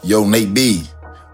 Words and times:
Yo, 0.00 0.28
Nate 0.28 0.52
B, 0.52 0.82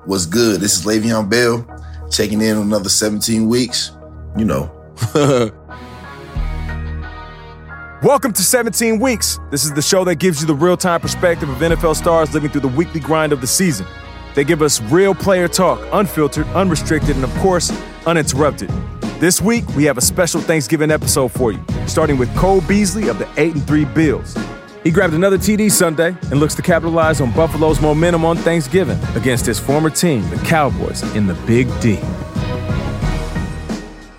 what's 0.04 0.26
good? 0.26 0.60
This 0.60 0.78
is 0.78 0.84
Le'Veon 0.84 1.30
Bell 1.30 1.64
checking 2.10 2.42
in 2.42 2.56
on 2.56 2.64
another 2.64 2.90
17 2.90 3.48
weeks. 3.48 3.92
You 4.36 4.44
know. 4.44 4.70
Welcome 8.02 8.32
to 8.34 8.42
17 8.42 9.00
Weeks. 9.00 9.40
This 9.50 9.64
is 9.64 9.72
the 9.72 9.80
show 9.82 10.04
that 10.04 10.16
gives 10.16 10.40
you 10.40 10.46
the 10.46 10.54
real 10.54 10.76
time 10.76 11.00
perspective 11.00 11.48
of 11.48 11.56
NFL 11.56 11.96
stars 11.96 12.34
living 12.34 12.50
through 12.50 12.60
the 12.60 12.68
weekly 12.68 13.00
grind 13.00 13.32
of 13.32 13.40
the 13.40 13.46
season. 13.46 13.86
They 14.34 14.44
give 14.44 14.60
us 14.60 14.82
real 14.82 15.14
player 15.14 15.48
talk, 15.48 15.80
unfiltered, 15.90 16.46
unrestricted, 16.48 17.16
and 17.16 17.24
of 17.24 17.34
course, 17.36 17.72
uninterrupted. 18.06 18.70
This 19.18 19.40
week, 19.40 19.66
we 19.74 19.84
have 19.84 19.96
a 19.96 20.02
special 20.02 20.40
Thanksgiving 20.42 20.90
episode 20.90 21.32
for 21.32 21.52
you, 21.52 21.64
starting 21.86 22.18
with 22.18 22.32
Cole 22.36 22.60
Beasley 22.60 23.08
of 23.08 23.18
the 23.18 23.28
8 23.36 23.54
and 23.54 23.66
3 23.66 23.86
Bills. 23.86 24.36
He 24.84 24.90
grabbed 24.92 25.14
another 25.14 25.38
TD 25.38 25.70
Sunday 25.70 26.16
and 26.30 26.40
looks 26.40 26.54
to 26.54 26.62
capitalize 26.62 27.20
on 27.20 27.32
Buffalo's 27.32 27.80
momentum 27.80 28.24
on 28.24 28.36
Thanksgiving 28.36 28.98
against 29.16 29.44
his 29.44 29.58
former 29.58 29.90
team, 29.90 30.28
the 30.30 30.36
Cowboys, 30.36 31.02
in 31.14 31.26
the 31.26 31.34
Big 31.46 31.68
D. 31.80 31.98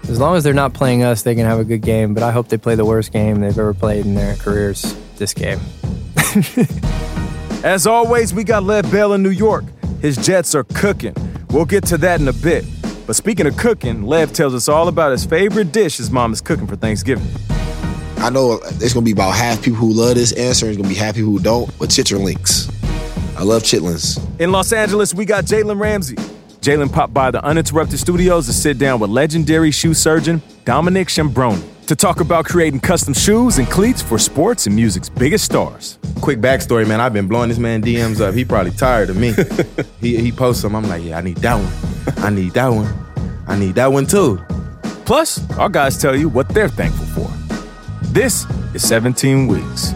As 0.09 0.19
long 0.19 0.35
as 0.35 0.43
they're 0.43 0.53
not 0.53 0.73
playing 0.73 1.03
us, 1.03 1.21
they 1.23 1.35
can 1.35 1.45
have 1.45 1.59
a 1.59 1.63
good 1.63 1.81
game, 1.81 2.13
but 2.13 2.23
I 2.23 2.31
hope 2.31 2.49
they 2.49 2.57
play 2.57 2.75
the 2.75 2.85
worst 2.85 3.13
game 3.13 3.39
they've 3.39 3.57
ever 3.57 3.73
played 3.73 4.05
in 4.05 4.15
their 4.15 4.35
careers 4.35 4.95
this 5.17 5.33
game. 5.33 5.59
As 7.63 7.85
always, 7.87 8.33
we 8.33 8.43
got 8.43 8.63
Lev 8.63 8.91
Bell 8.91 9.13
in 9.13 9.23
New 9.23 9.29
York. 9.29 9.65
His 10.01 10.17
Jets 10.17 10.55
are 10.55 10.63
cooking. 10.63 11.13
We'll 11.51 11.65
get 11.65 11.85
to 11.87 11.97
that 11.99 12.19
in 12.19 12.27
a 12.27 12.33
bit. 12.33 12.65
But 13.05 13.15
speaking 13.15 13.47
of 13.47 13.57
cooking, 13.57 14.03
Lev 14.03 14.33
tells 14.33 14.53
us 14.53 14.67
all 14.67 14.87
about 14.87 15.11
his 15.11 15.25
favorite 15.25 15.71
dish 15.71 15.97
his 15.97 16.11
mom 16.11 16.33
is 16.33 16.41
cooking 16.41 16.67
for 16.67 16.75
Thanksgiving. 16.75 17.27
I 18.19 18.29
know 18.29 18.59
it's 18.63 18.93
gonna 18.93 19.05
be 19.05 19.11
about 19.11 19.33
half 19.33 19.61
people 19.61 19.79
who 19.79 19.93
love 19.93 20.15
this 20.15 20.33
answer, 20.33 20.65
and 20.65 20.73
it's 20.73 20.81
gonna 20.81 20.93
be 20.93 20.99
half 20.99 21.15
people 21.15 21.31
who 21.31 21.39
don't, 21.39 21.67
but 21.79 21.89
chitterlings. 21.89 22.69
I 23.37 23.43
love 23.43 23.63
chitlins. 23.63 24.19
In 24.41 24.51
Los 24.51 24.73
Angeles, 24.73 25.13
we 25.13 25.23
got 25.23 25.45
Jalen 25.45 25.79
Ramsey. 25.79 26.15
Jalen 26.59 26.91
popped 26.91 27.13
by 27.13 27.31
the 27.31 27.41
Uninterrupted 27.45 27.97
Studios 27.97 28.45
to 28.47 28.53
sit 28.53 28.77
down 28.77 28.99
with 28.99 29.09
legendary 29.09 29.71
shoe 29.71 29.93
surgeon 29.93 30.41
Dominic 30.65 31.07
Ciambrone 31.07 31.63
to 31.87 31.95
talk 31.95 32.19
about 32.19 32.43
creating 32.43 32.81
custom 32.81 33.13
shoes 33.13 33.57
and 33.57 33.67
cleats 33.69 34.01
for 34.01 34.19
sports 34.19 34.67
and 34.67 34.75
music's 34.75 35.07
biggest 35.07 35.45
stars. 35.45 35.97
Quick 36.19 36.39
backstory, 36.39 36.85
man. 36.85 36.99
I've 36.99 37.13
been 37.13 37.29
blowing 37.29 37.47
this 37.47 37.57
man 37.57 37.81
DMs 37.81 38.19
up. 38.19 38.35
He 38.35 38.43
probably 38.43 38.71
tired 38.73 39.09
of 39.09 39.15
me. 39.15 39.33
he 40.01 40.17
he 40.17 40.31
posts 40.33 40.61
them. 40.61 40.75
I'm 40.75 40.87
like, 40.89 41.03
yeah, 41.03 41.17
I 41.17 41.21
need 41.21 41.37
that 41.37 41.55
one. 41.55 42.23
I 42.25 42.29
need 42.29 42.51
that 42.51 42.67
one. 42.67 42.93
I 43.47 43.57
need 43.57 43.75
that 43.75 43.87
one 43.87 44.05
too. 44.05 44.37
Plus, 45.05 45.49
our 45.51 45.69
guys 45.69 45.99
tell 45.99 46.15
you 46.15 46.27
what 46.27 46.49
they're 46.49 46.67
thankful 46.69 47.05
for. 47.07 47.28
This 48.11 48.47
is 48.73 48.87
17 48.87 49.45
Weeks. 49.45 49.93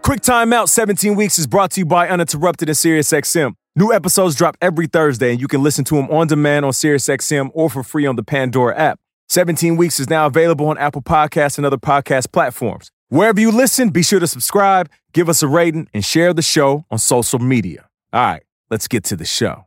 Quick 0.00 0.22
timeout 0.22 0.70
17 0.70 1.16
Weeks 1.16 1.38
is 1.38 1.46
brought 1.46 1.72
to 1.72 1.80
you 1.80 1.84
by 1.84 2.08
Uninterrupted 2.08 2.70
and 2.70 2.74
SiriusXM. 2.74 3.52
New 3.76 3.92
episodes 3.92 4.34
drop 4.34 4.56
every 4.62 4.86
Thursday, 4.86 5.32
and 5.32 5.40
you 5.40 5.48
can 5.48 5.62
listen 5.62 5.84
to 5.84 5.96
them 5.96 6.10
on 6.10 6.28
demand 6.28 6.64
on 6.64 6.72
SiriusXM 6.72 7.50
or 7.52 7.68
for 7.68 7.82
free 7.82 8.06
on 8.06 8.16
the 8.16 8.22
Pandora 8.22 8.74
app. 8.74 8.98
17 9.28 9.76
Weeks 9.76 10.00
is 10.00 10.08
now 10.08 10.24
available 10.24 10.66
on 10.68 10.78
Apple 10.78 11.02
Podcasts 11.02 11.58
and 11.58 11.66
other 11.66 11.76
podcast 11.76 12.32
platforms. 12.32 12.90
Wherever 13.10 13.38
you 13.38 13.52
listen, 13.52 13.90
be 13.90 14.02
sure 14.02 14.18
to 14.18 14.26
subscribe, 14.26 14.88
give 15.12 15.28
us 15.28 15.42
a 15.42 15.46
rating, 15.46 15.88
and 15.92 16.02
share 16.02 16.32
the 16.32 16.40
show 16.40 16.86
on 16.90 16.96
social 16.96 17.38
media. 17.38 17.86
All 18.14 18.24
right, 18.24 18.42
let's 18.70 18.88
get 18.88 19.04
to 19.04 19.16
the 19.16 19.26
show. 19.26 19.66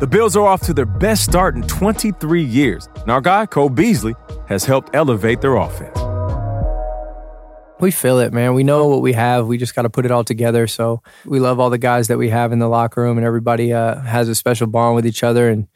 The 0.00 0.08
Bills 0.08 0.34
are 0.34 0.44
off 0.44 0.60
to 0.62 0.74
their 0.74 0.86
best 0.86 1.22
start 1.22 1.54
in 1.54 1.62
23 1.62 2.42
years, 2.42 2.88
and 2.96 3.12
our 3.12 3.20
guy, 3.20 3.46
Cole 3.46 3.68
Beasley, 3.68 4.16
has 4.48 4.64
helped 4.64 4.92
elevate 4.92 5.40
their 5.40 5.54
offense. 5.54 5.96
We 7.78 7.92
feel 7.92 8.18
it, 8.18 8.32
man. 8.32 8.54
We 8.54 8.64
know 8.64 8.88
what 8.88 9.02
we 9.02 9.12
have. 9.12 9.46
We 9.46 9.56
just 9.56 9.76
got 9.76 9.82
to 9.82 9.90
put 9.90 10.04
it 10.04 10.10
all 10.10 10.24
together. 10.24 10.66
So 10.66 11.00
we 11.24 11.38
love 11.38 11.60
all 11.60 11.70
the 11.70 11.78
guys 11.78 12.08
that 12.08 12.18
we 12.18 12.28
have 12.30 12.50
in 12.50 12.58
the 12.58 12.66
locker 12.66 13.02
room, 13.02 13.18
and 13.18 13.24
everybody 13.24 13.72
uh, 13.72 14.00
has 14.00 14.28
a 14.28 14.34
special 14.34 14.66
bond 14.66 14.96
with 14.96 15.06
each 15.06 15.22
other, 15.22 15.48
and 15.48 15.68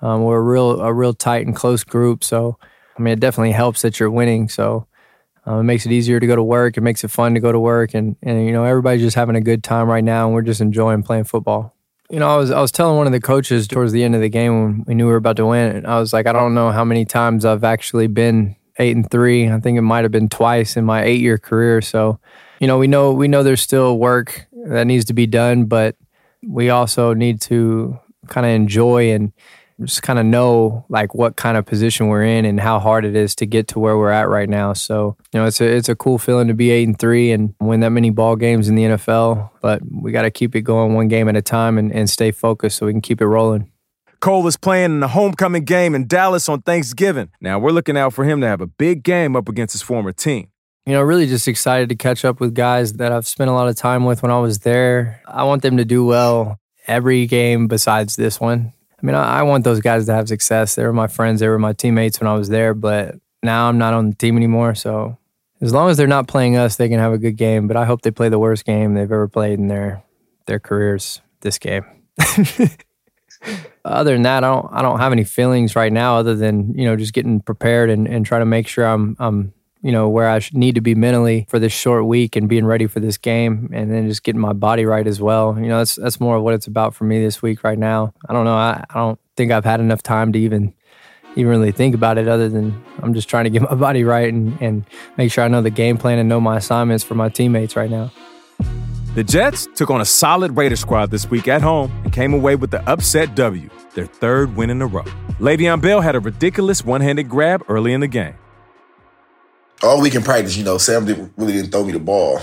um, 0.00 0.22
we're 0.22 0.38
a 0.38 0.42
real, 0.42 0.80
a 0.80 0.90
real 0.90 1.12
tight 1.12 1.46
and 1.46 1.54
close 1.54 1.84
group. 1.84 2.24
So, 2.24 2.56
I 2.98 3.02
mean, 3.02 3.12
it 3.12 3.20
definitely 3.20 3.52
helps 3.52 3.82
that 3.82 4.00
you're 4.00 4.10
winning. 4.10 4.48
So 4.48 4.86
uh, 5.46 5.58
it 5.58 5.64
makes 5.64 5.84
it 5.84 5.92
easier 5.92 6.18
to 6.18 6.26
go 6.26 6.34
to 6.34 6.42
work. 6.42 6.78
It 6.78 6.80
makes 6.80 7.04
it 7.04 7.08
fun 7.08 7.34
to 7.34 7.40
go 7.40 7.52
to 7.52 7.60
work, 7.60 7.92
and 7.92 8.16
and 8.22 8.46
you 8.46 8.52
know 8.52 8.64
everybody's 8.64 9.02
just 9.02 9.16
having 9.16 9.36
a 9.36 9.42
good 9.42 9.62
time 9.62 9.86
right 9.86 10.02
now, 10.02 10.24
and 10.24 10.34
we're 10.34 10.40
just 10.40 10.62
enjoying 10.62 11.02
playing 11.02 11.24
football. 11.24 11.75
You 12.10 12.20
know, 12.20 12.28
I 12.28 12.36
was 12.36 12.50
I 12.50 12.60
was 12.60 12.70
telling 12.70 12.96
one 12.96 13.06
of 13.06 13.12
the 13.12 13.20
coaches 13.20 13.66
towards 13.66 13.92
the 13.92 14.04
end 14.04 14.14
of 14.14 14.20
the 14.20 14.28
game 14.28 14.62
when 14.62 14.84
we 14.86 14.94
knew 14.94 15.06
we 15.06 15.10
were 15.10 15.18
about 15.18 15.36
to 15.36 15.46
win, 15.46 15.76
and 15.76 15.86
I 15.86 15.98
was 15.98 16.12
like, 16.12 16.26
I 16.26 16.32
don't 16.32 16.54
know 16.54 16.70
how 16.70 16.84
many 16.84 17.04
times 17.04 17.44
I've 17.44 17.64
actually 17.64 18.06
been 18.06 18.54
eight 18.78 18.94
and 18.94 19.10
three. 19.10 19.48
I 19.48 19.58
think 19.58 19.76
it 19.76 19.82
might 19.82 20.04
have 20.04 20.12
been 20.12 20.28
twice 20.28 20.76
in 20.76 20.84
my 20.84 21.02
eight 21.02 21.20
year 21.20 21.38
career. 21.38 21.80
So, 21.80 22.20
you 22.60 22.68
know, 22.68 22.78
we 22.78 22.86
know 22.86 23.12
we 23.12 23.26
know 23.26 23.42
there's 23.42 23.62
still 23.62 23.98
work 23.98 24.46
that 24.66 24.86
needs 24.86 25.04
to 25.06 25.14
be 25.14 25.26
done, 25.26 25.64
but 25.64 25.96
we 26.46 26.70
also 26.70 27.12
need 27.12 27.40
to 27.42 27.98
kind 28.28 28.46
of 28.46 28.52
enjoy 28.52 29.12
and 29.12 29.32
just 29.84 30.02
kind 30.02 30.18
of 30.18 30.24
know 30.24 30.86
like 30.88 31.14
what 31.14 31.36
kind 31.36 31.56
of 31.56 31.66
position 31.66 32.08
we're 32.08 32.24
in 32.24 32.44
and 32.44 32.58
how 32.58 32.78
hard 32.78 33.04
it 33.04 33.14
is 33.14 33.34
to 33.36 33.46
get 33.46 33.68
to 33.68 33.78
where 33.78 33.96
we're 33.98 34.10
at 34.10 34.28
right 34.28 34.48
now. 34.48 34.72
So, 34.72 35.16
you 35.32 35.40
know, 35.40 35.46
it's 35.46 35.60
a 35.60 35.66
it's 35.66 35.88
a 35.88 35.94
cool 35.94 36.18
feeling 36.18 36.48
to 36.48 36.54
be 36.54 36.70
eight 36.70 36.88
and 36.88 36.98
three 36.98 37.30
and 37.30 37.54
win 37.60 37.80
that 37.80 37.90
many 37.90 38.10
ball 38.10 38.36
games 38.36 38.68
in 38.68 38.74
the 38.74 38.84
NFL. 38.84 39.50
But 39.60 39.82
we 39.90 40.12
got 40.12 40.22
to 40.22 40.30
keep 40.30 40.56
it 40.56 40.62
going 40.62 40.94
one 40.94 41.08
game 41.08 41.28
at 41.28 41.36
a 41.36 41.42
time 41.42 41.76
and, 41.76 41.92
and 41.92 42.08
stay 42.08 42.30
focused 42.30 42.78
so 42.78 42.86
we 42.86 42.92
can 42.92 43.02
keep 43.02 43.20
it 43.20 43.26
rolling. 43.26 43.70
Cole 44.20 44.46
is 44.46 44.56
playing 44.56 44.96
in 44.96 45.02
a 45.02 45.08
homecoming 45.08 45.64
game 45.64 45.94
in 45.94 46.06
Dallas 46.06 46.48
on 46.48 46.62
Thanksgiving. 46.62 47.30
Now 47.40 47.58
we're 47.58 47.70
looking 47.70 47.98
out 47.98 48.14
for 48.14 48.24
him 48.24 48.40
to 48.40 48.46
have 48.46 48.62
a 48.62 48.66
big 48.66 49.02
game 49.02 49.36
up 49.36 49.48
against 49.48 49.72
his 49.72 49.82
former 49.82 50.12
team. 50.12 50.48
You 50.86 50.92
know, 50.92 51.02
really 51.02 51.26
just 51.26 51.48
excited 51.48 51.88
to 51.90 51.96
catch 51.96 52.24
up 52.24 52.40
with 52.40 52.54
guys 52.54 52.94
that 52.94 53.12
I've 53.12 53.26
spent 53.26 53.50
a 53.50 53.52
lot 53.52 53.68
of 53.68 53.76
time 53.76 54.04
with 54.04 54.22
when 54.22 54.30
I 54.30 54.38
was 54.38 54.60
there. 54.60 55.20
I 55.26 55.42
want 55.42 55.62
them 55.62 55.76
to 55.76 55.84
do 55.84 56.04
well 56.04 56.60
every 56.86 57.26
game 57.26 57.66
besides 57.66 58.16
this 58.16 58.40
one. 58.40 58.72
I 59.00 59.06
mean, 59.06 59.14
I, 59.14 59.40
I 59.40 59.42
want 59.42 59.64
those 59.64 59.80
guys 59.80 60.06
to 60.06 60.14
have 60.14 60.28
success. 60.28 60.74
They 60.74 60.84
were 60.84 60.92
my 60.92 61.06
friends, 61.06 61.40
they 61.40 61.48
were 61.48 61.58
my 61.58 61.72
teammates 61.72 62.20
when 62.20 62.28
I 62.28 62.34
was 62.34 62.48
there, 62.48 62.74
but 62.74 63.16
now 63.42 63.68
I'm 63.68 63.78
not 63.78 63.94
on 63.94 64.10
the 64.10 64.16
team 64.16 64.36
anymore. 64.36 64.74
So 64.74 65.18
as 65.60 65.72
long 65.72 65.90
as 65.90 65.96
they're 65.96 66.06
not 66.06 66.28
playing 66.28 66.56
us, 66.56 66.76
they 66.76 66.88
can 66.88 66.98
have 66.98 67.12
a 67.12 67.18
good 67.18 67.36
game. 67.36 67.66
But 67.68 67.76
I 67.76 67.84
hope 67.84 68.02
they 68.02 68.10
play 68.10 68.28
the 68.28 68.38
worst 68.38 68.64
game 68.64 68.94
they've 68.94 69.04
ever 69.04 69.28
played 69.28 69.58
in 69.58 69.68
their 69.68 70.02
their 70.46 70.60
careers 70.60 71.20
this 71.40 71.58
game. 71.58 71.84
other 73.84 74.12
than 74.12 74.22
that, 74.22 74.44
I 74.44 74.48
don't 74.48 74.68
I 74.72 74.82
don't 74.82 74.98
have 74.98 75.12
any 75.12 75.24
feelings 75.24 75.76
right 75.76 75.92
now 75.92 76.16
other 76.16 76.34
than, 76.34 76.74
you 76.74 76.84
know, 76.84 76.96
just 76.96 77.12
getting 77.12 77.40
prepared 77.40 77.90
and, 77.90 78.06
and 78.06 78.26
trying 78.26 78.42
to 78.42 78.46
make 78.46 78.68
sure 78.68 78.86
I'm 78.86 79.16
I'm 79.18 79.52
you 79.86 79.92
know, 79.92 80.08
where 80.08 80.28
I 80.28 80.40
need 80.52 80.74
to 80.74 80.80
be 80.80 80.96
mentally 80.96 81.46
for 81.48 81.60
this 81.60 81.72
short 81.72 82.06
week 82.06 82.34
and 82.34 82.48
being 82.48 82.66
ready 82.66 82.88
for 82.88 82.98
this 82.98 83.16
game 83.16 83.70
and 83.72 83.88
then 83.88 84.08
just 84.08 84.24
getting 84.24 84.40
my 84.40 84.52
body 84.52 84.84
right 84.84 85.06
as 85.06 85.20
well. 85.20 85.56
You 85.56 85.68
know, 85.68 85.78
that's 85.78 85.94
that's 85.94 86.18
more 86.18 86.36
of 86.36 86.42
what 86.42 86.54
it's 86.54 86.66
about 86.66 86.92
for 86.92 87.04
me 87.04 87.22
this 87.22 87.40
week 87.40 87.62
right 87.62 87.78
now. 87.78 88.12
I 88.28 88.32
don't 88.32 88.44
know. 88.44 88.56
I, 88.56 88.84
I 88.90 88.94
don't 88.94 89.20
think 89.36 89.52
I've 89.52 89.64
had 89.64 89.78
enough 89.78 90.02
time 90.02 90.32
to 90.32 90.40
even 90.40 90.74
even 91.36 91.50
really 91.50 91.70
think 91.70 91.94
about 91.94 92.18
it 92.18 92.26
other 92.26 92.48
than 92.48 92.82
I'm 93.00 93.14
just 93.14 93.28
trying 93.28 93.44
to 93.44 93.50
get 93.50 93.62
my 93.70 93.76
body 93.76 94.02
right 94.02 94.32
and, 94.32 94.60
and 94.60 94.84
make 95.16 95.30
sure 95.30 95.44
I 95.44 95.48
know 95.48 95.62
the 95.62 95.70
game 95.70 95.98
plan 95.98 96.18
and 96.18 96.28
know 96.28 96.40
my 96.40 96.56
assignments 96.56 97.04
for 97.04 97.14
my 97.14 97.28
teammates 97.28 97.76
right 97.76 97.90
now. 97.90 98.10
The 99.14 99.22
Jets 99.22 99.68
took 99.76 99.90
on 99.90 100.00
a 100.00 100.04
solid 100.04 100.56
Raider 100.56 100.74
squad 100.74 101.12
this 101.12 101.30
week 101.30 101.46
at 101.46 101.62
home 101.62 101.92
and 102.02 102.12
came 102.12 102.34
away 102.34 102.56
with 102.56 102.72
the 102.72 102.82
upset 102.90 103.36
W, 103.36 103.70
their 103.94 104.06
third 104.06 104.56
win 104.56 104.68
in 104.68 104.82
a 104.82 104.86
row. 104.86 105.04
Le'Veon 105.38 105.80
Bell 105.80 106.00
had 106.00 106.16
a 106.16 106.20
ridiculous 106.20 106.84
one-handed 106.84 107.28
grab 107.28 107.62
early 107.68 107.92
in 107.92 108.00
the 108.00 108.08
game. 108.08 108.34
All 109.82 110.00
week 110.00 110.14
in 110.14 110.22
practice, 110.22 110.56
you 110.56 110.64
know, 110.64 110.78
Sam 110.78 111.04
didn't, 111.04 111.32
really 111.36 111.52
didn't 111.52 111.70
throw 111.70 111.84
me 111.84 111.92
the 111.92 111.98
ball. 111.98 112.40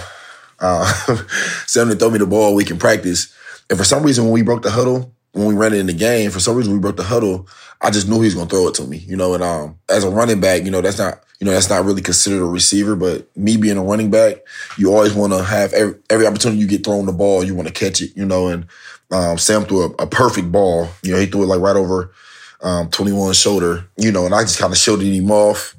Uh, 0.60 0.86
Sam 1.68 1.88
didn't 1.88 2.00
throw 2.00 2.10
me 2.10 2.20
the 2.20 2.28
ball 2.28 2.44
all 2.44 2.56
week 2.56 2.70
in 2.70 2.78
practice. 2.78 3.36
And 3.70 3.78
for 3.78 3.86
some 3.86 4.04
reason, 4.04 4.26
when 4.26 4.34
we 4.34 4.44
broke 4.44 4.62
the 4.62 4.72
huddle, 4.72 5.14
when 5.32 5.48
we 5.48 5.56
ran 5.56 5.74
it 5.74 5.80
in 5.80 5.88
the 5.88 5.94
game, 5.94 6.30
for 6.30 6.40
some 6.40 6.56
reason 6.56 6.74
we 6.74 6.80
broke 6.80 6.98
the 6.98 7.04
huddle, 7.04 7.48
I 7.82 7.90
just 7.90 8.08
knew 8.08 8.18
he 8.18 8.26
was 8.26 8.36
gonna 8.36 8.50
throw 8.50 8.68
it 8.68 8.76
to 8.76 8.84
me. 8.84 8.98
You 8.98 9.18
know, 9.18 9.34
and 9.34 9.44
um, 9.44 9.80
as 9.90 10.04
a 10.04 10.10
running 10.10 10.40
back, 10.40 10.64
you 10.64 10.72
know, 10.72 10.82
that's 10.82 11.00
not 11.00 11.24
you 11.44 11.46
know, 11.50 11.56
that's 11.56 11.70
not 11.70 11.84
really 11.84 12.02
considered 12.02 12.42
a 12.42 12.46
receiver, 12.46 12.96
but 12.96 13.28
me 13.36 13.58
being 13.58 13.76
a 13.76 13.84
running 13.84 14.10
back, 14.10 14.38
you 14.78 14.94
always 14.94 15.14
want 15.14 15.34
to 15.34 15.44
have 15.44 15.74
every, 15.74 16.00
every 16.10 16.26
opportunity 16.26 16.62
you 16.62 16.68
get 16.68 16.86
thrown 16.86 17.06
the 17.06 17.12
ball, 17.12 17.44
you 17.44 17.54
want 17.54 17.68
to 17.68 17.74
catch 17.74 18.02
it, 18.02 18.16
you 18.16 18.24
know, 18.24 18.48
and 18.48 18.66
um, 19.12 19.38
Sam 19.38 19.66
threw 19.66 19.84
a, 19.84 19.90
a, 20.04 20.08
perfect 20.08 20.54
ball. 20.54 20.88
You 21.02 21.12
know, 21.12 21.20
he 21.20 21.26
threw 21.26 21.44
it 21.44 21.48
like 21.48 21.60
right 21.60 21.76
over 21.76 22.14
um, 22.62 22.90
21's 22.92 23.38
shoulder, 23.38 23.84
you 23.98 24.10
know, 24.10 24.26
and 24.26 24.34
I 24.34 24.44
just 24.44 24.58
kind 24.58 24.72
of 24.72 24.78
shielded 24.78 25.06
him 25.06 25.30
off. 25.32 25.76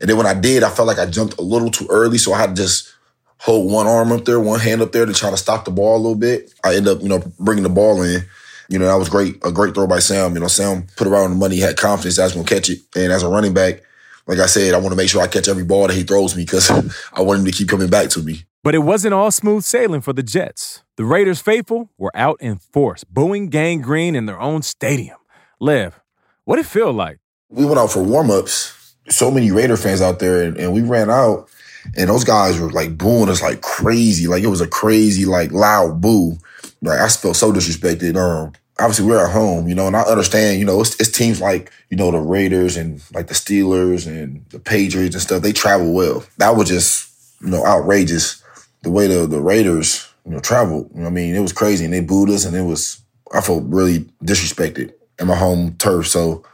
And 0.00 0.08
then 0.08 0.16
when 0.16 0.26
I 0.26 0.34
did, 0.34 0.62
I 0.62 0.70
felt 0.70 0.88
like 0.88 0.98
I 0.98 1.06
jumped 1.06 1.38
a 1.38 1.42
little 1.42 1.70
too 1.70 1.86
early, 1.90 2.18
so 2.18 2.32
I 2.32 2.38
had 2.38 2.56
to 2.56 2.62
just 2.62 2.94
hold 3.38 3.70
one 3.70 3.86
arm 3.86 4.12
up 4.12 4.24
there, 4.24 4.40
one 4.40 4.60
hand 4.60 4.80
up 4.82 4.92
there 4.92 5.06
to 5.06 5.12
try 5.12 5.30
to 5.30 5.36
stop 5.36 5.64
the 5.64 5.70
ball 5.70 5.96
a 5.96 5.98
little 5.98 6.14
bit. 6.14 6.52
I 6.64 6.74
ended 6.74 6.96
up, 6.96 7.02
you 7.02 7.08
know, 7.08 7.22
bringing 7.38 7.62
the 7.62 7.68
ball 7.68 8.02
in. 8.02 8.24
You 8.68 8.78
know, 8.78 8.86
that 8.86 8.94
was 8.94 9.10
great, 9.10 9.36
a 9.44 9.52
great 9.52 9.74
throw 9.74 9.86
by 9.86 9.98
Sam. 9.98 10.34
You 10.34 10.40
know, 10.40 10.48
Sam 10.48 10.86
put 10.96 11.06
around 11.06 11.30
the 11.30 11.36
money, 11.36 11.58
had 11.58 11.76
confidence 11.76 12.16
that 12.16 12.22
I 12.22 12.26
was 12.26 12.32
going 12.32 12.46
to 12.46 12.54
catch 12.54 12.70
it. 12.70 12.78
And 12.96 13.12
as 13.12 13.22
a 13.22 13.28
running 13.28 13.52
back, 13.52 13.82
like 14.26 14.38
I 14.38 14.46
said, 14.46 14.72
I 14.72 14.78
want 14.78 14.92
to 14.92 14.96
make 14.96 15.10
sure 15.10 15.20
I 15.20 15.26
catch 15.26 15.48
every 15.48 15.64
ball 15.64 15.86
that 15.86 15.94
he 15.94 16.02
throws 16.02 16.34
me 16.34 16.44
because 16.44 16.70
I 17.12 17.20
want 17.20 17.40
him 17.40 17.46
to 17.46 17.52
keep 17.52 17.68
coming 17.68 17.90
back 17.90 18.08
to 18.10 18.22
me. 18.22 18.44
But 18.62 18.74
it 18.74 18.78
wasn't 18.78 19.12
all 19.12 19.30
smooth 19.30 19.62
sailing 19.62 20.00
for 20.00 20.14
the 20.14 20.22
Jets. 20.22 20.82
The 20.96 21.04
Raiders 21.04 21.40
faithful 21.40 21.90
were 21.98 22.12
out 22.14 22.40
in 22.40 22.56
force, 22.56 23.04
booing 23.04 23.48
Gang 23.48 23.82
Green 23.82 24.14
in 24.14 24.24
their 24.24 24.40
own 24.40 24.62
stadium. 24.62 25.18
Lev, 25.60 26.00
what 26.44 26.56
did 26.56 26.64
it 26.64 26.68
feel 26.68 26.92
like? 26.92 27.18
We 27.50 27.66
went 27.66 27.78
out 27.78 27.90
for 27.90 28.02
warm-ups. 28.02 28.73
So 29.08 29.30
many 29.30 29.50
Raider 29.50 29.76
fans 29.76 30.00
out 30.00 30.18
there, 30.18 30.42
and, 30.42 30.56
and 30.56 30.72
we 30.72 30.82
ran 30.82 31.10
out. 31.10 31.48
And 31.96 32.08
those 32.08 32.24
guys 32.24 32.58
were 32.58 32.70
like 32.70 32.96
booing 32.96 33.28
us 33.28 33.42
like 33.42 33.60
crazy. 33.60 34.26
Like 34.26 34.42
it 34.42 34.48
was 34.48 34.62
a 34.62 34.66
crazy, 34.66 35.26
like 35.26 35.52
loud 35.52 36.00
boo. 36.00 36.38
Like 36.80 36.98
I 36.98 37.08
felt 37.08 37.36
so 37.36 37.52
disrespected. 37.52 38.16
Um, 38.16 38.54
obviously 38.78 39.06
we're 39.06 39.24
at 39.24 39.32
home, 39.32 39.68
you 39.68 39.74
know, 39.74 39.86
and 39.86 39.96
I 39.96 40.02
understand, 40.02 40.58
you 40.58 40.64
know, 40.64 40.80
it's, 40.80 40.98
it's, 41.00 41.10
teams 41.10 41.40
like, 41.40 41.70
you 41.90 41.96
know, 41.96 42.10
the 42.10 42.18
Raiders 42.18 42.76
and 42.76 43.02
like 43.12 43.28
the 43.28 43.34
Steelers 43.34 44.06
and 44.06 44.44
the 44.50 44.58
Patriots 44.58 45.14
and 45.14 45.22
stuff, 45.22 45.42
they 45.42 45.52
travel 45.52 45.92
well. 45.92 46.24
That 46.38 46.56
was 46.56 46.68
just, 46.68 47.12
you 47.40 47.50
know, 47.50 47.64
outrageous 47.64 48.42
the 48.82 48.90
way 48.90 49.06
the, 49.06 49.26
the 49.26 49.40
Raiders, 49.40 50.08
you 50.24 50.32
know, 50.32 50.40
traveled. 50.40 50.90
You 50.94 51.02
know 51.02 51.06
I 51.06 51.10
mean? 51.10 51.34
It 51.34 51.40
was 51.40 51.52
crazy 51.52 51.84
and 51.84 51.94
they 51.94 52.00
booed 52.00 52.30
us 52.30 52.44
and 52.44 52.56
it 52.56 52.62
was, 52.62 53.00
I 53.32 53.40
felt 53.40 53.64
really 53.66 54.00
disrespected 54.24 54.92
in 55.20 55.26
my 55.26 55.36
home 55.36 55.76
turf. 55.76 56.08
So 56.08 56.44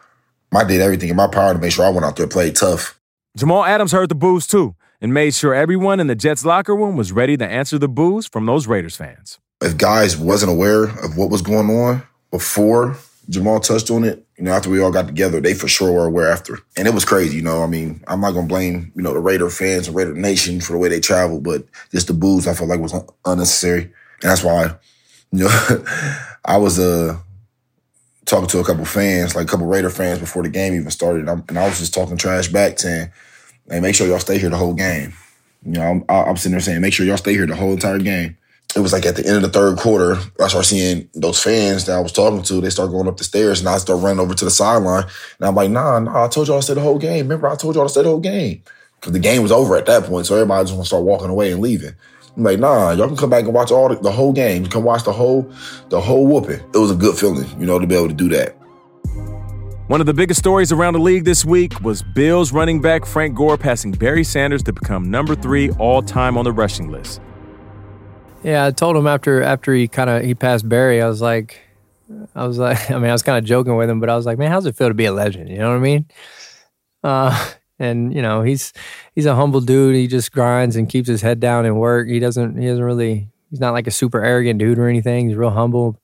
I 0.53 0.65
did 0.65 0.81
everything 0.81 1.09
in 1.09 1.17
my 1.17 1.29
power 1.29 1.53
to 1.53 1.59
make 1.59 1.73
sure 1.73 1.85
I 1.85 1.91
went 1.91 2.05
out 2.05 2.17
there 2.17 2.25
and 2.25 2.33
played 2.33 2.57
tough. 2.57 2.99
Jamal 3.37 3.65
Adams 3.65 3.93
heard 3.93 4.09
the 4.09 4.15
boos 4.15 4.47
too 4.47 4.75
and 5.01 5.15
made 5.15 5.35
sure 5.35 5.55
everyone 5.55 6.01
in 6.01 6.09
the 6.09 6.15
Jets 6.15 6.45
locker 6.45 6.75
room 6.75 6.97
was 6.97 7.13
ready 7.13 7.37
to 7.37 7.47
answer 7.47 7.79
the 7.79 7.89
boos 7.89 8.27
from 8.27 8.47
those 8.47 8.67
Raiders 8.67 8.97
fans. 8.97 9.39
If 9.63 9.77
guys 9.77 10.17
wasn't 10.17 10.53
aware 10.53 10.85
of 10.85 11.17
what 11.17 11.31
was 11.31 11.43
going 11.43 11.71
on, 11.71 12.03
before 12.31 12.97
Jamal 13.29 13.61
touched 13.61 13.91
on 13.91 14.05
it, 14.05 14.25
you 14.37 14.45
know, 14.45 14.53
after 14.53 14.71
we 14.71 14.81
all 14.81 14.91
got 14.91 15.07
together, 15.07 15.41
they 15.41 15.55
for 15.55 15.69
sure 15.69 15.93
were 15.93 16.07
aware 16.07 16.31
after. 16.31 16.59
And 16.77 16.89
it 16.89 16.95
was 16.95 17.05
crazy, 17.05 17.37
you 17.37 17.43
know. 17.43 17.63
I 17.63 17.67
mean, 17.67 18.03
I'm 18.09 18.21
not 18.21 18.33
gonna 18.33 18.47
blame, 18.47 18.93
you 18.97 19.03
know, 19.03 19.13
the 19.13 19.21
Raider 19.21 19.51
fans 19.51 19.87
and 19.87 19.97
Raider 19.97 20.15
Nation 20.15 20.61
for 20.61 20.73
the 20.73 20.79
way 20.79 20.89
they 20.89 21.01
traveled, 21.01 21.45
but 21.45 21.65
just 21.93 22.07
the 22.07 22.15
boos 22.15 22.47
I 22.47 22.55
felt 22.55 22.71
like 22.71 22.81
was 22.81 22.95
unnecessary. 23.25 23.83
And 23.83 24.31
that's 24.31 24.43
why, 24.43 24.75
you 25.33 25.45
know, 25.45 25.85
I 26.45 26.57
was 26.57 26.79
uh 26.79 27.19
talking 28.31 28.49
to 28.49 28.61
a 28.61 28.65
couple 28.65 28.85
fans, 28.85 29.35
like 29.35 29.45
a 29.45 29.49
couple 29.49 29.67
Raider 29.67 29.91
fans 29.91 30.21
before 30.21 30.43
the 30.43 30.49
game 30.49 30.75
even 30.75 30.91
started, 30.91 31.29
and, 31.29 31.45
and 31.49 31.59
i 31.59 31.69
was 31.69 31.81
just 31.81 31.93
talking 31.93 32.17
trash 32.17 32.49
back, 32.49 32.77
to 32.77 32.83
saying, 32.83 33.11
"Hey, 33.69 33.81
make 33.81 33.95
sure 33.95 34.07
y'all 34.07 34.21
stay 34.21 34.39
here 34.39 34.51
the 34.51 34.57
whole 34.57 34.75
game." 34.75 35.13
You 35.65 35.73
know, 35.73 35.83
I'm, 35.83 36.05
I'm 36.09 36.37
sitting 36.37 36.53
there 36.53 36.61
saying, 36.61 36.81
"Make 36.81 36.95
sure 36.95 37.05
y'all 37.05 37.17
stay 37.17 37.33
here 37.33 37.47
the 37.47 37.57
whole 37.57 37.73
entire 37.73 37.99
game." 37.99 38.37
it 38.77 38.81
was 38.81 38.93
like 38.93 39.05
at 39.05 39.17
the 39.17 39.27
end 39.27 39.37
of 39.37 39.43
the 39.43 39.49
third 39.49 39.79
quarter, 39.79 40.17
I 40.41 40.47
start 40.47 40.65
seeing 40.65 41.09
those 41.15 41.43
fans 41.43 41.87
that 41.87 41.97
I 41.97 42.01
was 42.01 42.13
talking 42.13 42.43
to. 42.43 42.61
They 42.61 42.71
start 42.71 42.91
going 42.91 43.09
up 43.09 43.17
the 43.17 43.25
stairs, 43.25 43.61
and 43.61 43.69
I 43.69 43.79
start 43.79 44.01
running 44.01 44.21
over 44.21 44.35
to 44.35 44.45
the 44.45 44.51
sideline. 44.51 45.05
And 45.05 45.49
I'm 45.49 45.55
like, 45.55 45.71
"Nah, 45.71 45.99
nah, 45.99 46.25
I 46.25 46.29
told 46.29 46.47
y'all 46.47 46.59
to 46.59 46.63
stay 46.63 46.75
the 46.75 46.81
whole 46.81 46.99
game. 46.99 47.25
Remember, 47.27 47.49
I 47.49 47.57
told 47.57 47.75
y'all 47.75 47.85
to 47.85 47.91
stay 47.91 48.03
the 48.03 48.09
whole 48.09 48.21
game 48.21 48.63
because 49.01 49.13
the 49.13 49.19
game 49.19 49.43
was 49.43 49.53
over 49.53 49.77
at 49.77 49.87
that 49.87 50.05
point. 50.05 50.27
So 50.27 50.37
everybody 50.37 50.65
just 50.65 50.75
want 50.75 50.85
to 50.85 50.89
start 50.89 51.05
walking 51.05 51.31
away 51.31 51.51
and 51.51 51.61
leaving. 51.61 51.95
I'm 52.37 52.43
like, 52.45 52.59
nah, 52.59 52.93
y'all 52.93 53.09
can 53.09 53.17
come 53.17 53.31
back 53.31 53.45
and 53.45 53.53
watch 53.53 53.71
all 53.71 53.89
the, 53.89 53.97
the 53.97 54.11
whole 54.11 54.33
game. 54.33 54.65
You 54.65 54.69
can 54.69 54.83
watch 54.83 55.05
the 55.05 55.13
whole 55.13 55.51
the 55.89 56.01
whole 56.01 56.27
whooping. 56.27 56.61
It 56.73 56.79
was 56.79 56.91
a 56.91 56.95
good 56.95 57.17
feeling, 57.17 57.49
you 57.61 57.67
know, 57.67 57.79
to 57.79 57.87
be 57.87 57.95
able 57.95 58.09
to 58.09 58.15
do 58.15 58.29
that. 58.31 58.57
One 59.89 60.01
of 60.01 60.07
the 60.07 60.15
biggest 60.15 60.39
stories 60.39 60.71
around 60.71 60.93
the 60.93 61.01
league 61.01 61.25
this 61.25 61.45
week 61.45 61.81
was 61.81 62.03
Bills 62.03 62.53
running 62.53 62.81
back 62.81 63.05
Frank 63.05 63.35
Gore 63.35 63.59
passing 63.59 63.91
Barry 63.91 64.23
Sanders 64.23 64.63
to 64.63 64.73
become 64.73 65.11
number 65.11 65.35
three 65.35 65.71
all 65.73 66.01
time 66.01 66.39
on 66.39 66.45
the 66.45 66.53
rushing 66.53 66.93
list. 66.93 67.21
Yeah, 68.45 68.67
I 68.67 68.71
told 68.71 68.97
him 68.97 69.09
after 69.09 69.43
after 69.43 69.75
he 69.75 69.89
kind 69.89 70.09
of 70.09 70.23
he 70.23 70.35
passed 70.35 70.69
Barry, 70.69 71.03
I 71.03 71.09
was 71.09 71.21
like, 71.21 71.61
I 72.35 72.47
was 72.47 72.59
like, 72.59 72.91
I 72.93 72.95
mean, 72.99 73.11
I 73.11 73.13
was 73.13 73.23
kind 73.23 73.39
of 73.39 73.45
joking 73.45 73.77
with 73.77 73.91
him, 73.91 73.99
but 73.99 74.09
I 74.09 74.17
was 74.17 74.27
like, 74.27 74.39
man, 74.39 74.51
how's 74.51 74.65
it 74.65 74.77
feel 74.77 74.89
to 74.89 74.95
be 74.95 75.07
a 75.07 75.13
legend? 75.13 75.49
You 75.49 75.59
know 75.59 75.71
what 75.71 75.77
I 75.77 75.81
mean? 75.81 76.07
Uh, 77.03 77.51
and 77.81 78.15
you 78.15 78.23
know, 78.23 78.43
he's 78.43 78.73
he's 79.15 79.27
a 79.27 79.35
humble 79.35 79.61
dude. 79.61 79.97
He 79.97 80.07
just 80.07 80.31
grinds 80.31 80.77
and 80.77 80.89
keeps 80.89 81.09
his 81.09 81.23
head 81.23 81.41
down 81.41 81.65
and 81.65 81.81
work. 81.81 82.09
He 82.09 82.21
doesn't 82.21 82.57
he 82.57 82.67
doesn't 82.67 82.85
really 82.85 83.29
he's 83.51 83.59
not 83.59 83.73
like 83.73 83.87
a 83.87 83.91
super 83.91 84.23
arrogant 84.23 84.61
dude 84.61 84.79
or 84.79 84.87
anything. 84.87 85.29
He's 85.29 85.37
real 85.37 85.51
humble, 85.51 85.99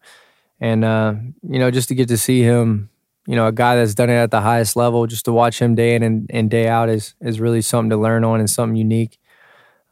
and 0.58 0.84
uh, 0.84 1.14
you 1.48 1.58
know, 1.58 1.70
just 1.70 1.88
to 1.88 1.94
get 1.94 2.08
to 2.08 2.16
see 2.16 2.42
him, 2.42 2.88
you 3.26 3.36
know, 3.36 3.46
a 3.46 3.52
guy 3.52 3.76
that's 3.76 3.94
done 3.94 4.10
it 4.10 4.14
at 4.14 4.30
the 4.30 4.40
highest 4.40 4.74
level, 4.74 5.06
just 5.06 5.26
to 5.26 5.32
watch 5.32 5.60
him 5.60 5.74
day 5.74 5.94
in 5.94 6.02
and, 6.02 6.28
and 6.30 6.50
day 6.50 6.66
out 6.66 6.88
is 6.88 7.14
is 7.20 7.38
really 7.38 7.62
something 7.62 7.90
to 7.90 7.96
learn 7.96 8.24
on 8.24 8.40
and 8.40 8.50
something 8.50 8.76
unique. 8.76 9.18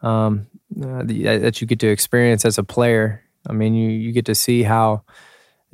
Um, 0.03 0.49
uh, 0.83 1.03
that 1.05 1.61
you 1.61 1.67
get 1.67 1.79
to 1.81 1.89
experience 1.89 2.45
as 2.45 2.59
a 2.59 2.65
player. 2.65 3.23
I 3.49 3.53
mean, 3.53 3.75
you 3.75 3.91
you 3.91 4.13
get 4.13 4.25
to 4.27 4.35
see 4.35 4.63
how 4.63 5.05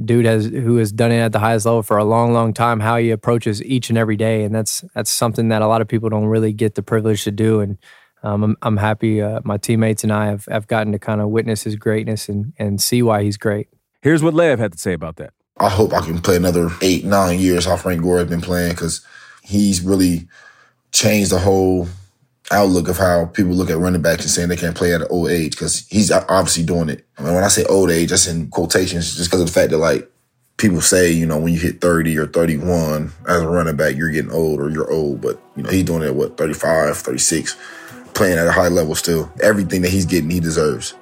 dude 0.05 0.25
has 0.25 0.47
who 0.47 0.77
has 0.77 0.93
done 0.93 1.13
it 1.13 1.21
at 1.21 1.33
the 1.33 1.39
highest 1.39 1.67
level 1.67 1.83
for 1.83 1.99
a 1.99 2.05
long, 2.05 2.33
long 2.33 2.53
time, 2.53 2.81
how 2.81 2.97
he 2.97 3.11
approaches 3.11 3.63
each 3.63 3.89
and 3.89 3.99
every 3.99 4.17
day, 4.17 4.45
and 4.45 4.55
that's 4.55 4.85
that's 4.95 5.11
something 5.11 5.49
that 5.49 5.63
a 5.63 5.67
lot 5.67 5.81
of 5.81 5.89
people 5.89 6.09
don't 6.09 6.27
really 6.27 6.53
get 6.53 6.75
the 6.75 6.83
privilege 6.83 7.25
to 7.25 7.31
do. 7.31 7.61
And 7.61 7.79
um, 8.23 8.43
I'm, 8.43 8.57
I'm 8.63 8.77
happy 8.77 9.23
uh, 9.23 9.41
my 9.45 9.57
teammates 9.57 10.05
and 10.05 10.13
I 10.13 10.27
have, 10.27 10.45
have 10.47 10.67
gotten 10.67 10.93
to 10.93 10.99
kind 10.99 11.21
of 11.21 11.31
witness 11.31 11.65
his 11.65 11.77
greatness 11.77 12.29
and 12.29 12.53
and 12.59 12.81
see 12.81 13.03
why 13.03 13.23
he's 13.23 13.37
great. 13.37 13.69
Here's 14.03 14.23
what 14.23 14.35
Lev 14.35 14.59
had 14.59 14.73
to 14.73 14.79
say 14.79 14.93
about 14.93 15.17
that. 15.17 15.33
I 15.59 15.69
hope 15.69 15.93
I 15.93 16.01
can 16.01 16.21
play 16.21 16.37
another 16.37 16.71
eight, 16.81 17.05
nine 17.05 17.39
years 17.39 17.67
how 17.67 17.77
Frank 17.77 18.03
Gore 18.03 18.19
has 18.19 18.29
been 18.29 18.41
playing 18.41 18.71
because 18.71 19.05
he's 19.43 19.83
really 19.83 20.27
changed 20.91 21.31
the 21.31 21.39
whole 21.39 21.87
outlook 22.51 22.89
of 22.89 22.97
how 22.97 23.27
people 23.27 23.53
look 23.53 23.71
at 23.71 23.79
running 23.79 24.03
backs 24.03 24.23
and 24.23 24.31
saying 24.31 24.49
they 24.49 24.57
can't 24.57 24.77
play 24.77 24.93
at 24.93 25.03
an 25.03 25.07
old 25.11 25.31
age 25.31 25.53
because 25.53 25.87
he's 25.89 26.11
obviously 26.11 26.65
doing 26.65 26.89
it. 26.89 27.07
I 27.19 27.23
mean, 27.23 27.35
when 27.35 27.45
I 27.45 27.49
say 27.49 27.65
old 27.65 27.91
age, 27.91 28.11
that's 28.11 28.27
in 28.27 28.49
quotations 28.49 29.17
just 29.17 29.31
because 29.31 29.41
of 29.41 29.47
the 29.47 29.53
fact 29.53 29.71
that 29.71 29.79
like 29.79 30.11
people 30.57 30.81
say, 30.81 31.11
you 31.11 31.27
know, 31.27 31.39
when 31.39 31.55
you 31.55 31.61
hit 31.61 31.81
30 31.81 32.19
or 32.19 32.27
31 32.27 33.13
as 33.29 33.43
a 33.43 33.49
running 33.49 33.77
back, 33.77 33.97
you're 33.97 34.11
getting 34.11 34.31
old 34.31 34.61
or 34.61 34.69
you're 34.69 34.91
old. 34.91 35.21
But, 35.21 35.41
you 35.57 35.63
know, 35.63 35.71
he's 35.71 35.85
doing 35.85 36.03
it 36.03 36.09
at 36.09 36.15
what, 36.15 36.37
35, 36.37 36.97
36, 36.97 37.57
playing 38.15 38.39
at 38.39 38.47
a 38.47 38.53
high 38.53 38.69
level 38.69 38.95
still. 38.95 39.33
Everything 39.43 39.83
that 39.83 39.91
he's 39.91 40.07
getting, 40.07 40.31
he 40.31 40.41
deserves. 40.41 40.95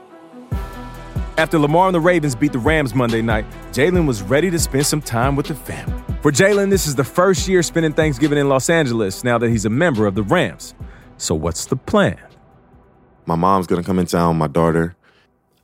After 1.38 1.58
Lamar 1.58 1.86
and 1.86 1.94
the 1.94 2.00
Ravens 2.00 2.34
beat 2.34 2.52
the 2.52 2.58
Rams 2.58 2.94
Monday 2.94 3.22
night, 3.22 3.46
Jalen 3.72 4.06
was 4.06 4.22
ready 4.22 4.50
to 4.50 4.58
spend 4.58 4.86
some 4.86 5.00
time 5.00 5.36
with 5.36 5.46
the 5.46 5.54
family. 5.54 6.02
For 6.20 6.32
Jalen, 6.32 6.68
this 6.68 6.86
is 6.88 6.96
the 6.96 7.04
first 7.04 7.46
year 7.46 7.62
spending 7.62 7.92
Thanksgiving 7.92 8.38
in 8.38 8.48
Los 8.48 8.68
Angeles 8.68 9.22
now 9.22 9.38
that 9.38 9.48
he's 9.48 9.64
a 9.64 9.70
member 9.70 10.06
of 10.06 10.16
the 10.16 10.24
Rams. 10.24 10.74
So 11.18 11.34
what's 11.34 11.66
the 11.66 11.76
plan? 11.76 12.18
My 13.26 13.34
mom's 13.34 13.66
gonna 13.66 13.82
come 13.82 13.98
in 13.98 14.06
town, 14.06 14.38
my 14.38 14.46
daughter, 14.46 14.96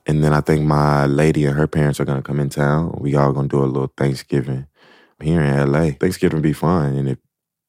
and 0.06 0.22
then 0.22 0.34
I 0.34 0.40
think 0.40 0.66
my 0.66 1.06
lady 1.06 1.46
and 1.46 1.56
her 1.56 1.66
parents 1.66 1.98
are 1.98 2.04
gonna 2.04 2.22
come 2.22 2.40
in 2.40 2.50
town. 2.50 2.98
We 3.00 3.14
all 3.14 3.32
gonna 3.32 3.48
do 3.48 3.62
a 3.62 3.66
little 3.66 3.92
Thanksgiving 3.96 4.66
here 5.22 5.40
in 5.40 5.72
LA. 5.72 5.92
Thanksgiving 5.92 6.42
be 6.42 6.52
fun, 6.52 6.94
and 6.96 7.08
if 7.08 7.18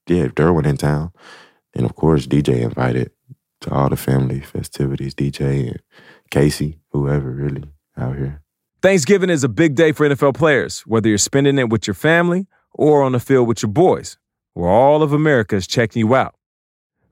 yeah, 0.08 0.24
if 0.24 0.36
Derwin 0.36 0.66
in 0.66 0.78
town, 0.78 1.12
and 1.74 1.86
of 1.86 1.96
course 1.96 2.28
DJ 2.28 2.62
invited 2.62 3.12
to 3.62 3.72
all 3.72 3.90
the 3.90 3.96
family 3.96 4.40
festivities. 4.42 5.16
DJ 5.16 5.68
and 5.68 5.82
Casey, 6.32 6.80
whoever 6.92 7.30
really 7.32 7.64
out 7.98 8.16
here. 8.16 8.42
Thanksgiving 8.82 9.30
is 9.30 9.44
a 9.44 9.50
big 9.50 9.76
day 9.76 9.92
for 9.92 10.08
NFL 10.08 10.36
players, 10.36 10.82
whether 10.82 11.10
you're 11.10 11.18
spending 11.18 11.58
it 11.58 11.70
with 11.70 11.88
your 11.88 11.94
family 11.94 12.48
or 12.74 13.04
on 13.04 13.14
the 13.14 13.20
field 13.20 13.48
with 13.48 13.64
your 13.64 13.72
boys, 13.72 14.18
where 14.54 14.70
all 14.70 15.02
of 15.02 15.14
America 15.14 15.56
is 15.56 15.66
checking 15.66 16.02
you 16.02 16.14
out. 16.14 16.36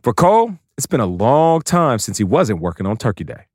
For 0.04 0.14
Cole, 0.14 0.60
it's 0.78 0.88
been 0.88 1.00
a 1.00 1.06
long 1.06 1.62
time 1.62 2.00
since 2.00 2.18
he 2.18 2.24
wasn't 2.24 2.60
working 2.60 2.86
on 2.86 2.98
Turkey 2.98 3.24
Day. 3.24 3.46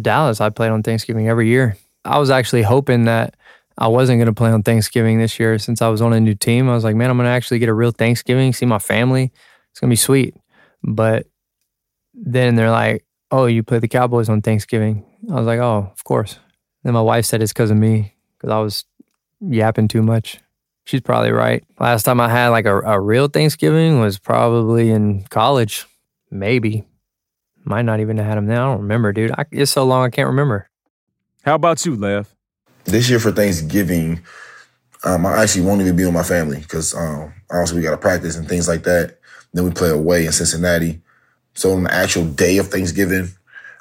Dallas, 0.00 0.40
I 0.40 0.50
played 0.50 0.70
on 0.70 0.82
Thanksgiving 0.82 1.28
every 1.28 1.48
year. 1.48 1.76
I 2.04 2.18
was 2.18 2.30
actually 2.30 2.62
hoping 2.62 3.04
that 3.04 3.34
I 3.78 3.88
wasn't 3.88 4.18
going 4.18 4.26
to 4.26 4.34
play 4.34 4.50
on 4.50 4.62
Thanksgiving 4.62 5.18
this 5.18 5.38
year 5.38 5.58
since 5.58 5.80
I 5.80 5.88
was 5.88 6.02
on 6.02 6.12
a 6.12 6.20
new 6.20 6.34
team. 6.34 6.68
I 6.68 6.74
was 6.74 6.84
like, 6.84 6.96
man, 6.96 7.10
I'm 7.10 7.16
going 7.16 7.26
to 7.26 7.30
actually 7.30 7.58
get 7.58 7.68
a 7.68 7.74
real 7.74 7.90
Thanksgiving, 7.90 8.52
see 8.52 8.66
my 8.66 8.78
family. 8.78 9.32
It's 9.70 9.80
going 9.80 9.88
to 9.88 9.92
be 9.92 9.96
sweet. 9.96 10.34
But 10.82 11.26
then 12.14 12.56
they're 12.56 12.70
like, 12.70 13.04
oh, 13.30 13.46
you 13.46 13.62
play 13.62 13.78
the 13.78 13.88
Cowboys 13.88 14.28
on 14.28 14.42
Thanksgiving. 14.42 15.04
I 15.30 15.34
was 15.34 15.46
like, 15.46 15.60
oh, 15.60 15.90
of 15.92 16.04
course. 16.04 16.38
Then 16.82 16.94
my 16.94 17.00
wife 17.00 17.24
said 17.24 17.42
it's 17.42 17.52
because 17.52 17.70
of 17.70 17.76
me 17.76 18.14
because 18.36 18.50
I 18.50 18.58
was 18.58 18.84
yapping 19.40 19.88
too 19.88 20.02
much. 20.02 20.40
She's 20.84 21.00
probably 21.00 21.32
right. 21.32 21.62
Last 21.78 22.04
time 22.04 22.20
I 22.20 22.28
had 22.28 22.48
like 22.48 22.64
a, 22.64 22.80
a 22.80 23.00
real 23.00 23.28
Thanksgiving 23.28 24.00
was 24.00 24.18
probably 24.18 24.90
in 24.90 25.24
college. 25.24 25.86
Maybe. 26.30 26.84
Might 27.64 27.84
not 27.84 28.00
even 28.00 28.16
have 28.18 28.26
had 28.26 28.38
him 28.38 28.46
now. 28.46 28.70
I 28.70 28.72
don't 28.72 28.82
remember, 28.82 29.12
dude. 29.12 29.32
I, 29.32 29.44
it's 29.50 29.72
so 29.72 29.84
long 29.84 30.04
I 30.04 30.10
can't 30.10 30.28
remember. 30.28 30.68
How 31.42 31.54
about 31.54 31.84
you, 31.84 31.96
Lev? 31.96 32.34
This 32.84 33.10
year 33.10 33.18
for 33.18 33.32
Thanksgiving, 33.32 34.20
um, 35.04 35.26
I 35.26 35.42
actually 35.42 35.66
won't 35.66 35.80
even 35.80 35.96
be 35.96 36.04
with 36.04 36.14
my 36.14 36.22
family 36.22 36.60
because 36.60 36.94
um, 36.94 37.32
obviously 37.50 37.78
we 37.78 37.82
got 37.82 37.90
to 37.92 37.98
practice 37.98 38.36
and 38.36 38.48
things 38.48 38.68
like 38.68 38.84
that. 38.84 39.18
Then 39.52 39.64
we 39.64 39.70
play 39.70 39.90
away 39.90 40.26
in 40.26 40.32
Cincinnati. 40.32 41.00
So 41.54 41.72
on 41.72 41.84
the 41.84 41.92
actual 41.92 42.24
day 42.24 42.58
of 42.58 42.68
Thanksgiving, 42.68 43.28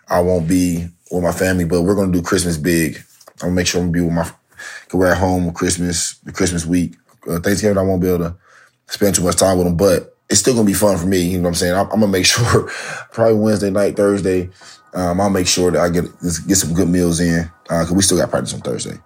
I 0.10 0.20
won't 0.22 0.48
be 0.48 0.88
with 1.12 1.24
my 1.24 1.32
family, 1.32 1.66
but 1.66 1.82
we're 1.84 1.96
gonna 1.96 2.12
do 2.12 2.22
Christmas 2.22 2.58
big. 2.58 2.98
I'm 3.42 3.50
gonna 3.50 3.52
make 3.54 3.68
sure 3.68 3.82
I'm 3.82 3.92
gonna 3.92 4.02
be 4.02 4.06
with 4.06 4.14
my. 4.14 4.24
Cause 4.24 4.94
we're 4.94 5.12
at 5.12 5.18
home 5.18 5.54
Christmas, 5.54 6.16
Christmas 6.34 6.66
week, 6.66 6.96
uh, 7.30 7.40
Thanksgiving. 7.40 7.78
I 7.78 7.84
won't 7.84 8.02
be 8.02 8.08
able 8.08 8.20
to 8.20 8.36
spend 8.88 9.16
too 9.16 9.24
much 9.24 9.36
time 9.36 9.58
with 9.58 9.68
them, 9.68 9.78
but 9.78 10.17
it's 10.30 10.40
still 10.40 10.54
gonna 10.54 10.66
be 10.66 10.74
fun 10.74 10.98
for 10.98 11.06
me. 11.06 11.22
You 11.22 11.38
know 11.38 11.44
what 11.44 11.50
I'm 11.50 11.56
saying? 11.56 11.74
I'm, 11.74 11.86
I'm 11.86 12.00
gonna 12.00 12.08
make 12.08 12.26
sure 12.34 12.70
probably 13.12 13.36
Wednesday 13.36 13.70
night, 13.70 13.96
Thursday. 13.96 14.50
Um, 14.94 15.22
I'll 15.22 15.30
make 15.30 15.48
sure 15.48 15.72
that 15.72 15.80
I 15.80 15.90
get 15.90 16.06
get 16.48 16.56
some 16.56 16.74
good 16.74 16.90
meals 16.90 17.20
in 17.20 17.50
because 17.64 17.92
uh, 17.92 17.96
we 17.96 18.02
still 18.02 18.18
got 18.18 18.30
practice 18.30 18.54
on 18.54 18.62
Thursday. 18.62 18.98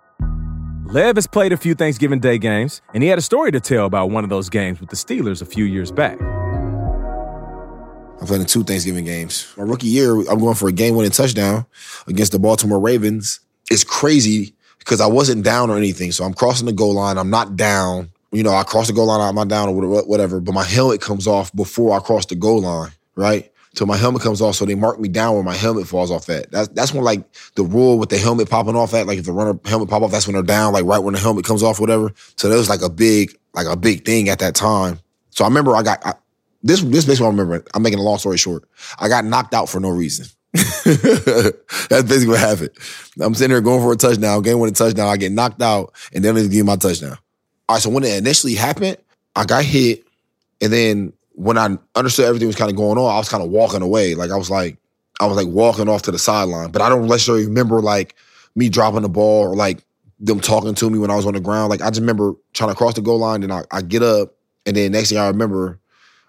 Lev 0.85 1.15
has 1.15 1.27
played 1.27 1.53
a 1.53 1.57
few 1.57 1.73
Thanksgiving 1.73 2.19
Day 2.19 2.37
games, 2.37 2.81
and 2.93 3.01
he 3.01 3.07
had 3.07 3.17
a 3.17 3.21
story 3.21 3.51
to 3.51 3.61
tell 3.61 3.85
about 3.85 4.09
one 4.09 4.25
of 4.25 4.29
those 4.29 4.49
games 4.49 4.81
with 4.81 4.89
the 4.89 4.95
Steelers 4.97 5.41
a 5.41 5.45
few 5.45 5.63
years 5.63 5.89
back. 5.89 6.21
I 8.21 8.25
played 8.25 8.41
in 8.41 8.47
two 8.47 8.63
Thanksgiving 8.63 9.05
games. 9.05 9.51
My 9.57 9.63
rookie 9.63 9.87
year, 9.87 10.19
I'm 10.29 10.39
going 10.39 10.55
for 10.55 10.67
a 10.67 10.71
game-winning 10.71 11.11
touchdown 11.11 11.65
against 12.07 12.33
the 12.33 12.39
Baltimore 12.39 12.79
Ravens. 12.79 13.39
It's 13.71 13.85
crazy 13.85 14.53
because 14.79 14.99
I 14.99 15.07
wasn't 15.07 15.43
down 15.43 15.69
or 15.69 15.77
anything, 15.77 16.11
so 16.11 16.25
I'm 16.25 16.33
crossing 16.33 16.65
the 16.65 16.73
goal 16.73 16.93
line. 16.93 17.17
I'm 17.17 17.29
not 17.29 17.55
down 17.55 18.10
you 18.31 18.43
know, 18.43 18.53
I 18.53 18.63
cross 18.63 18.87
the 18.87 18.93
goal 18.93 19.07
line, 19.07 19.21
I'm 19.21 19.35
not 19.35 19.47
down 19.47 19.69
or 19.69 20.03
whatever, 20.03 20.39
but 20.39 20.53
my 20.53 20.63
helmet 20.63 21.01
comes 21.01 21.27
off 21.27 21.53
before 21.55 21.95
I 21.95 21.99
cross 21.99 22.25
the 22.25 22.35
goal 22.35 22.61
line, 22.61 22.91
right? 23.15 23.51
till 23.75 23.87
my 23.87 23.97
helmet 23.97 24.21
comes 24.21 24.41
off. 24.41 24.55
So 24.55 24.65
they 24.65 24.75
mark 24.75 24.99
me 24.99 25.09
down 25.09 25.35
where 25.35 25.43
my 25.43 25.55
helmet 25.55 25.87
falls 25.87 26.11
off 26.11 26.29
at. 26.29 26.51
That's 26.51 26.67
that's 26.69 26.93
when 26.93 27.03
like 27.03 27.23
the 27.55 27.63
rule 27.63 27.97
with 27.97 28.09
the 28.09 28.17
helmet 28.17 28.49
popping 28.49 28.75
off 28.75 28.93
at, 28.93 29.07
like 29.07 29.19
if 29.19 29.25
the 29.25 29.31
runner 29.31 29.59
helmet 29.65 29.89
pop 29.89 30.01
off, 30.01 30.11
that's 30.11 30.27
when 30.27 30.33
they're 30.33 30.43
down, 30.43 30.73
like 30.73 30.85
right 30.85 30.99
when 30.99 31.13
the 31.13 31.19
helmet 31.19 31.45
comes 31.45 31.63
off, 31.63 31.79
whatever. 31.79 32.11
So 32.37 32.49
that 32.49 32.55
was 32.55 32.69
like 32.69 32.81
a 32.81 32.89
big, 32.89 33.37
like 33.53 33.67
a 33.67 33.77
big 33.77 34.05
thing 34.05 34.29
at 34.29 34.39
that 34.39 34.55
time. 34.55 34.99
So 35.29 35.45
I 35.45 35.47
remember 35.47 35.75
I 35.75 35.83
got 35.83 36.05
I, 36.05 36.13
this. 36.63 36.81
This 36.81 37.05
basically 37.05 37.27
I 37.27 37.29
remember. 37.29 37.63
I'm 37.73 37.83
making 37.83 37.99
a 37.99 38.03
long 38.03 38.17
story 38.17 38.37
short. 38.37 38.67
I 38.99 39.07
got 39.07 39.25
knocked 39.25 39.53
out 39.53 39.69
for 39.69 39.79
no 39.79 39.89
reason. 39.89 40.25
That's 40.53 42.03
basically 42.03 42.27
what 42.27 42.39
happened. 42.39 42.71
I'm 43.21 43.33
sitting 43.33 43.51
there 43.51 43.61
going 43.61 43.81
for 43.81 43.93
a 43.93 43.95
touchdown, 43.95 44.41
game 44.41 44.59
winning 44.59 44.75
touchdown. 44.75 45.07
I 45.07 45.15
get 45.15 45.31
knocked 45.31 45.61
out, 45.61 45.93
and 46.13 46.23
then 46.23 46.35
they 46.35 46.41
give 46.43 46.51
me 46.51 46.63
my 46.63 46.75
touchdown. 46.75 47.17
All 47.71 47.75
right. 47.75 47.81
So 47.81 47.89
when 47.89 48.03
it 48.03 48.17
initially 48.17 48.53
happened, 48.53 48.97
I 49.33 49.45
got 49.45 49.63
hit, 49.63 50.05
and 50.59 50.73
then 50.73 51.13
when 51.35 51.57
I 51.57 51.77
understood 51.95 52.25
everything 52.25 52.47
was 52.47 52.57
kind 52.57 52.69
of 52.69 52.75
going 52.75 52.97
on, 52.97 53.09
I 53.09 53.17
was 53.17 53.29
kind 53.29 53.41
of 53.41 53.49
walking 53.49 53.81
away. 53.81 54.13
Like 54.13 54.29
I 54.29 54.35
was 54.35 54.49
like, 54.49 54.77
I 55.21 55.25
was 55.25 55.37
like 55.37 55.47
walking 55.47 55.87
off 55.87 56.01
to 56.01 56.11
the 56.11 56.19
sideline. 56.19 56.71
But 56.71 56.81
I 56.81 56.89
don't 56.89 57.07
necessarily 57.07 57.45
remember 57.45 57.79
like 57.79 58.15
me 58.57 58.67
dropping 58.67 59.03
the 59.03 59.09
ball 59.09 59.47
or 59.47 59.55
like 59.55 59.85
them 60.19 60.41
talking 60.41 60.75
to 60.75 60.89
me 60.89 60.99
when 60.99 61.09
I 61.09 61.15
was 61.15 61.25
on 61.25 61.33
the 61.33 61.39
ground. 61.39 61.69
Like 61.69 61.81
I 61.81 61.89
just 61.89 62.01
remember 62.01 62.33
trying 62.51 62.71
to 62.71 62.75
cross 62.75 62.95
the 62.95 63.01
goal 63.01 63.19
line, 63.19 63.41
and 63.41 63.53
I, 63.53 63.63
I 63.71 63.81
get 63.81 64.03
up, 64.03 64.35
and 64.65 64.75
then 64.75 64.91
next 64.91 65.07
thing 65.07 65.17
I 65.17 65.27
remember, 65.27 65.79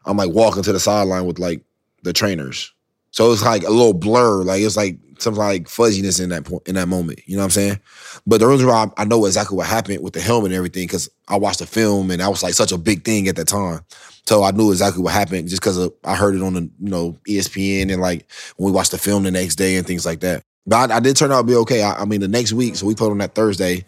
I'm 0.05 0.17
like 0.17 0.31
walking 0.31 0.63
to 0.63 0.73
the 0.73 0.79
sideline 0.79 1.27
with 1.27 1.41
like 1.41 1.65
the 2.05 2.13
trainers. 2.13 2.73
So 3.13 3.31
it's 3.31 3.43
like 3.43 3.63
a 3.63 3.71
little 3.71 3.95
blur, 3.95 4.43
like 4.43 4.63
it's 4.63 4.77
like 4.77 4.99
some 5.19 5.35
like 5.35 5.69
fuzziness 5.69 6.19
in 6.19 6.31
that 6.31 6.45
point 6.45 6.67
in 6.67 6.75
that 6.75 6.89
moment. 6.89 7.21
You 7.27 7.37
know 7.37 7.43
what 7.43 7.47
I'm 7.47 7.51
saying? 7.51 7.81
But 8.27 8.41
the 8.41 8.49
reason 8.49 8.67
why 8.67 8.89
I, 8.97 9.05
know 9.05 9.25
exactly 9.27 9.57
what 9.57 9.67
happened 9.67 10.03
with 10.03 10.15
the 10.15 10.21
helmet 10.21 10.51
and 10.51 10.57
everything, 10.57 10.85
because 10.85 11.09
I 11.29 11.37
watched 11.37 11.61
the 11.61 11.67
film 11.67 12.11
and 12.11 12.21
that 12.21 12.29
was 12.29 12.43
like 12.43 12.55
such 12.55 12.73
a 12.73 12.79
big 12.79 13.05
thing 13.05 13.29
at 13.29 13.37
that 13.37 13.49
time. 13.49 13.81
So 14.27 14.43
I 14.43 14.51
knew 14.51 14.71
exactly 14.71 15.03
what 15.03 15.13
happened 15.13 15.49
just 15.49 15.63
because 15.63 15.91
I 16.05 16.17
heard 16.17 16.35
it 16.35 16.43
on 16.43 16.55
the 16.55 16.63
you 16.63 16.91
know 16.91 17.19
ESPN 17.29 17.93
and 17.93 18.01
like 18.01 18.27
when 18.57 18.67
we 18.67 18.73
watched 18.73 18.91
the 18.91 18.99
film 18.99 19.23
the 19.25 19.31
next 19.31 19.57
day 19.57 19.77
and 19.77 19.87
things 19.87 20.07
like 20.07 20.21
that. 20.21 20.43
But 20.67 20.91
I, 20.91 20.97
I 20.97 21.01
did 21.01 21.17
turn 21.17 21.33
out 21.33 21.43
to 21.43 21.47
be 21.47 21.57
okay. 21.57 21.83
I, 21.83 22.03
I, 22.03 22.05
mean, 22.05 22.21
the 22.21 22.29
next 22.29 22.53
week, 22.53 22.77
so 22.77 22.87
we 22.87 22.95
played 22.95 23.11
on 23.11 23.19
that 23.19 23.35
Thursday. 23.35 23.85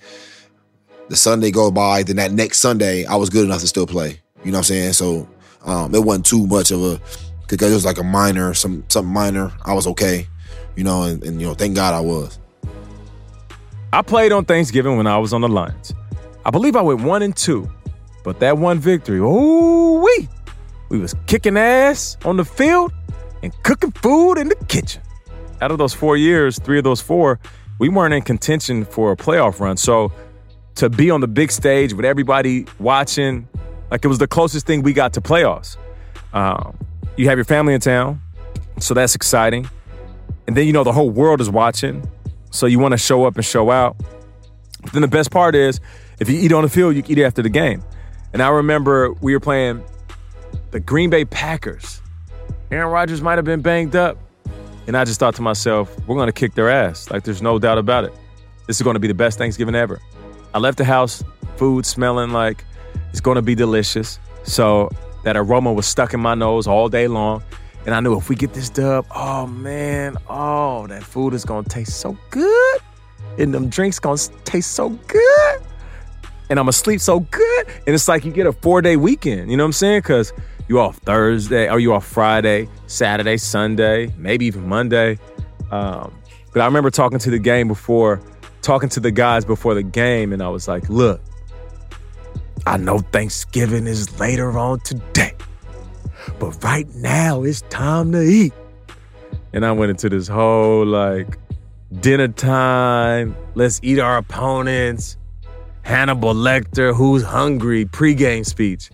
The 1.09 1.17
Sunday 1.17 1.51
go 1.51 1.71
by, 1.71 2.03
then 2.03 2.17
that 2.17 2.33
next 2.33 2.59
Sunday, 2.59 3.05
I 3.05 3.17
was 3.17 3.31
good 3.31 3.45
enough 3.45 3.61
to 3.61 3.69
still 3.69 3.87
play. 3.87 4.21
You 4.43 4.51
know 4.51 4.59
what 4.59 4.71
I'm 4.71 4.93
saying? 4.93 4.93
So 4.95 5.29
um, 5.65 5.95
it 5.95 6.03
wasn't 6.03 6.27
too 6.27 6.47
much 6.47 6.71
of 6.71 6.83
a 6.83 7.01
because 7.49 7.71
it 7.71 7.75
was 7.75 7.85
like 7.85 7.99
a 7.99 8.05
minor, 8.05 8.55
some 8.55 8.85
something 8.89 9.13
minor. 9.13 9.53
I 9.65 9.75
was 9.75 9.87
okay, 9.89 10.27
you 10.77 10.85
know, 10.85 11.03
and, 11.05 11.23
and 11.25 11.41
you 11.41 11.47
know, 11.47 11.55
thank 11.55 11.75
God 11.75 11.95
I 11.95 12.01
was. 12.01 12.39
I 13.93 14.03
played 14.03 14.33
on 14.33 14.45
Thanksgiving 14.45 14.97
when 14.97 15.07
I 15.07 15.19
was 15.19 15.33
on 15.33 15.41
the 15.41 15.49
Lions. 15.49 15.95
I 16.45 16.51
believe 16.51 16.77
I 16.77 16.83
went 16.83 17.01
one 17.03 17.23
and 17.23 17.37
two 17.37 17.71
but 18.25 18.41
that 18.41 18.59
one 18.59 18.81
victory, 18.81 19.21
oh 19.23 20.01
we, 20.01 20.29
we 20.89 20.99
was 20.99 21.15
kicking 21.27 21.57
ass 21.57 22.17
on 22.25 22.37
the 22.37 22.45
field 22.45 22.93
and 23.43 23.53
cooking 23.63 23.93
food 23.93 24.39
in 24.39 24.49
the 24.49 24.57
kitchen. 24.67 25.03
Out 25.61 25.71
of 25.71 25.79
those 25.79 25.95
four 25.95 26.17
years, 26.17 26.59
three 26.59 26.79
of 26.79 26.85
those 26.85 27.01
four, 27.01 27.39
we 27.79 27.89
weren't 27.89 28.15
in 28.15 28.23
contention 28.23 28.85
for 28.87 29.13
a 29.13 29.17
playoff 29.17 29.61
run. 29.61 29.77
So 29.77 30.11
to 30.77 30.89
be 30.89 31.11
on 31.11 31.21
the 31.21 31.29
big 31.29 31.53
stage 31.53 31.93
with 31.93 32.05
everybody 32.05 32.67
watching, 32.79 33.47
like 33.91 34.05
it 34.05 34.09
was 34.09 34.19
the 34.19 34.27
closest 34.27 34.67
thing 34.67 34.83
we 34.83 34.95
got 34.95 35.13
to 35.13 35.21
playoffs. 35.21 35.77
Um, 36.33 36.77
you 37.17 37.29
have 37.29 37.39
your 37.39 37.45
family 37.45 37.75
in 37.75 37.81
town, 37.81 38.21
so 38.79 38.95
that's 38.95 39.15
exciting. 39.15 39.69
And 40.47 40.57
then 40.57 40.67
you 40.67 40.73
know 40.73 40.85
the 40.85 40.93
whole 40.93 41.11
world 41.11 41.41
is 41.41 41.49
watching, 41.49 42.09
so 42.51 42.67
you 42.67 42.79
want 42.79 42.93
to 42.93 42.99
show 42.99 43.25
up 43.25 43.37
and 43.37 43.45
show 43.45 43.71
out. 43.71 43.97
But 44.83 44.93
then 44.93 45.03
the 45.03 45.09
best 45.09 45.31
part 45.31 45.55
is, 45.55 45.81
if 46.21 46.29
you 46.29 46.39
eat 46.39 46.53
on 46.53 46.63
the 46.63 46.69
field, 46.69 46.95
you 46.95 47.03
eat 47.07 47.19
after 47.19 47.43
the 47.43 47.49
game. 47.49 47.83
And 48.33 48.43
I 48.43 48.49
remember 48.49 49.13
we 49.15 49.33
were 49.33 49.41
playing 49.41 49.83
the 50.71 50.81
Green 50.81 51.09
Bay 51.09 51.25
Packers. 51.25 52.03
Aaron 52.71 52.91
Rodgers 52.91 53.23
might 53.23 53.37
have 53.37 53.45
been 53.45 53.63
banged 53.63 53.97
up. 53.97 54.19
And 54.87 54.97
I 54.97 55.05
just 55.05 55.19
thought 55.19 55.35
to 55.37 55.43
myself, 55.43 55.97
we're 56.07 56.17
going 56.17 56.27
to 56.27 56.33
kick 56.33 56.55
their 56.55 56.69
ass. 56.69 57.11
Like, 57.11 57.25
there's 57.25 57.41
no 57.41 57.59
doubt 57.59 57.79
about 57.79 58.05
it. 58.05 58.13
This 58.67 58.77
is 58.77 58.83
going 58.83 58.95
to 58.95 59.01
be 59.01 59.09
the 59.09 59.15
best 59.15 59.39
Thanksgiving 59.39 59.75
ever. 59.75 60.01
I 60.53 60.59
left 60.59 60.79
the 60.79 60.85
house, 60.85 61.25
food 61.57 61.87
smelling 61.87 62.31
like 62.31 62.65
it's 63.11 63.21
going 63.21 63.37
to 63.37 63.43
be 63.43 63.55
delicious. 63.55 64.19
So 64.43 64.91
that 65.25 65.37
aroma 65.37 65.73
was 65.73 65.87
stuck 65.87 66.15
in 66.15 66.21
my 66.21 66.35
nose 66.35 66.67
all 66.67 66.89
day 66.89 67.09
long. 67.09 67.43
And 67.87 67.95
I 67.95 68.01
knew 68.01 68.17
if 68.17 68.29
we 68.29 68.37
get 68.37 68.55
this 68.55 68.71
dub, 68.71 69.07
oh 69.15 69.47
man, 69.47 70.17
oh, 70.29 70.87
that 70.87 71.03
food 71.03 71.35
is 71.35 71.45
to 71.45 71.63
taste 71.69 72.01
so 72.01 72.17
good. 72.31 72.81
And 73.39 73.53
them 73.53 73.69
drinks 73.69 73.99
to 73.99 74.31
taste 74.45 74.73
so 74.73 74.91
good 74.91 75.63
and 76.51 76.59
I'm 76.59 76.65
gonna 76.65 76.73
sleep 76.73 77.01
so 77.01 77.21
good. 77.21 77.67
And 77.87 77.95
it's 77.95 78.09
like 78.09 78.25
you 78.25 78.33
get 78.33 78.47
a 78.47 78.53
four 78.53 78.83
day 78.83 78.97
weekend. 78.97 79.51
You 79.51 79.57
know 79.57 79.65
what 79.65 79.69
I'm 79.69 79.73
saying? 79.73 80.01
Because 80.01 80.33
you 80.69 80.81
off 80.81 80.97
Thursday, 80.99 81.69
or 81.69 81.79
you 81.79 81.93
off 81.93 82.07
Friday, 82.07 82.69
Saturday, 82.87 83.37
Sunday, 83.37 84.13
maybe 84.17 84.47
even 84.47 84.69
Monday. 84.69 85.19
Um, 85.71 86.15
but 86.53 86.63
I 86.63 86.67
remember 86.67 86.91
talking 86.91 87.19
to 87.19 87.31
the 87.31 87.39
game 87.39 87.69
before, 87.69 88.21
talking 88.63 88.89
to 88.91 89.01
the 89.01 89.11
guys 89.11 89.45
before 89.45 89.75
the 89.75 89.83
game, 89.83 90.33
and 90.33 90.43
I 90.43 90.49
was 90.49 90.69
like, 90.69 90.89
look, 90.89 91.21
I 92.67 92.77
know 92.79 92.99
Thanksgiving 92.99 93.87
is 93.87 94.19
later 94.19 94.59
on 94.59 94.81
today, 94.81 95.35
but 96.39 96.63
right 96.65 96.93
now 96.95 97.43
it's 97.43 97.61
time 97.63 98.13
to 98.13 98.23
eat. 98.23 98.53
And 99.53 99.65
I 99.67 99.73
went 99.73 99.91
into 99.91 100.09
this 100.09 100.29
whole 100.29 100.87
like 100.87 101.39
dinner 102.01 102.29
time, 102.29 103.37
let's 103.55 103.81
eat 103.83 103.99
our 103.99 104.17
opponents 104.17 105.17
Hannibal 105.85 106.33
Lecter, 106.33 106.95
who's 106.95 107.23
hungry 107.23 107.85
pregame 107.85 108.45
speech. 108.45 108.91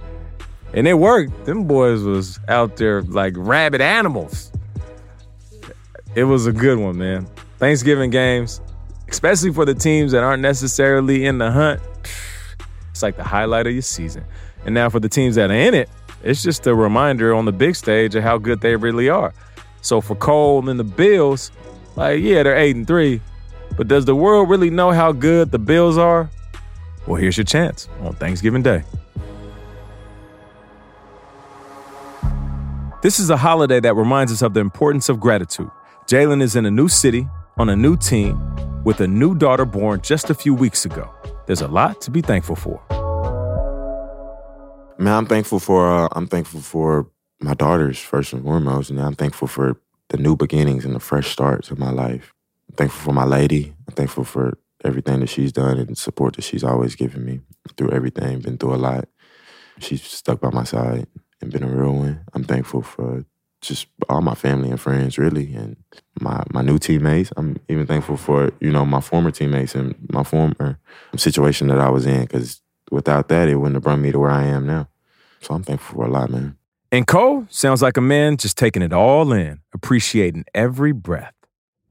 And 0.75 0.87
it 0.87 0.95
worked. 0.95 1.47
Them 1.47 1.65
boys 1.65 2.03
was 2.03 2.41
out 2.49 2.77
there 2.77 3.03
like 3.03 3.35
rabid 3.37 3.81
animals. 3.81 4.53
It 6.17 6.25
was 6.25 6.47
a 6.47 6.53
good 6.53 6.79
one, 6.79 6.99
man. 6.99 7.29
Thanksgiving 7.59 8.11
games, 8.11 8.61
especially 9.09 9.53
for 9.53 9.65
the 9.65 9.75
teams 9.75 10.11
that 10.12 10.25
aren't 10.25 10.43
necessarily 10.43 11.27
in 11.27 11.39
the 11.39 11.53
hunt, 11.53 11.81
it's 13.00 13.02
like 13.02 13.16
the 13.16 13.25
highlight 13.25 13.66
of 13.66 13.73
your 13.73 13.80
season. 13.80 14.23
And 14.66 14.75
now 14.75 14.90
for 14.90 15.00
the 15.00 15.09
teams 15.09 15.37
that 15.37 15.50
are 15.50 15.54
in 15.54 15.73
it, 15.73 15.88
it's 16.23 16.42
just 16.42 16.66
a 16.66 16.75
reminder 16.75 17.35
on 17.35 17.47
the 17.47 17.52
big 17.52 17.75
stage 17.75 18.14
of 18.14 18.23
how 18.23 18.37
good 18.37 18.61
they 18.61 18.76
really 18.76 19.09
are. 19.09 19.33
So 19.80 20.02
for 20.02 20.14
Cole 20.14 20.69
and 20.69 20.78
the 20.78 20.85
Bills, 20.85 21.50
like, 21.97 22.21
yeah, 22.21 22.42
they're 22.42 22.59
eight 22.59 22.76
and 22.76 22.87
three. 22.87 23.23
But 23.78 23.88
does 23.88 24.04
the 24.04 24.14
world 24.14 24.50
really 24.50 24.69
know 24.69 24.90
how 24.90 25.12
good 25.12 25.50
the 25.50 25.59
Bills 25.59 25.97
are? 25.97 26.28
Well, 27.07 27.16
here's 27.16 27.38
your 27.38 27.47
chance 27.47 27.88
on 28.02 28.14
Thanksgiving 28.16 28.62
Day. 28.62 28.83
This 33.00 33.19
is 33.19 33.30
a 33.30 33.37
holiday 33.38 33.80
that 33.80 33.95
reminds 33.95 34.30
us 34.30 34.42
of 34.42 34.52
the 34.52 34.61
importance 34.61 35.09
of 35.09 35.21
gratitude. 35.21 35.71
Jalen 36.07 36.42
is 36.42 36.54
in 36.54 36.66
a 36.66 36.71
new 36.71 36.88
city, 36.88 37.26
on 37.57 37.71
a 37.71 37.76
new 37.76 37.97
team, 37.97 38.38
with 38.85 39.00
a 39.00 39.07
new 39.07 39.35
daughter 39.35 39.64
born 39.64 40.02
just 40.02 40.28
a 40.28 40.35
few 40.35 40.52
weeks 40.52 40.85
ago. 40.85 41.11
There's 41.50 41.62
a 41.62 41.66
lot 41.66 42.00
to 42.02 42.12
be 42.12 42.21
thankful 42.21 42.54
for. 42.54 42.80
Man, 45.00 45.12
I'm 45.12 45.26
thankful 45.26 45.59
for 45.59 45.90
uh, 45.90 46.07
I'm 46.12 46.28
thankful 46.28 46.61
for 46.61 47.11
my 47.40 47.54
daughters 47.54 47.99
first 47.99 48.33
and 48.33 48.45
foremost, 48.45 48.88
and 48.88 49.00
I'm 49.00 49.16
thankful 49.16 49.49
for 49.49 49.76
the 50.11 50.16
new 50.16 50.37
beginnings 50.37 50.85
and 50.85 50.95
the 50.95 51.00
fresh 51.00 51.28
starts 51.28 51.73
of 51.73 51.76
my 51.76 51.90
life. 51.90 52.33
I'm 52.69 52.76
thankful 52.76 53.00
for 53.02 53.12
my 53.12 53.25
lady. 53.25 53.75
I'm 53.88 53.95
thankful 53.97 54.23
for 54.23 54.59
everything 54.85 55.19
that 55.19 55.28
she's 55.28 55.50
done 55.50 55.78
and 55.78 55.99
support 55.99 56.37
that 56.37 56.42
she's 56.42 56.62
always 56.62 56.95
given 56.95 57.25
me 57.25 57.40
through 57.76 57.90
everything. 57.90 58.38
Been 58.38 58.57
through 58.57 58.76
a 58.76 58.76
lot. 58.76 59.09
She's 59.80 60.04
stuck 60.04 60.40
by 60.40 60.50
my 60.50 60.62
side 60.62 61.09
and 61.40 61.50
been 61.50 61.64
a 61.64 61.66
real 61.69 61.95
one. 61.95 62.21
I'm 62.33 62.45
thankful 62.45 62.83
for 62.83 63.25
just 63.61 63.87
all 64.09 64.23
my 64.23 64.35
family 64.35 64.71
and 64.71 64.81
friends, 64.81 65.19
really, 65.19 65.55
and 65.55 65.76
my 66.21 66.43
my 66.50 66.62
new 66.62 66.79
teammates. 66.79 67.33
I'm 67.37 67.57
even 67.69 67.87
thankful 67.87 68.17
for 68.17 68.52
you 68.61 68.71
know 68.71 68.85
my 68.85 69.00
former 69.00 69.31
teammates 69.31 69.75
and 69.75 69.95
my 70.11 70.25
former 70.25 70.79
situation 71.17 71.69
that 71.69 71.81
I 71.81 71.90
was 71.90 72.07
in, 72.07 72.23
because 72.23 72.62
without 72.90 73.29
that, 73.29 73.49
it 73.49 73.57
wouldn't 73.57 73.76
have 73.76 73.83
brought 73.83 73.99
me 73.99 74.12
to 74.12 74.19
where 74.19 74.31
I 74.31 74.45
am 74.45 74.67
now. 74.67 74.88
So 75.40 75.55
I'm 75.55 75.62
thankful 75.62 75.97
for 75.97 76.07
a 76.07 76.11
lot, 76.11 76.31
man. 76.31 76.57
And 76.93 77.07
Cole 77.07 77.47
sounds 77.50 77.83
like 77.83 77.97
a 77.97 78.00
man 78.00 78.37
just 78.37 78.59
taking 78.59 78.83
it 78.83 78.93
all 78.93 79.33
in, 79.33 79.61
appreciating 79.73 80.45
every 80.55 80.93
breath. 80.93 81.35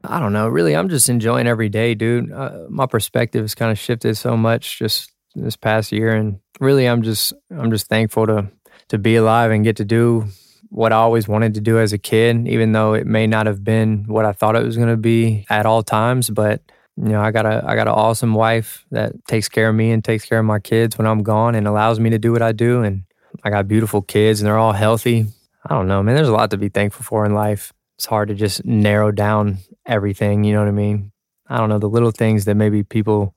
I 0.03 0.19
don't 0.19 0.33
know. 0.33 0.47
Really, 0.47 0.75
I'm 0.75 0.89
just 0.89 1.09
enjoying 1.09 1.47
every 1.47 1.69
day, 1.69 1.93
dude. 1.93 2.31
Uh, 2.31 2.65
my 2.69 2.85
perspective 2.85 3.43
has 3.43 3.55
kind 3.55 3.71
of 3.71 3.77
shifted 3.77 4.17
so 4.17 4.35
much 4.35 4.79
just 4.79 5.11
this 5.35 5.55
past 5.55 5.91
year, 5.91 6.15
and 6.15 6.39
really, 6.59 6.85
I'm 6.85 7.03
just 7.03 7.33
I'm 7.51 7.71
just 7.71 7.87
thankful 7.87 8.25
to 8.27 8.49
to 8.89 8.97
be 8.97 9.15
alive 9.15 9.51
and 9.51 9.63
get 9.63 9.77
to 9.77 9.85
do 9.85 10.27
what 10.69 10.93
I 10.93 10.97
always 10.97 11.27
wanted 11.27 11.55
to 11.55 11.61
do 11.61 11.79
as 11.79 11.93
a 11.93 11.97
kid, 11.97 12.47
even 12.47 12.71
though 12.71 12.93
it 12.93 13.07
may 13.07 13.27
not 13.27 13.47
have 13.47 13.63
been 13.63 14.05
what 14.07 14.25
I 14.25 14.33
thought 14.33 14.55
it 14.55 14.63
was 14.63 14.77
going 14.77 14.89
to 14.89 14.97
be 14.97 15.45
at 15.49 15.65
all 15.65 15.83
times. 15.83 16.29
But 16.29 16.61
you 16.95 17.09
know, 17.09 17.21
I 17.21 17.31
got 17.31 17.45
a 17.45 17.63
I 17.65 17.75
got 17.75 17.87
an 17.87 17.93
awesome 17.93 18.33
wife 18.33 18.85
that 18.91 19.13
takes 19.25 19.47
care 19.49 19.69
of 19.69 19.75
me 19.75 19.91
and 19.91 20.03
takes 20.03 20.25
care 20.25 20.39
of 20.39 20.45
my 20.45 20.59
kids 20.59 20.97
when 20.97 21.07
I'm 21.07 21.23
gone 21.23 21.55
and 21.55 21.67
allows 21.67 21.99
me 21.99 22.09
to 22.11 22.19
do 22.19 22.31
what 22.31 22.41
I 22.41 22.51
do. 22.51 22.83
And 22.83 23.03
I 23.43 23.49
got 23.49 23.67
beautiful 23.67 24.01
kids 24.01 24.41
and 24.41 24.47
they're 24.47 24.57
all 24.57 24.73
healthy. 24.73 25.25
I 25.65 25.75
don't 25.75 25.87
know, 25.87 26.03
man. 26.03 26.15
There's 26.15 26.29
a 26.29 26.33
lot 26.33 26.51
to 26.51 26.57
be 26.57 26.69
thankful 26.69 27.03
for 27.03 27.25
in 27.25 27.33
life. 27.33 27.73
It's 27.97 28.05
hard 28.05 28.29
to 28.29 28.35
just 28.35 28.65
narrow 28.65 29.11
down 29.11 29.57
everything. 29.85 30.43
You 30.43 30.53
know 30.53 30.59
what 30.59 30.67
I 30.67 30.71
mean? 30.71 31.11
I 31.47 31.57
don't 31.57 31.69
know 31.69 31.79
the 31.79 31.89
little 31.89 32.11
things 32.11 32.45
that 32.45 32.55
maybe 32.55 32.83
people 32.83 33.35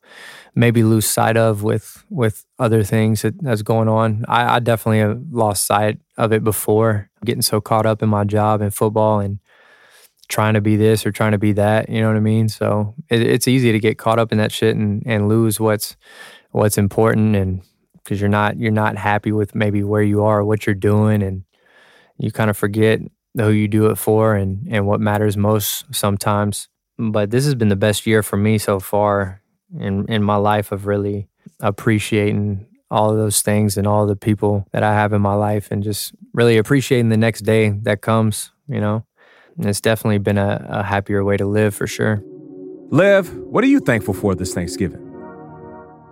maybe 0.55 0.83
lose 0.83 1.07
sight 1.07 1.37
of 1.37 1.63
with 1.63 2.05
with 2.11 2.45
other 2.59 2.83
things 2.83 3.23
that, 3.23 3.41
that's 3.43 3.63
going 3.63 3.89
on. 3.89 4.25
I, 4.29 4.57
I 4.57 4.59
definitely 4.61 4.99
have 4.99 5.21
lost 5.31 5.67
sight 5.67 5.99
of 6.17 6.33
it 6.33 6.45
before, 6.45 7.11
getting 7.25 7.43
so 7.43 7.61
caught 7.61 7.87
up 7.87 8.03
in 8.03 8.09
my 8.09 8.25
job 8.25 8.61
and 8.61 8.75
football 8.75 9.21
and 9.21 9.39
trying 10.29 10.55
to 10.55 10.61
be 10.61 10.77
this 10.77 11.05
or 11.05 11.13
trying 11.13 11.33
to 11.33 11.39
be 11.39 11.53
that. 11.53 11.89
You 11.89 12.01
know 12.01 12.09
what 12.09 12.17
I 12.17 12.21
mean? 12.21 12.49
So 12.49 12.95
it, 13.09 13.23
it's 13.23 13.49
easy 13.49 13.73
to 13.73 13.79
get 13.79 13.99
caught 13.99 14.19
up 14.19 14.33
in 14.33 14.39
that 14.39 14.53
shit 14.53 14.77
and, 14.77 15.03
and 15.07 15.29
lose 15.29 15.59
what's 15.59 15.97
what's 16.51 16.79
important 16.79 17.35
and 17.37 17.63
because 17.95 18.21
you're 18.21 18.31
not 18.31 18.59
you're 18.59 18.71
not 18.71 18.97
happy 18.97 19.33
with 19.33 19.55
maybe 19.55 19.83
where 19.83 20.03
you 20.03 20.25
are, 20.25 20.45
what 20.45 20.67
you're 20.67 20.75
doing, 20.75 21.23
and 21.23 21.45
you 22.19 22.31
kind 22.31 22.51
of 22.51 22.57
forget 22.57 23.01
who 23.37 23.51
you 23.51 23.69
do 23.69 23.87
it 23.87 23.97
for 23.97 24.35
and 24.35 24.67
and 24.71 24.87
what 24.87 25.01
matters 25.01 25.37
most 25.37 25.85
sometimes. 25.95 26.69
But 26.99 27.31
this 27.31 27.45
has 27.45 27.55
been 27.55 27.69
the 27.69 27.77
best 27.77 28.07
year 28.07 28.23
for 28.23 28.37
me 28.37 28.59
so 28.59 28.79
far 28.79 29.42
in 29.79 30.07
in 30.09 30.23
my 30.23 30.37
life 30.37 30.73
of 30.73 30.87
really 30.87 31.29
appreciating 31.61 32.67
all 32.91 33.11
of 33.11 33.17
those 33.17 33.41
things 33.41 33.79
and 33.79 33.87
all 33.87 34.07
the 34.07 34.17
people 34.17 34.67
that 34.73 34.83
I 34.83 34.93
have 34.93 35.15
in 35.15 35.23
my 35.23 35.35
life 35.35 35.69
and 35.71 35.83
just 35.83 36.15
really 36.35 36.59
appreciating 36.59 37.09
the 37.09 37.17
next 37.17 37.41
day 37.41 37.71
that 37.83 38.03
comes, 38.03 38.51
you 38.69 38.81
know. 38.81 39.07
And 39.57 39.67
it's 39.67 39.81
definitely 39.81 40.19
been 40.19 40.39
a, 40.39 40.67
a 40.69 40.83
happier 40.83 41.25
way 41.25 41.37
to 41.39 41.47
live 41.47 41.75
for 41.75 41.87
sure. 41.87 42.23
Lev, 42.91 43.35
what 43.35 43.65
are 43.65 43.69
you 43.69 43.81
thankful 43.81 44.13
for 44.13 44.35
this 44.35 44.53
Thanksgiving? 44.53 45.01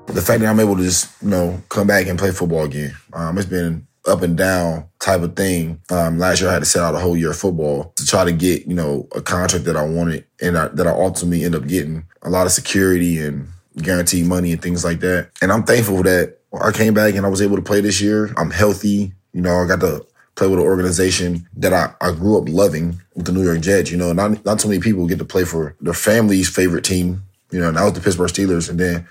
The 0.06 0.22
fact 0.22 0.40
that 0.40 0.46
I'm 0.46 0.58
able 0.58 0.76
to 0.76 0.82
just, 0.82 1.22
you 1.22 1.28
know, 1.28 1.62
come 1.68 1.86
back 1.86 2.06
and 2.06 2.18
play 2.18 2.32
football 2.32 2.64
again. 2.64 2.96
Um, 3.12 3.36
it's 3.36 3.46
been 3.46 3.86
up 4.10 4.22
and 4.22 4.36
down 4.36 4.84
type 4.98 5.22
of 5.22 5.36
thing. 5.36 5.80
Um, 5.90 6.18
last 6.18 6.40
year 6.40 6.50
I 6.50 6.52
had 6.52 6.58
to 6.60 6.66
set 6.66 6.82
out 6.82 6.94
a 6.94 6.98
whole 6.98 7.16
year 7.16 7.30
of 7.30 7.38
football 7.38 7.92
to 7.96 8.04
try 8.04 8.24
to 8.24 8.32
get, 8.32 8.66
you 8.66 8.74
know, 8.74 9.08
a 9.14 9.22
contract 9.22 9.64
that 9.64 9.76
I 9.76 9.84
wanted 9.84 10.26
and 10.40 10.58
I, 10.58 10.68
that 10.68 10.86
I 10.86 10.90
ultimately 10.90 11.44
end 11.44 11.54
up 11.54 11.66
getting. 11.66 12.04
A 12.22 12.28
lot 12.28 12.46
of 12.46 12.52
security 12.52 13.18
and 13.18 13.48
guaranteed 13.78 14.26
money 14.26 14.52
and 14.52 14.60
things 14.60 14.84
like 14.84 15.00
that. 15.00 15.30
And 15.40 15.50
I'm 15.50 15.62
thankful 15.62 16.02
that 16.02 16.38
I 16.60 16.72
came 16.72 16.92
back 16.92 17.14
and 17.14 17.24
I 17.24 17.28
was 17.28 17.40
able 17.40 17.56
to 17.56 17.62
play 17.62 17.80
this 17.80 18.00
year. 18.00 18.32
I'm 18.36 18.50
healthy. 18.50 19.12
You 19.32 19.40
know, 19.40 19.56
I 19.56 19.66
got 19.66 19.80
to 19.80 20.04
play 20.34 20.48
with 20.48 20.58
an 20.58 20.64
organization 20.64 21.46
that 21.56 21.72
I, 21.72 21.92
I 22.00 22.12
grew 22.12 22.38
up 22.38 22.48
loving 22.48 23.00
with 23.14 23.26
the 23.26 23.32
New 23.32 23.44
York 23.44 23.60
Jets. 23.60 23.90
You 23.90 23.96
know, 23.96 24.12
not 24.12 24.44
not 24.44 24.58
too 24.58 24.68
many 24.68 24.80
people 24.80 25.06
get 25.06 25.18
to 25.18 25.24
play 25.24 25.44
for 25.44 25.76
their 25.80 25.94
family's 25.94 26.48
favorite 26.48 26.84
team. 26.84 27.22
You 27.50 27.60
know, 27.60 27.68
and 27.68 27.78
I 27.78 27.84
was 27.84 27.94
the 27.94 28.00
Pittsburgh 28.00 28.30
Steelers, 28.30 28.70
and 28.70 28.78
then 28.78 29.08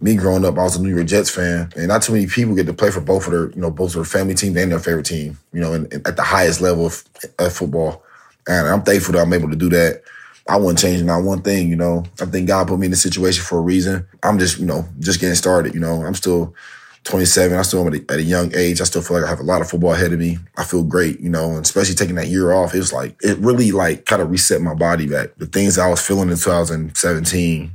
me 0.00 0.16
growing 0.16 0.44
up, 0.44 0.58
I 0.58 0.62
was 0.62 0.76
a 0.76 0.82
New 0.82 0.94
York 0.94 1.06
Jets 1.06 1.30
fan, 1.30 1.72
and 1.76 1.88
not 1.88 2.02
too 2.02 2.12
many 2.12 2.26
people 2.26 2.54
get 2.54 2.66
to 2.66 2.72
play 2.72 2.90
for 2.90 3.00
both 3.00 3.26
of 3.26 3.32
their, 3.32 3.50
you 3.50 3.60
know, 3.60 3.70
both 3.70 3.90
of 3.90 3.94
their 3.94 4.04
family 4.04 4.34
team 4.34 4.56
and 4.56 4.72
their 4.72 4.78
favorite 4.78 5.06
team. 5.06 5.38
You 5.52 5.60
know, 5.60 5.72
and, 5.74 5.92
and 5.92 6.06
at 6.06 6.16
the 6.16 6.22
highest 6.22 6.60
level 6.60 6.86
of, 6.86 7.04
of 7.38 7.52
football, 7.52 8.02
and 8.48 8.66
I'm 8.66 8.82
thankful 8.82 9.12
that 9.12 9.20
I'm 9.20 9.32
able 9.32 9.50
to 9.50 9.56
do 9.56 9.68
that. 9.70 10.02
I 10.48 10.56
wouldn't 10.56 10.80
change 10.80 11.02
not 11.02 11.22
one 11.22 11.42
thing, 11.42 11.68
you 11.68 11.76
know. 11.76 12.04
I 12.20 12.24
think 12.26 12.48
God 12.48 12.66
put 12.66 12.78
me 12.78 12.86
in 12.86 12.90
this 12.90 13.02
situation 13.02 13.44
for 13.44 13.58
a 13.58 13.62
reason. 13.62 14.06
I'm 14.24 14.40
just, 14.40 14.58
you 14.58 14.66
know, 14.66 14.88
just 14.98 15.20
getting 15.20 15.36
started. 15.36 15.72
You 15.72 15.80
know, 15.80 16.04
I'm 16.04 16.14
still 16.14 16.52
27. 17.04 17.56
I 17.56 17.62
still 17.62 17.86
am 17.86 17.94
at 17.94 18.00
a, 18.00 18.12
at 18.12 18.18
a, 18.18 18.22
young 18.22 18.52
age. 18.54 18.80
I 18.80 18.84
still 18.84 19.02
feel 19.02 19.18
like 19.18 19.26
I 19.26 19.28
have 19.28 19.40
a 19.40 19.44
lot 19.44 19.60
of 19.60 19.68
football 19.68 19.92
ahead 19.92 20.12
of 20.12 20.18
me. 20.18 20.38
I 20.56 20.64
feel 20.64 20.82
great, 20.82 21.20
you 21.20 21.28
know, 21.28 21.50
and 21.52 21.64
especially 21.64 21.94
taking 21.94 22.14
that 22.16 22.28
year 22.28 22.52
off. 22.52 22.74
It 22.74 22.78
was 22.78 22.92
like, 22.92 23.16
it 23.22 23.38
really 23.38 23.72
like 23.72 24.06
kind 24.06 24.22
of 24.22 24.30
reset 24.30 24.60
my 24.60 24.74
body 24.74 25.06
back. 25.06 25.36
The 25.36 25.46
things 25.46 25.78
I 25.78 25.88
was 25.88 26.04
feeling 26.04 26.28
in 26.28 26.36
2017, 26.36 27.72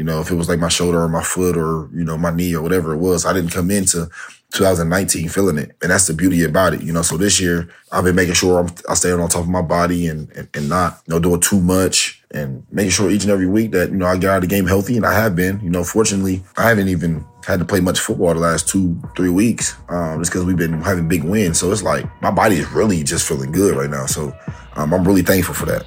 you 0.00 0.04
know, 0.04 0.18
if 0.18 0.30
it 0.30 0.34
was 0.34 0.48
like 0.48 0.58
my 0.58 0.70
shoulder 0.70 1.02
or 1.02 1.10
my 1.10 1.22
foot 1.22 1.58
or, 1.58 1.90
you 1.92 2.04
know, 2.04 2.16
my 2.16 2.30
knee 2.30 2.54
or 2.54 2.62
whatever 2.62 2.94
it 2.94 2.96
was, 2.96 3.26
I 3.26 3.34
didn't 3.34 3.50
come 3.50 3.70
into 3.70 4.08
2019 4.50 5.28
feeling 5.28 5.58
it. 5.58 5.76
And 5.82 5.90
that's 5.90 6.06
the 6.06 6.14
beauty 6.14 6.42
about 6.42 6.72
it, 6.72 6.80
you 6.80 6.90
know. 6.90 7.02
So 7.02 7.18
this 7.18 7.38
year, 7.38 7.68
I've 7.92 8.04
been 8.04 8.14
making 8.14 8.32
sure 8.32 8.60
I'm, 8.60 8.74
I 8.88 8.94
stay 8.94 9.12
on 9.12 9.28
top 9.28 9.42
of 9.42 9.50
my 9.50 9.60
body 9.60 10.06
and, 10.06 10.30
and, 10.30 10.48
and 10.54 10.70
not, 10.70 11.02
you 11.06 11.12
know, 11.12 11.20
doing 11.20 11.40
too 11.40 11.60
much 11.60 12.22
and 12.30 12.64
making 12.72 12.92
sure 12.92 13.10
each 13.10 13.24
and 13.24 13.30
every 13.30 13.46
week 13.46 13.72
that, 13.72 13.90
you 13.90 13.98
know, 13.98 14.06
I 14.06 14.16
get 14.16 14.30
out 14.30 14.36
of 14.36 14.40
the 14.40 14.46
game 14.46 14.66
healthy. 14.66 14.96
And 14.96 15.04
I 15.04 15.12
have 15.12 15.36
been, 15.36 15.60
you 15.60 15.68
know, 15.68 15.84
fortunately, 15.84 16.42
I 16.56 16.66
haven't 16.66 16.88
even 16.88 17.22
had 17.46 17.58
to 17.58 17.66
play 17.66 17.80
much 17.80 18.00
football 18.00 18.32
the 18.32 18.40
last 18.40 18.70
two, 18.70 18.98
three 19.14 19.28
weeks, 19.28 19.76
um, 19.90 20.18
just 20.18 20.32
because 20.32 20.46
we've 20.46 20.56
been 20.56 20.80
having 20.80 21.08
big 21.08 21.24
wins. 21.24 21.60
So 21.60 21.70
it's 21.72 21.82
like 21.82 22.06
my 22.22 22.30
body 22.30 22.56
is 22.56 22.70
really 22.70 23.04
just 23.04 23.28
feeling 23.28 23.52
good 23.52 23.76
right 23.76 23.90
now. 23.90 24.06
So 24.06 24.34
um, 24.76 24.94
I'm 24.94 25.06
really 25.06 25.20
thankful 25.20 25.54
for 25.54 25.66
that. 25.66 25.84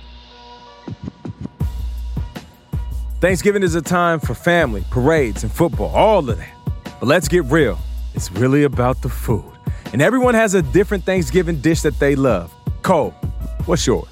Thanksgiving 3.24 3.63
is 3.63 3.74
a 3.74 3.82
time 3.82 4.20
for 4.20 4.34
family, 4.34 4.84
parades, 4.89 5.44
and 5.44 5.51
football, 5.51 5.88
all 5.96 6.29
of 6.29 6.38
that. 6.38 6.53
But 6.83 7.03
let's 7.03 7.29
get 7.29 7.46
real. 7.46 7.79
It's 8.16 8.29
really 8.33 8.64
about 8.64 9.01
the 9.01 9.07
food. 9.07 9.50
And 9.94 10.01
everyone 10.01 10.33
has 10.33 10.55
a 10.55 10.62
different 10.62 11.05
Thanksgiving 11.05 11.62
dish 11.62 11.83
that 11.83 11.98
they 12.00 12.18
love. 12.18 12.53
Cole, 12.81 13.12
what's 13.64 13.88
yours? 13.88 14.09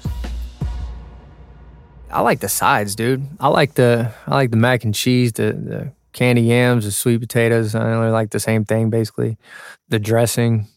I 2.10 2.22
like 2.22 2.40
the 2.40 2.48
sides, 2.48 2.94
dude. 2.96 3.22
I 3.38 3.48
like 3.48 3.74
the 3.74 4.10
I 4.26 4.34
like 4.34 4.50
the 4.50 4.56
mac 4.56 4.82
and 4.82 4.94
cheese, 4.94 5.34
the, 5.34 5.52
the 5.52 5.92
candy 6.14 6.40
yams, 6.40 6.86
the 6.86 6.90
sweet 6.90 7.20
potatoes. 7.20 7.74
I 7.74 7.92
only 7.92 8.12
like 8.12 8.30
the 8.30 8.40
same 8.40 8.64
thing 8.64 8.88
basically. 8.88 9.36
The 9.90 9.98
dressing, 9.98 10.68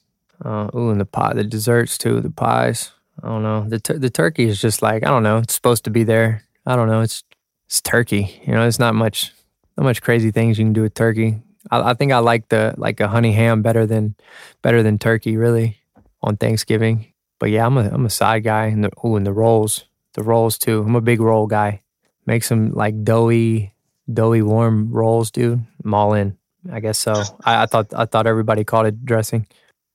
uh, 0.44 0.70
ooh, 0.76 0.90
and 0.90 1.00
the 1.00 1.06
pie, 1.06 1.32
the 1.36 1.46
desserts 1.46 1.98
too, 1.98 2.20
the 2.20 2.32
pies. 2.32 2.92
I 3.24 3.30
don't 3.30 3.44
know. 3.44 3.64
The 3.70 3.98
the 3.98 4.10
turkey 4.10 4.44
is 4.44 4.60
just 4.60 4.82
like 4.82 5.06
I 5.06 5.08
don't 5.08 5.24
know. 5.24 5.38
It's 5.38 5.56
supposed 5.56 5.86
to 5.86 5.90
be 5.90 6.04
there. 6.04 6.44
I 6.66 6.76
don't 6.76 6.90
know. 6.90 7.00
It's 7.00 7.24
it's 7.68 7.82
turkey. 7.82 8.42
You 8.46 8.54
know, 8.54 8.62
there's 8.62 8.80
not 8.80 8.96
much 8.96 9.34
not 9.78 9.84
much 9.84 10.02
crazy 10.02 10.32
things 10.32 10.58
you 10.58 10.66
can 10.66 10.74
do 10.74 10.84
with 10.84 10.94
turkey. 10.94 11.42
I, 11.72 11.92
I 11.92 11.94
think 11.94 12.12
I 12.12 12.20
like 12.20 12.50
the 12.50 12.74
like 12.78 13.00
a 13.00 13.08
honey 13.08 13.34
ham 13.34 13.62
better 13.62 13.86
than 13.86 14.16
better 14.62 14.84
than 14.84 14.98
turkey 14.98 15.38
really 15.38 15.78
on 16.22 16.38
Thanksgiving. 16.38 17.14
But 17.40 17.50
yeah, 17.50 17.66
I'm 17.66 17.78
a 17.78 17.90
I'm 17.90 18.06
a 18.06 18.10
side 18.10 18.44
guy 18.44 18.66
and 18.66 18.84
the 18.84 18.92
ooh 19.06 19.16
and 19.16 19.26
the 19.26 19.34
rolls, 19.34 19.86
the 20.14 20.24
rolls 20.24 20.58
too. 20.58 20.82
I'm 20.82 20.96
a 20.96 21.02
big 21.02 21.20
roll 21.20 21.48
guy. 21.48 21.82
Make 22.26 22.44
some 22.44 22.72
like 22.72 23.04
doughy, 23.04 23.74
doughy 24.12 24.42
warm 24.42 24.92
rolls, 24.92 25.32
dude. 25.32 25.64
I'm 25.84 25.94
all 25.94 26.14
in. 26.14 26.38
I 26.72 26.80
guess 26.80 26.98
so. 26.98 27.24
I, 27.44 27.64
I 27.64 27.66
thought 27.68 27.94
I 27.96 28.06
thought 28.06 28.28
everybody 28.28 28.64
called 28.64 28.88
it 28.88 29.06
dressing. 29.06 29.48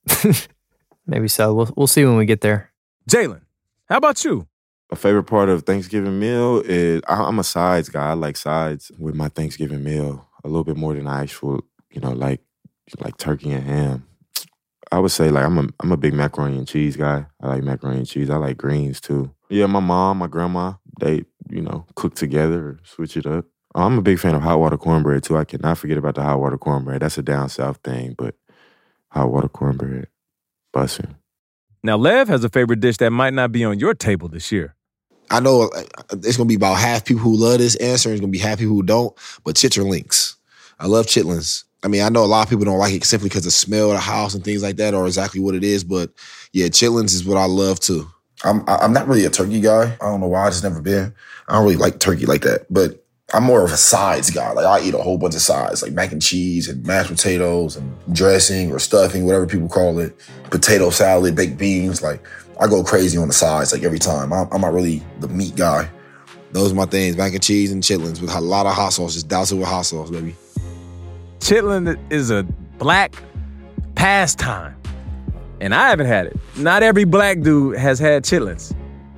Maybe 1.05 1.27
so. 1.27 1.53
We'll 1.53 1.73
we'll 1.75 1.87
see 1.87 2.05
when 2.05 2.15
we 2.15 2.25
get 2.25 2.41
there. 2.41 2.71
Jalen, 3.09 3.41
how 3.89 3.97
about 3.97 4.23
you? 4.23 4.47
A 4.91 4.95
favorite 4.95 5.23
part 5.23 5.47
of 5.47 5.63
Thanksgiving 5.63 6.19
meal 6.19 6.61
is 6.65 7.01
I'm 7.07 7.39
a 7.39 7.43
sides 7.43 7.89
guy. 7.89 8.09
I 8.09 8.13
like 8.13 8.35
sides 8.35 8.91
with 8.99 9.15
my 9.15 9.29
Thanksgiving 9.29 9.83
meal 9.83 10.27
a 10.43 10.47
little 10.47 10.65
bit 10.65 10.75
more 10.75 10.93
than 10.93 11.07
I 11.07 11.21
actual, 11.21 11.63
you 11.91 12.01
know, 12.01 12.11
like 12.11 12.41
like 12.99 13.17
turkey 13.17 13.51
and 13.51 13.63
ham. 13.63 14.07
I 14.91 14.99
would 14.99 15.11
say 15.11 15.29
like 15.29 15.45
I'm 15.45 15.57
a 15.57 15.67
I'm 15.79 15.91
a 15.93 15.97
big 15.97 16.13
macaroni 16.13 16.57
and 16.57 16.67
cheese 16.67 16.97
guy. 16.97 17.25
I 17.41 17.47
like 17.47 17.63
macaroni 17.63 17.99
and 17.99 18.07
cheese. 18.07 18.29
I 18.29 18.35
like 18.35 18.57
greens 18.57 18.99
too. 18.99 19.33
Yeah, 19.49 19.67
my 19.67 19.79
mom, 19.79 20.17
my 20.17 20.27
grandma, 20.27 20.73
they 20.99 21.23
you 21.49 21.61
know 21.61 21.85
cook 21.95 22.15
together, 22.15 22.77
switch 22.83 23.15
it 23.15 23.25
up. 23.25 23.45
I'm 23.73 23.97
a 23.97 24.01
big 24.01 24.19
fan 24.19 24.35
of 24.35 24.41
hot 24.41 24.59
water 24.59 24.77
cornbread 24.77 25.23
too. 25.23 25.37
I 25.37 25.45
cannot 25.45 25.77
forget 25.77 25.97
about 25.97 26.15
the 26.15 26.23
hot 26.23 26.39
water 26.39 26.57
cornbread. 26.57 27.01
That's 27.01 27.17
a 27.17 27.23
down 27.23 27.47
south 27.47 27.79
thing, 27.83 28.15
but 28.17 28.35
hot 29.09 29.31
water 29.31 29.47
cornbread, 29.47 30.07
bussin'. 30.73 31.15
Now, 31.83 31.97
Lev 31.97 32.27
has 32.27 32.43
a 32.43 32.49
favorite 32.49 32.79
dish 32.79 32.97
that 32.97 33.09
might 33.09 33.33
not 33.33 33.51
be 33.51 33.63
on 33.63 33.79
your 33.79 33.95
table 33.95 34.27
this 34.27 34.51
year. 34.51 34.75
I 35.31 35.39
know 35.39 35.63
uh, 35.63 35.83
it's 36.11 36.37
gonna 36.37 36.47
be 36.47 36.55
about 36.55 36.77
half 36.77 37.05
people 37.05 37.21
who 37.21 37.35
love 37.35 37.59
this 37.59 37.75
answer, 37.77 38.09
and 38.09 38.13
it's 38.13 38.21
gonna 38.21 38.31
be 38.31 38.37
half 38.37 38.59
people 38.59 38.75
who 38.75 38.83
don't. 38.83 39.17
But 39.43 39.55
chitterlings, 39.55 40.35
I 40.79 40.87
love 40.87 41.05
chitlins. 41.07 41.63
I 41.83 41.87
mean, 41.87 42.03
I 42.03 42.09
know 42.09 42.23
a 42.23 42.25
lot 42.25 42.43
of 42.43 42.49
people 42.49 42.65
don't 42.65 42.77
like 42.77 42.93
it 42.93 43.03
simply 43.05 43.29
because 43.29 43.45
the 43.45 43.51
smell 43.51 43.89
of 43.89 43.95
the 43.95 44.01
house 44.01 44.35
and 44.35 44.43
things 44.43 44.61
like 44.61 44.75
that, 44.75 44.93
or 44.93 45.07
exactly 45.07 45.39
what 45.39 45.55
it 45.55 45.63
is. 45.63 45.83
But 45.83 46.11
yeah, 46.51 46.67
chitlins 46.67 47.13
is 47.13 47.25
what 47.25 47.37
I 47.37 47.45
love 47.45 47.79
too. 47.79 48.07
I'm 48.43 48.63
I'm 48.67 48.93
not 48.93 49.07
really 49.07 49.25
a 49.25 49.29
turkey 49.29 49.61
guy. 49.61 49.97
I 50.01 50.05
don't 50.05 50.19
know 50.19 50.27
why. 50.27 50.47
I 50.47 50.49
just 50.49 50.63
never 50.63 50.81
been. 50.81 51.13
I 51.47 51.53
don't 51.53 51.63
really 51.63 51.77
like 51.77 51.99
turkey 51.99 52.25
like 52.25 52.41
that. 52.41 52.65
But 52.69 53.03
I'm 53.33 53.43
more 53.43 53.63
of 53.63 53.71
a 53.71 53.77
sides 53.77 54.29
guy. 54.29 54.51
Like 54.51 54.65
I 54.65 54.85
eat 54.85 54.93
a 54.93 54.97
whole 54.97 55.17
bunch 55.17 55.35
of 55.35 55.41
sides, 55.41 55.81
like 55.81 55.93
mac 55.93 56.11
and 56.11 56.21
cheese 56.21 56.67
and 56.67 56.85
mashed 56.85 57.09
potatoes 57.09 57.77
and 57.77 57.95
dressing 58.11 58.71
or 58.71 58.79
stuffing, 58.79 59.25
whatever 59.25 59.47
people 59.47 59.69
call 59.69 59.99
it. 59.99 60.15
Potato 60.49 60.89
salad, 60.89 61.35
baked 61.35 61.57
beans. 61.57 62.01
Like 62.01 62.21
I 62.61 62.67
go 62.67 62.83
crazy 62.83 63.17
on 63.17 63.27
the 63.27 63.33
sides 63.33 63.73
like 63.73 63.81
every 63.81 63.97
time. 63.97 64.31
I'm, 64.31 64.47
I'm 64.51 64.61
not 64.61 64.71
really 64.71 65.01
the 65.19 65.27
meat 65.27 65.55
guy. 65.55 65.89
Those 66.51 66.71
are 66.71 66.75
my 66.75 66.85
things: 66.85 67.17
mac 67.17 67.33
and 67.33 67.41
cheese 67.41 67.71
and 67.71 67.81
chitlins 67.81 68.21
with 68.21 68.31
a 68.33 68.39
lot 68.39 68.67
of 68.67 68.75
hot 68.75 68.93
sauce. 68.93 69.15
Just 69.15 69.27
douse 69.27 69.51
it 69.51 69.55
with 69.55 69.67
hot 69.67 69.81
sauce, 69.81 70.11
baby. 70.11 70.35
Chitlin 71.39 71.99
is 72.11 72.29
a 72.29 72.43
black 72.77 73.15
pastime, 73.95 74.75
and 75.59 75.73
I 75.73 75.89
haven't 75.89 76.05
had 76.05 76.27
it. 76.27 76.37
Not 76.55 76.83
every 76.83 77.03
black 77.03 77.41
dude 77.41 77.77
has 77.77 77.97
had 77.97 78.23
chitlins. 78.23 78.75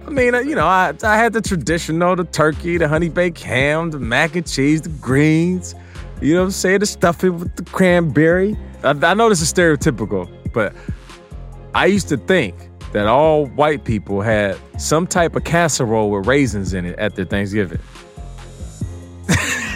I 0.07 0.09
mean, 0.09 0.35
uh, 0.35 0.39
you 0.39 0.55
know, 0.55 0.65
I, 0.65 0.93
I 1.03 1.17
had 1.17 1.33
the 1.33 1.41
traditional, 1.41 2.15
the 2.15 2.23
turkey, 2.23 2.77
the 2.77 2.87
honey 2.87 3.09
baked 3.09 3.41
ham, 3.41 3.91
the 3.91 3.99
mac 3.99 4.37
and 4.37 4.47
cheese, 4.47 4.81
the 4.81 4.89
greens. 4.89 5.75
You 6.21 6.35
know 6.35 6.41
what 6.41 6.45
I'm 6.45 6.51
saying? 6.51 6.79
The 6.79 6.85
stuffing 6.85 7.39
with 7.39 7.55
the 7.57 7.63
cranberry. 7.63 8.57
I, 8.83 8.91
I 8.91 9.13
know 9.15 9.27
this 9.27 9.41
is 9.41 9.51
stereotypical, 9.51 10.29
but 10.53 10.73
I 11.75 11.87
used 11.87 12.07
to 12.09 12.17
think 12.17 12.55
that 12.93 13.07
all 13.07 13.47
white 13.47 13.83
people 13.83 14.21
had 14.21 14.57
some 14.77 15.05
type 15.05 15.35
of 15.35 15.43
casserole 15.43 16.11
with 16.11 16.27
raisins 16.27 16.73
in 16.73 16.85
it 16.85 16.97
at 16.97 17.15
their 17.15 17.25
Thanksgiving. 17.25 17.79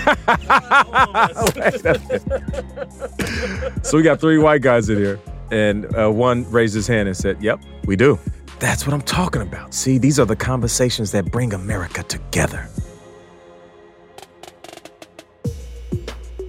so 3.84 3.98
we 3.98 4.04
got 4.04 4.22
three 4.22 4.38
white 4.38 4.62
guys 4.62 4.90
in 4.90 4.98
here, 4.98 5.20
and 5.52 5.86
uh, 5.98 6.10
one 6.10 6.50
raised 6.52 6.76
his 6.76 6.88
hand 6.88 7.08
and 7.08 7.18
said, 7.18 7.42
Yep, 7.42 7.60
we 7.86 7.96
do. 7.96 8.20
That's 8.60 8.86
what 8.86 8.94
I'm 8.94 9.02
talking 9.02 9.42
about. 9.42 9.74
See, 9.74 9.98
these 9.98 10.20
are 10.20 10.26
the 10.26 10.36
conversations 10.36 11.12
that 11.12 11.32
bring 11.32 11.54
America 11.54 12.04
together. 12.04 12.68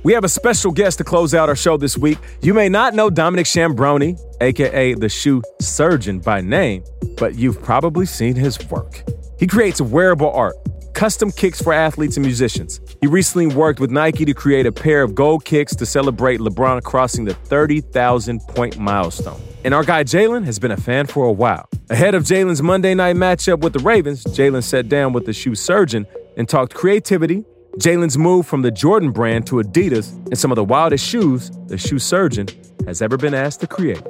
We 0.05 0.13
have 0.13 0.25
a 0.25 0.29
special 0.29 0.71
guest 0.71 0.99
to 0.99 1.05
close 1.05 1.35
out 1.35 1.49
our 1.49 1.57
show 1.57 1.77
this 1.77 1.99
week. 1.99 2.19
You 2.41 2.55
may 2.55 2.69
not 2.69 2.95
know 2.95 3.11
Dominic 3.11 3.47
Ciambrone, 3.47 4.19
aka 4.41 4.95
the 4.95 5.09
shoe 5.09 5.43
surgeon 5.61 6.19
by 6.21 6.41
name, 6.41 6.85
but 7.17 7.35
you've 7.35 7.63
probably 7.63 8.07
seen 8.07 8.35
his 8.35 8.59
work. 8.71 9.03
He 9.39 9.47
creates 9.47 9.81
wearable 9.81 10.31
art, 10.31 10.57
custom 10.95 11.31
kicks 11.31 11.63
for 11.63 11.73
athletes 11.73 12.17
and 12.17 12.27
musicians. 12.27 12.81
He 13.01 13.07
recently 13.07 13.47
worked 13.47 13.79
with 13.79 13.91
Nike 13.91 14.25
to 14.25 14.35
create 14.35 14.67
a 14.67 14.73
pair 14.73 15.03
of 15.03 15.15
gold 15.15 15.45
kicks 15.45 15.75
to 15.77 15.87
celebrate 15.87 16.41
LeBron 16.41 16.83
crossing 16.83 17.25
the 17.25 17.35
30,000 17.35 18.41
point 18.49 18.79
milestone. 18.79 19.41
And 19.65 19.75
our 19.75 19.85
guy 19.85 20.05
Jalen 20.05 20.45
has 20.45 20.59
been 20.59 20.71
a 20.71 20.77
fan 20.77 21.07
for 21.07 21.27
a 21.27 21.33
while. 21.33 21.69
Ahead 21.91 22.15
of 22.15 22.25
Jalen's 22.25 22.63
Monday 22.63 22.95
night 22.95 23.17
matchup 23.17 23.61
with 23.61 23.73
the 23.73 23.81
Ravens, 23.81 24.25
Jalen 24.25 24.63
sat 24.63 24.89
down 24.89 25.13
with 25.13 25.27
the 25.27 25.33
shoe 25.33 25.55
surgeon 25.55 26.07
and 26.37 26.49
talked 26.49 26.75
creativity, 26.75 27.45
Jalen's 27.79 28.19
move 28.19 28.45
from 28.45 28.63
the 28.63 28.73
Jordan 28.73 29.13
brand 29.13 29.47
to 29.47 29.57
Adidas, 29.57 30.13
and 30.27 30.37
some 30.37 30.51
of 30.51 30.57
the 30.57 30.65
wildest 30.65 31.07
shoes 31.07 31.51
the 31.69 31.79
shoe 31.79 32.01
surgeon 32.01 32.49
has 32.87 33.01
ever 33.01 33.17
been 33.17 33.35
asked 33.35 33.61
to 33.61 33.69
create. 33.69 34.03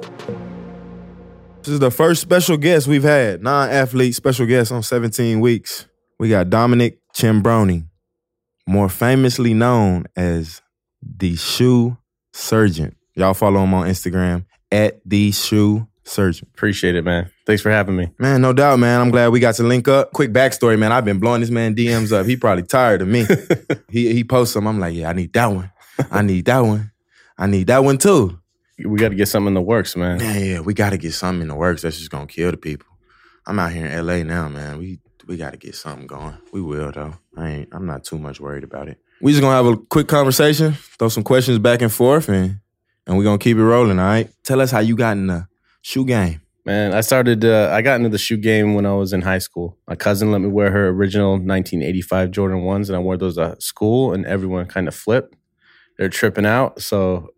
This 1.61 1.73
is 1.73 1.79
the 1.79 1.91
first 1.91 2.19
special 2.19 2.57
guest 2.57 2.87
we've 2.87 3.03
had, 3.03 3.43
non-athlete 3.43 4.15
special 4.15 4.47
guest 4.47 4.71
on 4.71 4.81
17 4.81 5.39
weeks. 5.39 5.85
We 6.17 6.29
got 6.29 6.49
Dominic 6.49 6.97
Ciambrone, 7.13 7.85
more 8.67 8.89
famously 8.89 9.53
known 9.53 10.05
as 10.15 10.63
the 11.01 11.35
shoe 11.35 11.95
surgeon. 12.33 12.95
Y'all 13.13 13.35
follow 13.35 13.63
him 13.63 13.73
on 13.75 13.87
Instagram 13.87 14.45
at 14.71 14.99
the 15.05 15.31
shoe 15.31 15.87
surgeon. 16.03 16.47
Appreciate 16.55 16.95
it, 16.95 17.03
man. 17.03 17.29
Thanks 17.49 17.63
for 17.63 17.71
having 17.71 17.95
me. 17.95 18.11
Man, 18.19 18.43
no 18.43 18.53
doubt, 18.53 18.77
man. 18.77 19.01
I'm 19.01 19.09
glad 19.09 19.29
we 19.29 19.39
got 19.39 19.55
to 19.55 19.63
link 19.63 19.87
up. 19.87 20.13
Quick 20.13 20.31
backstory, 20.31 20.77
man. 20.77 20.91
I've 20.91 21.03
been 21.03 21.17
blowing 21.17 21.41
this 21.41 21.49
man 21.49 21.75
DMs 21.75 22.11
up. 22.11 22.27
He 22.27 22.35
probably 22.35 22.61
tired 22.61 23.01
of 23.01 23.07
me. 23.07 23.25
he 23.89 24.13
he 24.13 24.23
posts 24.23 24.53
them. 24.53 24.67
I'm 24.67 24.79
like, 24.79 24.93
yeah, 24.93 25.09
I 25.09 25.13
need 25.13 25.33
that 25.33 25.47
one. 25.47 25.71
I 26.11 26.21
need 26.21 26.45
that 26.45 26.59
one. 26.59 26.91
I 27.39 27.47
need 27.47 27.65
that 27.65 27.83
one 27.83 27.97
too. 27.97 28.39
We 28.85 28.99
got 28.99 29.09
to 29.09 29.15
get 29.15 29.29
something 29.29 29.47
in 29.47 29.53
the 29.55 29.61
works, 29.61 29.95
man. 29.95 30.19
Man, 30.19 30.45
yeah, 30.45 30.59
we 30.59 30.75
got 30.75 30.91
to 30.91 30.99
get 30.99 31.11
something 31.15 31.41
in 31.41 31.47
the 31.47 31.55
works 31.55 31.81
that's 31.81 31.97
just 31.97 32.11
gonna 32.11 32.27
kill 32.27 32.51
the 32.51 32.57
people. 32.57 32.85
I'm 33.47 33.57
out 33.57 33.71
here 33.71 33.87
in 33.87 34.05
LA 34.05 34.21
now, 34.21 34.47
man. 34.47 34.77
We 34.77 34.99
we 35.25 35.35
got 35.35 35.53
to 35.53 35.57
get 35.57 35.73
something 35.73 36.05
going. 36.05 36.37
We 36.53 36.61
will 36.61 36.91
though. 36.91 37.15
I 37.35 37.49
ain't. 37.49 37.69
I'm 37.71 37.87
not 37.87 38.03
too 38.03 38.19
much 38.19 38.39
worried 38.39 38.63
about 38.63 38.89
it. 38.89 38.99
We 39.23 39.31
just 39.31 39.41
gonna 39.41 39.55
have 39.55 39.65
a 39.65 39.75
quick 39.75 40.07
conversation, 40.07 40.73
throw 40.99 41.09
some 41.09 41.23
questions 41.23 41.57
back 41.57 41.81
and 41.81 41.91
forth, 41.91 42.29
and 42.29 42.59
and 43.07 43.17
we're 43.17 43.23
gonna 43.23 43.39
keep 43.39 43.57
it 43.57 43.63
rolling. 43.63 43.97
All 43.97 44.05
right. 44.05 44.29
Tell 44.43 44.61
us 44.61 44.69
how 44.69 44.81
you 44.81 44.95
got 44.95 45.17
in 45.17 45.25
the 45.25 45.47
shoe 45.81 46.05
game. 46.05 46.41
Man, 46.69 46.93
I 46.93 47.01
started. 47.01 47.43
Uh, 47.43 47.71
I 47.73 47.81
got 47.81 47.95
into 47.95 48.09
the 48.09 48.19
shoe 48.19 48.37
game 48.37 48.75
when 48.75 48.85
I 48.85 48.93
was 48.93 49.11
in 49.11 49.23
high 49.23 49.39
school. 49.39 49.75
My 49.87 49.95
cousin 49.95 50.31
let 50.31 50.39
me 50.39 50.49
wear 50.49 50.69
her 50.69 50.89
original 50.89 51.31
1985 51.31 52.29
Jordan 52.29 52.61
ones, 52.61 52.89
and 52.89 52.95
I 52.95 52.99
wore 52.99 53.17
those 53.17 53.39
at 53.39 53.63
school, 53.63 54.13
and 54.13 54.23
everyone 54.27 54.67
kind 54.67 54.87
of 54.87 54.93
flipped. 54.93 55.35
They're 55.97 56.09
tripping 56.09 56.45
out, 56.45 56.79
so 56.79 57.29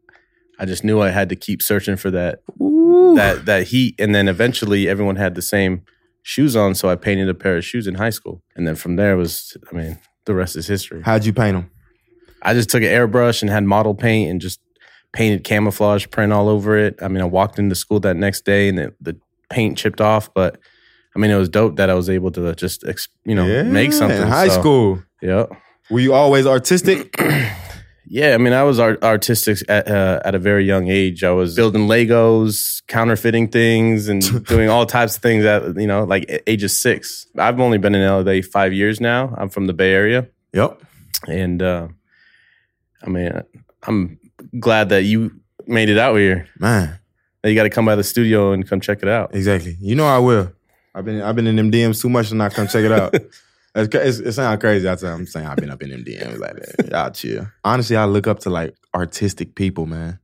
I 0.59 0.65
just 0.65 0.83
knew 0.83 0.99
I 0.99 1.11
had 1.11 1.29
to 1.29 1.37
keep 1.37 1.61
searching 1.61 1.95
for 1.95 2.11
that 2.11 2.41
that 2.59 3.43
that 3.45 3.67
heat, 3.67 3.95
and 3.97 4.13
then 4.13 4.27
eventually 4.27 4.89
everyone 4.89 5.15
had 5.15 5.35
the 5.35 5.41
same 5.41 5.83
shoes 6.23 6.57
on, 6.57 6.75
so 6.75 6.89
I 6.89 6.97
painted 6.97 7.29
a 7.29 7.33
pair 7.33 7.55
of 7.55 7.63
shoes 7.63 7.87
in 7.87 7.95
high 7.95 8.09
school, 8.09 8.43
and 8.57 8.67
then 8.67 8.75
from 8.75 8.97
there 8.97 9.15
was, 9.15 9.55
I 9.71 9.73
mean, 9.73 9.97
the 10.25 10.35
rest 10.35 10.57
is 10.57 10.67
history. 10.67 11.03
How'd 11.05 11.23
you 11.23 11.31
paint 11.31 11.55
them? 11.55 11.71
I 12.41 12.53
just 12.53 12.69
took 12.69 12.83
an 12.83 12.89
airbrush 12.89 13.41
and 13.41 13.49
had 13.49 13.63
model 13.63 13.95
paint 13.95 14.29
and 14.29 14.41
just 14.41 14.59
painted 15.13 15.43
camouflage 15.43 16.07
print 16.09 16.31
all 16.33 16.47
over 16.49 16.77
it. 16.77 16.97
I 17.01 17.07
mean, 17.07 17.21
I 17.21 17.25
walked 17.25 17.59
into 17.59 17.75
school 17.75 17.99
that 18.01 18.15
next 18.15 18.45
day 18.45 18.69
and 18.69 18.77
the, 18.77 18.93
the 19.01 19.17
paint 19.49 19.77
chipped 19.77 20.01
off, 20.01 20.33
but 20.33 20.57
I 21.15 21.19
mean, 21.19 21.31
it 21.31 21.35
was 21.37 21.49
dope 21.49 21.75
that 21.75 21.89
I 21.89 21.93
was 21.93 22.09
able 22.09 22.31
to 22.31 22.55
just, 22.55 22.83
you 23.25 23.35
know, 23.35 23.45
Yeah, 23.45 23.63
make 23.63 23.91
something. 23.93 24.21
in 24.21 24.27
high 24.27 24.47
So, 24.47 24.59
school. 24.59 25.03
Yeah. 25.21 25.45
Were 25.89 25.99
you 25.99 26.13
always 26.13 26.45
artistic? 26.47 27.15
Yeah, 28.13 28.33
I 28.33 28.39
mean, 28.39 28.51
I 28.51 28.63
was 28.63 28.77
art- 28.77 29.01
artistic 29.03 29.59
at, 29.69 29.87
uh, 29.87 30.19
at 30.25 30.35
a 30.35 30.39
very 30.39 30.65
young 30.65 30.89
age. 30.89 31.23
I 31.23 31.31
was 31.31 31.55
building 31.55 31.87
Legos, 31.87 32.81
counterfeiting 32.87 33.47
things, 33.47 34.09
and 34.09 34.21
doing 34.47 34.67
all 34.67 34.85
types 34.85 35.15
of 35.15 35.21
things 35.21 35.45
at 35.45 35.77
you 35.77 35.87
know, 35.87 36.03
like 36.03 36.25
age 36.45 36.61
of 36.65 36.71
six. 36.71 37.25
I've 37.37 37.57
only 37.61 37.77
been 37.77 37.95
in 37.95 38.05
LA 38.05 38.41
five 38.41 38.73
years 38.73 38.99
now. 38.99 39.33
I'm 39.37 39.47
from 39.47 39.67
the 39.67 39.71
Bay 39.73 39.93
Area, 39.93 40.27
yep. 40.51 40.81
and 41.29 41.61
uh, 41.61 41.87
I 43.01 43.09
mean, 43.09 43.31
I'm 43.83 44.19
glad 44.59 44.89
that 44.89 45.03
you 45.03 45.39
made 45.67 45.89
it 45.89 45.97
out 45.97 46.15
here. 46.15 46.47
Man, 46.59 46.99
Now 47.43 47.49
you 47.49 47.55
got 47.55 47.63
to 47.63 47.69
come 47.69 47.85
by 47.85 47.95
the 47.95 48.03
studio 48.03 48.51
and 48.51 48.67
come 48.67 48.81
check 48.81 48.99
it 49.01 49.07
out. 49.07 49.33
exactly. 49.35 49.77
You 49.79 49.95
know 49.95 50.05
I 50.05 50.19
will. 50.19 50.51
I've 50.93 51.05
been 51.05 51.21
I've 51.21 51.35
been 51.35 51.47
in 51.47 51.55
them 51.55 51.71
DMs 51.71 52.01
too 52.01 52.09
much 52.09 52.29
to 52.29 52.35
not 52.35 52.53
come 52.53 52.67
check 52.67 52.83
it 52.83 52.91
out. 52.91 53.15
It's, 53.73 53.95
it's, 53.95 54.17
it 54.19 54.31
sounds 54.33 54.59
crazy. 54.59 54.85
I'm 54.89 55.25
saying 55.25 55.45
I've 55.45 55.55
been 55.55 55.69
up 55.69 55.81
in 55.81 55.91
them 55.91 56.03
DMs 56.03 56.39
like 56.39 56.55
that. 56.55 56.89
Y'all 56.91 57.09
chill. 57.09 57.47
Honestly, 57.63 57.95
I 57.95 58.03
look 58.03 58.27
up 58.27 58.39
to 58.39 58.49
like 58.49 58.75
artistic 58.93 59.55
people, 59.55 59.85
man. 59.85 60.19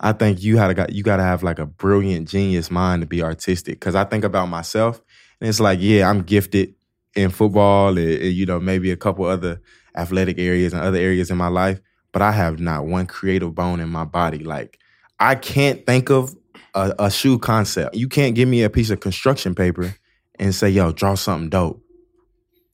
I 0.00 0.12
think 0.12 0.42
you 0.42 0.56
had 0.56 0.68
to 0.68 0.74
got 0.74 0.92
you 0.94 1.02
got 1.02 1.18
to 1.18 1.22
have 1.22 1.42
like 1.42 1.58
a 1.58 1.66
brilliant 1.66 2.26
genius 2.26 2.70
mind 2.70 3.02
to 3.02 3.06
be 3.06 3.22
artistic. 3.22 3.78
Because 3.80 3.94
I 3.94 4.04
think 4.04 4.24
about 4.24 4.46
myself, 4.46 5.02
and 5.40 5.48
it's 5.50 5.60
like, 5.60 5.78
yeah, 5.82 6.08
I'm 6.08 6.22
gifted 6.22 6.74
in 7.14 7.28
football, 7.28 7.98
and, 7.98 7.98
and, 7.98 8.32
you 8.32 8.46
know, 8.46 8.60
maybe 8.60 8.90
a 8.90 8.96
couple 8.96 9.26
other 9.26 9.60
athletic 9.94 10.38
areas 10.38 10.72
and 10.72 10.80
other 10.82 10.98
areas 10.98 11.30
in 11.30 11.36
my 11.36 11.48
life, 11.48 11.80
but 12.16 12.22
I 12.22 12.32
have 12.32 12.58
not 12.58 12.86
one 12.86 13.04
creative 13.04 13.54
bone 13.54 13.78
in 13.78 13.90
my 13.90 14.06
body. 14.06 14.38
Like, 14.38 14.78
I 15.20 15.34
can't 15.34 15.84
think 15.84 16.08
of 16.08 16.34
a, 16.74 16.94
a 16.98 17.10
shoe 17.10 17.38
concept. 17.38 17.94
You 17.94 18.08
can't 18.08 18.34
give 18.34 18.48
me 18.48 18.62
a 18.62 18.70
piece 18.70 18.88
of 18.88 19.00
construction 19.00 19.54
paper 19.54 19.94
and 20.38 20.54
say, 20.54 20.70
"Yo, 20.70 20.92
draw 20.92 21.14
something 21.14 21.50
dope." 21.50 21.84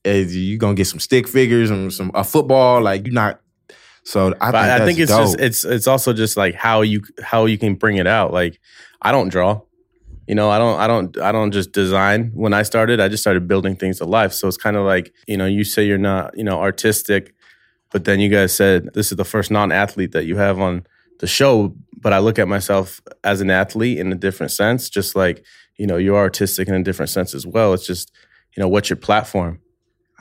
Is 0.04 0.36
you 0.36 0.58
gonna 0.58 0.76
get 0.76 0.86
some 0.86 1.00
stick 1.00 1.26
figures 1.26 1.70
and 1.70 1.92
some 1.92 2.12
a 2.14 2.22
football? 2.22 2.82
Like 2.82 3.04
you're 3.04 3.14
not. 3.14 3.40
So 4.04 4.28
I 4.40 4.52
But 4.52 4.62
think, 4.62 4.80
I 4.80 4.86
think 4.86 4.98
it's 5.00 5.10
just 5.10 5.40
it's 5.40 5.64
it's 5.64 5.88
also 5.88 6.12
just 6.12 6.36
like 6.36 6.54
how 6.54 6.82
you 6.82 7.02
how 7.20 7.46
you 7.46 7.58
can 7.58 7.74
bring 7.74 7.96
it 7.96 8.06
out. 8.06 8.32
Like 8.32 8.60
I 9.00 9.10
don't 9.10 9.28
draw. 9.28 9.62
You 10.28 10.36
know, 10.36 10.50
I 10.50 10.58
don't 10.58 10.78
I 10.78 10.86
don't 10.86 11.18
I 11.18 11.32
don't 11.32 11.50
just 11.50 11.72
design. 11.72 12.30
When 12.32 12.54
I 12.54 12.62
started, 12.62 13.00
I 13.00 13.08
just 13.08 13.24
started 13.24 13.48
building 13.48 13.74
things 13.74 13.98
to 13.98 14.04
life. 14.04 14.34
So 14.34 14.46
it's 14.46 14.56
kind 14.56 14.76
of 14.76 14.86
like, 14.86 15.12
you 15.26 15.36
know, 15.36 15.46
you 15.46 15.64
say 15.64 15.84
you're 15.84 15.98
not, 15.98 16.38
you 16.38 16.44
know, 16.44 16.60
artistic, 16.60 17.34
but 17.92 18.04
then 18.04 18.20
you 18.20 18.28
guys 18.28 18.54
said 18.54 18.90
this 18.94 19.10
is 19.12 19.16
the 19.16 19.24
first 19.24 19.50
non-athlete 19.50 20.12
that 20.12 20.24
you 20.24 20.36
have 20.36 20.58
on 20.60 20.86
the 21.20 21.26
show, 21.26 21.74
but 22.00 22.12
I 22.12 22.18
look 22.18 22.38
at 22.38 22.48
myself 22.48 23.00
as 23.22 23.40
an 23.40 23.50
athlete 23.50 23.98
in 23.98 24.10
a 24.12 24.16
different 24.16 24.50
sense, 24.52 24.88
just 24.90 25.14
like, 25.14 25.44
you 25.76 25.86
know, 25.86 25.96
you're 25.96 26.16
artistic 26.16 26.68
in 26.68 26.74
a 26.74 26.82
different 26.82 27.10
sense 27.10 27.34
as 27.34 27.46
well. 27.46 27.72
It's 27.74 27.86
just, 27.86 28.12
you 28.56 28.60
know, 28.60 28.68
what's 28.68 28.90
your 28.90 28.96
platform? 28.96 29.60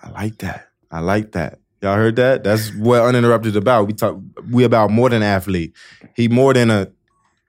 I 0.03 0.09
like 0.09 0.37
that. 0.39 0.67
I 0.91 0.99
like 0.99 1.31
that. 1.33 1.59
Y'all 1.81 1.95
heard 1.95 2.15
that? 2.17 2.43
That's 2.43 2.71
what 2.75 3.01
uninterrupted 3.01 3.55
about. 3.55 3.87
We 3.87 3.93
talk. 3.93 4.15
We 4.51 4.63
about 4.63 4.91
more 4.91 5.09
than 5.09 5.23
athlete. 5.23 5.73
He 6.15 6.27
more 6.27 6.53
than 6.53 6.69
a 6.69 6.91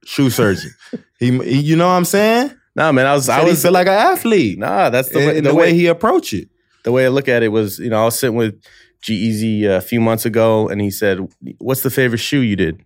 shoe 0.06 0.30
surgeon. 0.30 0.70
he, 1.18 1.36
he- 1.40 1.60
you 1.60 1.76
know 1.76 1.86
what 1.86 1.94
I'm 1.94 2.04
saying? 2.06 2.52
Nah, 2.74 2.90
man, 2.92 3.06
I 3.06 3.12
was 3.12 3.28
I 3.28 3.40
I 3.40 3.44
was 3.44 3.60
feel 3.62 3.72
like 3.72 3.86
an 3.86 3.92
athlete. 3.92 4.58
Nah, 4.58 4.88
that's 4.88 5.10
the 5.10 5.18
way 5.18 5.40
the, 5.40 5.50
the, 5.50 5.54
way, 5.54 5.74
he 5.74 5.86
approached 5.86 6.32
it. 6.32 6.48
the 6.84 6.92
way 6.92 7.04
I 7.04 7.08
look 7.08 7.28
at 7.28 7.42
it 7.42 7.48
was, 7.48 7.78
you 7.78 7.90
know, 7.90 8.00
I 8.00 8.04
was 8.06 8.18
sitting 8.18 8.36
with 8.36 8.58
G-Eazy 9.02 9.68
uh, 9.68 9.76
a 9.76 9.80
few 9.80 10.00
months 10.00 10.24
ago, 10.24 10.68
and 10.68 10.80
he 10.80 10.90
said, 10.90 11.18
"What's 11.58 11.82
the 11.82 11.90
favorite 11.90 12.18
shoe 12.18 12.40
you 12.40 12.56
did?" 12.56 12.84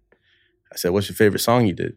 I 0.72 0.76
said, 0.76 0.90
"What's 0.90 1.08
your 1.08 1.16
favorite 1.16 1.40
song 1.40 1.66
you 1.66 1.74
did?" 1.74 1.96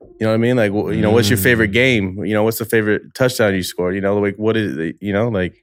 You 0.00 0.26
know 0.26 0.28
what 0.28 0.34
I 0.34 0.38
mean? 0.38 0.56
Like, 0.56 0.72
you 0.72 1.02
know, 1.02 1.10
what's 1.10 1.28
your 1.28 1.38
favorite 1.38 1.70
mm. 1.70 1.74
game? 1.74 2.24
You 2.24 2.32
know, 2.32 2.42
what's 2.42 2.58
the 2.58 2.64
favorite 2.64 3.14
touchdown 3.14 3.54
you 3.54 3.62
scored? 3.62 3.94
You 3.94 4.00
know, 4.00 4.18
like, 4.18 4.36
what 4.36 4.56
is 4.56 4.76
it? 4.76 4.96
You 5.00 5.12
know, 5.12 5.28
like, 5.28 5.62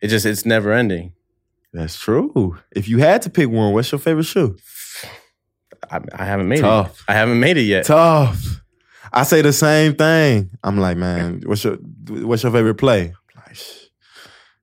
it 0.00 0.08
just 0.08 0.26
it's 0.26 0.44
never 0.44 0.72
ending. 0.72 1.14
That's 1.72 1.98
true. 1.98 2.58
If 2.70 2.86
you 2.88 2.98
had 2.98 3.22
to 3.22 3.30
pick 3.30 3.48
one, 3.48 3.72
what's 3.72 3.90
your 3.90 3.98
favorite 3.98 4.24
shoe? 4.24 4.58
I, 5.90 6.00
I 6.14 6.24
haven't 6.26 6.48
made 6.48 6.60
Tough. 6.60 7.00
it. 7.00 7.04
I 7.08 7.14
haven't 7.14 7.40
made 7.40 7.56
it 7.56 7.62
yet. 7.62 7.86
Tough. 7.86 8.60
I 9.10 9.22
say 9.24 9.40
the 9.40 9.52
same 9.54 9.94
thing. 9.94 10.50
I'm 10.62 10.78
like, 10.78 10.96
man, 10.98 11.42
what's 11.46 11.64
your 11.64 11.76
what's 11.76 12.42
your 12.42 12.52
favorite 12.52 12.76
play? 12.76 13.14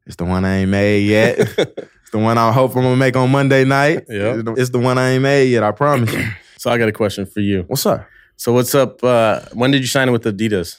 I'm 0.09 0.15
like, 0.15 0.15
"Shh, 0.15 0.15
it's 0.15 0.15
the 0.15 0.25
one 0.25 0.45
I 0.45 0.55
ain't 0.57 0.69
made 0.71 0.99
yet. 1.07 1.39
it's 1.57 2.11
the 2.11 2.19
one 2.19 2.37
I 2.37 2.51
hope 2.51 2.75
I'm 2.75 2.83
gonna 2.83 2.95
make 2.95 3.15
on 3.15 3.29
Monday 3.31 3.65
night. 3.65 4.05
Yeah. 4.09 4.35
It's 4.35 4.43
the- 4.43 4.53
It's 4.53 4.69
the 4.71 4.79
one 4.79 4.97
I 4.97 5.11
ain't 5.11 5.23
made 5.23 5.45
yet. 5.45 5.63
I 5.63 5.71
promise 5.71 6.13
you. 6.13 6.25
So 6.59 6.69
I 6.69 6.77
got 6.77 6.89
a 6.89 6.91
question 6.91 7.25
for 7.25 7.39
you. 7.39 7.63
What's 7.67 7.85
up, 7.85 8.05
So 8.35 8.51
what's 8.51 8.75
up? 8.75 9.01
Uh, 9.01 9.39
when 9.53 9.71
did 9.71 9.79
you 9.79 9.87
sign 9.87 10.11
with 10.11 10.23
Adidas? 10.25 10.77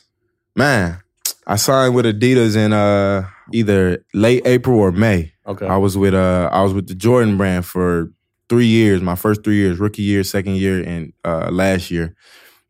man? 0.54 0.98
I 1.46 1.56
signed 1.56 1.94
with 1.94 2.04
Adidas 2.04 2.54
in 2.54 2.72
uh 2.74 3.26
either 3.52 4.04
late 4.12 4.42
April 4.46 4.78
or 4.78 4.92
May. 4.92 5.32
Okay. 5.46 5.66
I 5.66 5.78
was 5.78 5.96
with 5.96 6.12
uh 6.12 6.50
I 6.52 6.62
was 6.62 6.74
with 6.74 6.86
the 6.86 6.94
Jordan 6.94 7.38
brand 7.38 7.64
for 7.64 8.12
three 8.50 8.66
years. 8.66 9.00
My 9.00 9.14
first 9.14 9.42
three 9.42 9.56
years, 9.56 9.78
rookie 9.80 10.02
year, 10.02 10.22
second 10.22 10.56
year, 10.56 10.82
and 10.82 11.12
uh 11.24 11.48
last 11.50 11.90
year. 11.90 12.14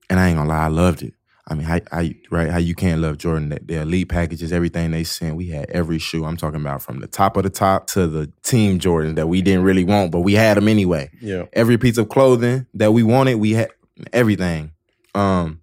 And 0.08 0.20
I 0.20 0.28
ain't 0.28 0.36
gonna 0.38 0.48
lie, 0.48 0.64
I 0.66 0.68
loved 0.68 1.02
it. 1.02 1.14
I 1.50 1.54
mean, 1.54 1.64
how, 1.64 1.80
how 1.90 2.04
right? 2.30 2.48
How 2.48 2.58
you 2.58 2.76
can't 2.76 3.00
love 3.00 3.18
Jordan? 3.18 3.48
The, 3.48 3.60
the 3.60 3.80
elite 3.82 4.08
packages, 4.08 4.52
everything 4.52 4.92
they 4.92 5.02
sent. 5.02 5.34
We 5.34 5.48
had 5.48 5.68
every 5.70 5.98
shoe. 5.98 6.24
I'm 6.24 6.36
talking 6.36 6.60
about 6.60 6.80
from 6.80 7.00
the 7.00 7.08
top 7.08 7.36
of 7.36 7.42
the 7.42 7.50
top 7.50 7.88
to 7.88 8.06
the 8.06 8.32
team 8.44 8.78
Jordan 8.78 9.16
that 9.16 9.26
we 9.26 9.42
didn't 9.42 9.64
really 9.64 9.82
want, 9.82 10.12
but 10.12 10.20
we 10.20 10.34
had 10.34 10.56
them 10.56 10.68
anyway. 10.68 11.10
Yeah. 11.20 11.46
Every 11.52 11.76
piece 11.76 11.98
of 11.98 12.08
clothing 12.08 12.66
that 12.74 12.92
we 12.92 13.02
wanted, 13.02 13.34
we 13.34 13.52
had 13.52 13.70
everything. 14.12 14.70
Um, 15.12 15.60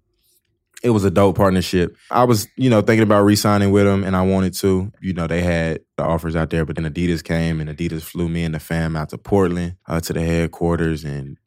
it 0.82 0.90
was 0.90 1.04
a 1.04 1.10
dope 1.10 1.36
partnership. 1.36 1.96
I 2.10 2.24
was, 2.24 2.48
you 2.56 2.70
know, 2.70 2.82
thinking 2.82 3.02
about 3.02 3.22
re-signing 3.22 3.72
with 3.72 3.84
them 3.84 4.04
and 4.04 4.14
I 4.14 4.22
wanted 4.22 4.54
to. 4.56 4.92
You 5.00 5.14
know, 5.14 5.26
they 5.26 5.40
had 5.42 5.80
the 5.96 6.04
offers 6.04 6.36
out 6.36 6.50
there, 6.50 6.66
but 6.66 6.76
then 6.76 6.84
Adidas 6.84 7.24
came 7.24 7.60
and 7.60 7.70
Adidas 7.70 8.02
flew 8.02 8.28
me 8.28 8.44
and 8.44 8.54
the 8.54 8.60
fam 8.60 8.94
out 8.94 9.08
to 9.08 9.18
Portland, 9.18 9.76
uh, 9.86 10.00
to 10.00 10.12
the 10.12 10.22
headquarters 10.22 11.02
and 11.02 11.38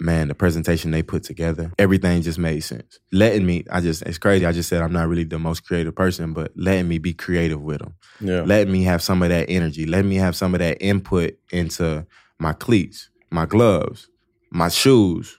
man, 0.00 0.28
the 0.28 0.34
presentation 0.34 0.90
they 0.90 1.02
put 1.02 1.22
together, 1.22 1.72
everything 1.78 2.22
just 2.22 2.38
made 2.38 2.60
sense. 2.60 2.98
Letting 3.12 3.46
me, 3.46 3.64
I 3.70 3.80
just, 3.80 4.02
it's 4.02 4.18
crazy. 4.18 4.46
I 4.46 4.52
just 4.52 4.68
said 4.68 4.82
I'm 4.82 4.92
not 4.92 5.08
really 5.08 5.24
the 5.24 5.38
most 5.38 5.64
creative 5.66 5.94
person, 5.94 6.32
but 6.32 6.52
letting 6.56 6.88
me 6.88 6.98
be 6.98 7.12
creative 7.12 7.60
with 7.60 7.80
them. 7.80 7.94
Yeah. 8.20 8.42
Letting 8.42 8.72
me 8.72 8.84
have 8.84 9.02
some 9.02 9.22
of 9.22 9.28
that 9.28 9.48
energy. 9.48 9.86
Letting 9.86 10.08
me 10.08 10.16
have 10.16 10.34
some 10.34 10.54
of 10.54 10.60
that 10.60 10.78
input 10.80 11.38
into 11.50 12.06
my 12.38 12.52
cleats, 12.52 13.10
my 13.30 13.46
gloves, 13.46 14.08
my 14.50 14.68
shoes, 14.68 15.38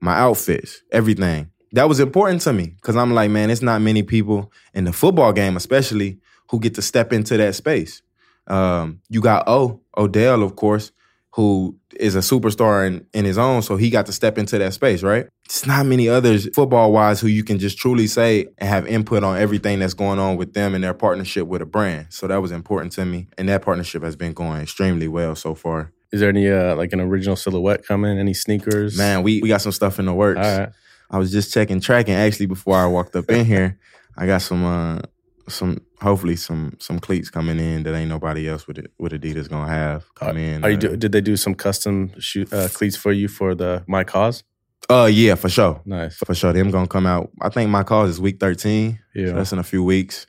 my 0.00 0.16
outfits, 0.18 0.82
everything. 0.92 1.50
That 1.72 1.88
was 1.88 2.00
important 2.00 2.40
to 2.42 2.52
me 2.52 2.68
because 2.76 2.96
I'm 2.96 3.12
like, 3.12 3.30
man, 3.30 3.50
it's 3.50 3.62
not 3.62 3.82
many 3.82 4.02
people 4.02 4.52
in 4.72 4.84
the 4.84 4.92
football 4.92 5.32
game, 5.32 5.56
especially, 5.56 6.18
who 6.50 6.60
get 6.60 6.74
to 6.76 6.82
step 6.82 7.12
into 7.12 7.36
that 7.36 7.54
space. 7.54 8.00
Um, 8.46 9.00
you 9.10 9.20
got 9.20 9.46
O, 9.46 9.82
Odell, 9.96 10.42
of 10.42 10.56
course, 10.56 10.92
who 11.38 11.78
is 12.00 12.16
a 12.16 12.18
superstar 12.18 12.84
in, 12.84 13.06
in 13.14 13.24
his 13.24 13.38
own, 13.38 13.62
so 13.62 13.76
he 13.76 13.90
got 13.90 14.06
to 14.06 14.12
step 14.12 14.38
into 14.38 14.58
that 14.58 14.74
space, 14.74 15.04
right? 15.04 15.28
It's 15.44 15.64
not 15.64 15.86
many 15.86 16.08
others 16.08 16.48
football 16.52 16.90
wise 16.90 17.20
who 17.20 17.28
you 17.28 17.44
can 17.44 17.60
just 17.60 17.78
truly 17.78 18.08
say 18.08 18.48
and 18.58 18.68
have 18.68 18.88
input 18.88 19.22
on 19.22 19.38
everything 19.38 19.78
that's 19.78 19.94
going 19.94 20.18
on 20.18 20.36
with 20.36 20.54
them 20.54 20.74
and 20.74 20.82
their 20.82 20.94
partnership 20.94 21.46
with 21.46 21.62
a 21.62 21.64
brand. 21.64 22.08
So 22.10 22.26
that 22.26 22.42
was 22.42 22.50
important 22.50 22.90
to 22.94 23.04
me. 23.04 23.28
And 23.38 23.48
that 23.48 23.62
partnership 23.62 24.02
has 24.02 24.16
been 24.16 24.32
going 24.32 24.62
extremely 24.62 25.06
well 25.06 25.36
so 25.36 25.54
far. 25.54 25.92
Is 26.10 26.18
there 26.18 26.28
any 26.28 26.50
uh, 26.50 26.74
like 26.74 26.92
an 26.92 27.00
original 27.00 27.36
silhouette 27.36 27.86
coming? 27.86 28.18
Any 28.18 28.34
sneakers? 28.34 28.98
Man, 28.98 29.22
we, 29.22 29.40
we 29.40 29.48
got 29.48 29.60
some 29.60 29.70
stuff 29.70 30.00
in 30.00 30.06
the 30.06 30.14
works. 30.14 30.44
All 30.44 30.58
right. 30.58 30.70
I 31.08 31.18
was 31.18 31.30
just 31.30 31.54
checking 31.54 31.80
tracking 31.80 32.14
actually 32.14 32.46
before 32.46 32.74
I 32.74 32.86
walked 32.86 33.14
up 33.14 33.30
in 33.30 33.46
here. 33.46 33.78
I 34.16 34.26
got 34.26 34.42
some 34.42 34.64
uh 34.64 35.02
some 35.48 35.80
hopefully 36.00 36.36
some 36.36 36.76
some 36.78 36.98
cleats 36.98 37.30
coming 37.30 37.58
in 37.58 37.82
that 37.82 37.94
ain't 37.94 38.08
nobody 38.08 38.48
else 38.48 38.66
with 38.66 38.78
it 38.78 38.92
with 38.98 39.12
Adidas 39.12 39.48
gonna 39.48 39.70
have 39.70 40.12
come 40.14 40.36
in. 40.36 40.64
Are 40.64 40.70
you 40.70 40.76
uh, 40.76 40.80
do, 40.80 40.96
did 40.96 41.12
they 41.12 41.20
do 41.20 41.36
some 41.36 41.54
custom 41.54 42.12
shoe, 42.18 42.46
uh, 42.52 42.68
cleats 42.72 42.96
for 42.96 43.12
you 43.12 43.28
for 43.28 43.54
the 43.54 43.84
My 43.86 44.04
Cause? 44.04 44.44
Uh 44.88 45.08
yeah, 45.10 45.34
for 45.34 45.48
sure. 45.48 45.80
Nice. 45.84 46.16
For 46.16 46.34
sure. 46.34 46.52
Them 46.52 46.70
gonna 46.70 46.86
come 46.86 47.06
out. 47.06 47.30
I 47.40 47.48
think 47.48 47.70
my 47.70 47.82
cause 47.82 48.10
is 48.10 48.20
week 48.20 48.40
13. 48.40 48.98
Yeah. 49.14 49.26
So 49.26 49.32
that's 49.34 49.52
in 49.52 49.58
a 49.58 49.64
few 49.64 49.82
weeks. 49.82 50.26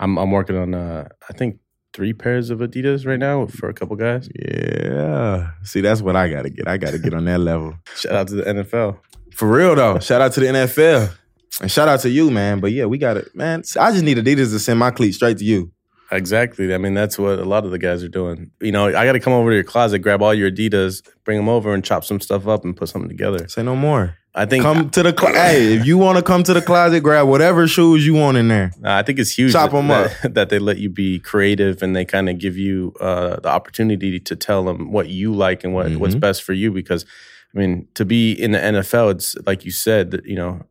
I'm 0.00 0.18
I'm 0.18 0.30
working 0.30 0.56
on 0.56 0.74
uh 0.74 1.08
I 1.28 1.32
think 1.32 1.58
three 1.92 2.12
pairs 2.12 2.50
of 2.50 2.58
Adidas 2.58 3.06
right 3.06 3.18
now 3.18 3.46
for 3.46 3.68
a 3.68 3.74
couple 3.74 3.96
guys. 3.96 4.28
Yeah. 4.34 5.52
See, 5.62 5.80
that's 5.80 6.02
what 6.02 6.16
I 6.16 6.28
gotta 6.28 6.50
get. 6.50 6.68
I 6.68 6.76
gotta 6.76 6.98
get 6.98 7.14
on 7.14 7.24
that 7.26 7.40
level. 7.40 7.74
Shout 7.96 8.12
out 8.12 8.28
to 8.28 8.34
the 8.34 8.42
NFL. 8.42 8.98
For 9.32 9.48
real 9.48 9.74
though. 9.74 9.98
Shout 10.00 10.20
out 10.20 10.32
to 10.32 10.40
the 10.40 10.46
NFL. 10.46 11.12
And 11.60 11.70
shout 11.70 11.88
out 11.88 12.00
to 12.00 12.10
you, 12.10 12.30
man. 12.30 12.60
But 12.60 12.72
yeah, 12.72 12.84
we 12.86 12.98
got 12.98 13.16
it. 13.16 13.34
Man, 13.34 13.62
I 13.78 13.92
just 13.92 14.04
need 14.04 14.18
Adidas 14.18 14.50
to 14.50 14.58
send 14.58 14.78
my 14.78 14.90
cleats 14.90 15.16
straight 15.16 15.38
to 15.38 15.44
you. 15.44 15.70
Exactly. 16.12 16.72
I 16.74 16.78
mean, 16.78 16.94
that's 16.94 17.18
what 17.18 17.38
a 17.38 17.44
lot 17.44 17.64
of 17.64 17.70
the 17.70 17.78
guys 17.78 18.02
are 18.04 18.08
doing. 18.08 18.50
You 18.60 18.72
know, 18.72 18.86
I 18.88 19.04
got 19.04 19.12
to 19.12 19.20
come 19.20 19.32
over 19.32 19.50
to 19.50 19.54
your 19.54 19.64
closet, 19.64 19.98
grab 20.00 20.22
all 20.22 20.34
your 20.34 20.50
Adidas, 20.50 21.02
bring 21.24 21.36
them 21.38 21.48
over, 21.48 21.72
and 21.74 21.84
chop 21.84 22.04
some 22.04 22.20
stuff 22.20 22.46
up 22.46 22.64
and 22.64 22.76
put 22.76 22.88
something 22.88 23.08
together. 23.08 23.48
Say 23.48 23.62
no 23.62 23.74
more. 23.74 24.16
I 24.36 24.46
think 24.46 24.64
Come 24.64 24.90
to 24.90 25.02
the 25.04 25.14
cl- 25.16 25.32
hey, 25.32 25.74
if 25.76 25.86
you 25.86 25.96
want 25.96 26.16
to 26.18 26.22
come 26.22 26.42
to 26.42 26.52
the 26.52 26.60
closet, 26.60 27.00
grab 27.02 27.28
whatever 27.28 27.68
shoes 27.68 28.04
you 28.04 28.14
want 28.14 28.36
in 28.36 28.48
there. 28.48 28.72
I 28.82 29.02
think 29.04 29.20
it's 29.20 29.30
huge 29.30 29.52
Chop 29.52 29.70
that, 29.70 29.76
'em 29.76 29.88
that, 29.88 30.34
that 30.34 30.48
they 30.48 30.58
let 30.58 30.78
you 30.78 30.88
be 30.90 31.20
creative 31.20 31.82
and 31.84 31.94
they 31.94 32.04
kind 32.04 32.28
of 32.28 32.38
give 32.38 32.56
you 32.56 32.92
uh, 33.00 33.36
the 33.40 33.48
opportunity 33.48 34.18
to 34.18 34.34
tell 34.36 34.64
them 34.64 34.90
what 34.90 35.08
you 35.08 35.32
like 35.32 35.62
and 35.62 35.72
what, 35.72 35.90
what's 35.96 36.16
Mhm. 36.16 36.20
best 36.20 36.42
for 36.42 36.52
you. 36.52 36.72
Because 36.72 37.06
I 37.54 37.58
mean, 37.58 37.86
to 37.94 38.04
be 38.04 38.32
in 38.32 38.50
the 38.52 38.58
NFL, 38.58 39.12
it's 39.12 39.36
like 39.46 39.64
you 39.64 39.70
said 39.70 40.10
that 40.10 40.26
you 40.26 40.34
know, 40.34 40.62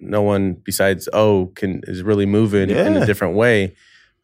no 0.00 0.22
one 0.22 0.54
besides 0.64 1.08
O 1.12 1.52
can 1.54 1.82
is 1.86 2.02
really 2.02 2.26
moving 2.26 2.70
in 2.70 2.96
a 2.96 3.06
different 3.06 3.34
way, 3.34 3.74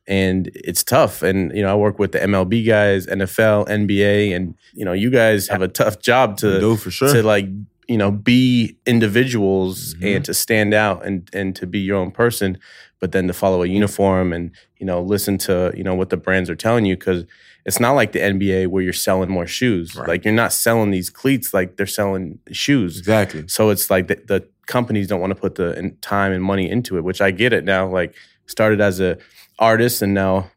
and 0.09 0.51
it's 0.55 0.83
tough. 0.85 1.23
And 1.23 1.55
you 1.57 1.63
know, 1.63 1.73
I 1.73 1.75
work 1.77 1.99
with 1.99 2.13
the 2.13 2.21
MLB 2.21 2.67
guys, 2.67 3.07
NFL, 3.07 3.67
NBA, 3.69 4.35
and 4.35 4.55
you 4.75 4.85
know, 4.85 4.93
you 4.93 5.11
guys 5.11 5.49
have 5.49 5.63
a 5.63 5.69
tough 5.69 6.01
job 6.01 6.37
to 6.39 6.61
do 6.61 6.77
for 6.77 6.91
sure. 6.91 7.13
to 7.13 7.23
like 7.23 7.47
you 7.89 7.97
know 7.97 8.11
be 8.11 8.77
individuals 8.87 9.95
Mhm. 9.95 10.17
and 10.17 10.25
to 10.25 10.35
stand 10.35 10.75
out 10.75 11.07
and 11.07 11.29
and 11.33 11.55
to 11.57 11.67
be 11.67 11.79
your 11.79 11.97
own 11.97 12.11
person 12.11 12.59
but 12.99 13.13
then 13.13 13.27
to 13.29 13.33
follow 13.33 13.63
a 13.63 13.67
uniform 13.69 14.33
and 14.33 14.51
you 14.79 14.87
know 14.87 15.01
listen 15.01 15.39
to 15.39 15.73
you 15.77 15.85
know 15.85 15.95
what 15.95 16.11
the 16.11 16.17
brands 16.17 16.51
are 16.51 16.57
telling 16.57 16.85
you 16.85 16.97
because 16.97 17.25
it's 17.65 17.79
not 17.81 17.93
like 17.93 18.11
the 18.13 18.19
NBA 18.21 18.67
where 18.69 18.83
you're 18.83 18.93
selling 18.93 19.31
more 19.31 19.47
shoes 19.47 19.95
Right. 19.95 20.09
like 20.09 20.25
you're 20.25 20.35
not 20.35 20.53
selling 20.53 20.91
these 20.91 21.11
cleats 21.11 21.55
like 21.55 21.77
they're 21.77 21.87
selling 21.87 22.41
shoes 22.51 22.99
exactly. 22.99 23.45
so 23.47 23.71
it's 23.71 23.89
like 23.89 24.09
the, 24.09 24.17
the 24.27 24.49
companies 24.67 25.07
don't 25.09 25.21
want 25.21 25.31
to 25.35 25.41
put 25.41 25.55
the 25.55 25.97
time 26.01 26.33
and 26.33 26.43
money 26.43 26.69
into 26.71 26.97
it 26.99 27.05
which 27.05 27.21
I 27.21 27.31
get 27.31 27.53
it 27.53 27.65
now 27.65 27.89
like 27.89 28.15
started 28.47 28.81
as 28.81 29.01
a 29.01 29.19
artist 29.59 30.03
and 30.03 30.13
now 30.15 30.51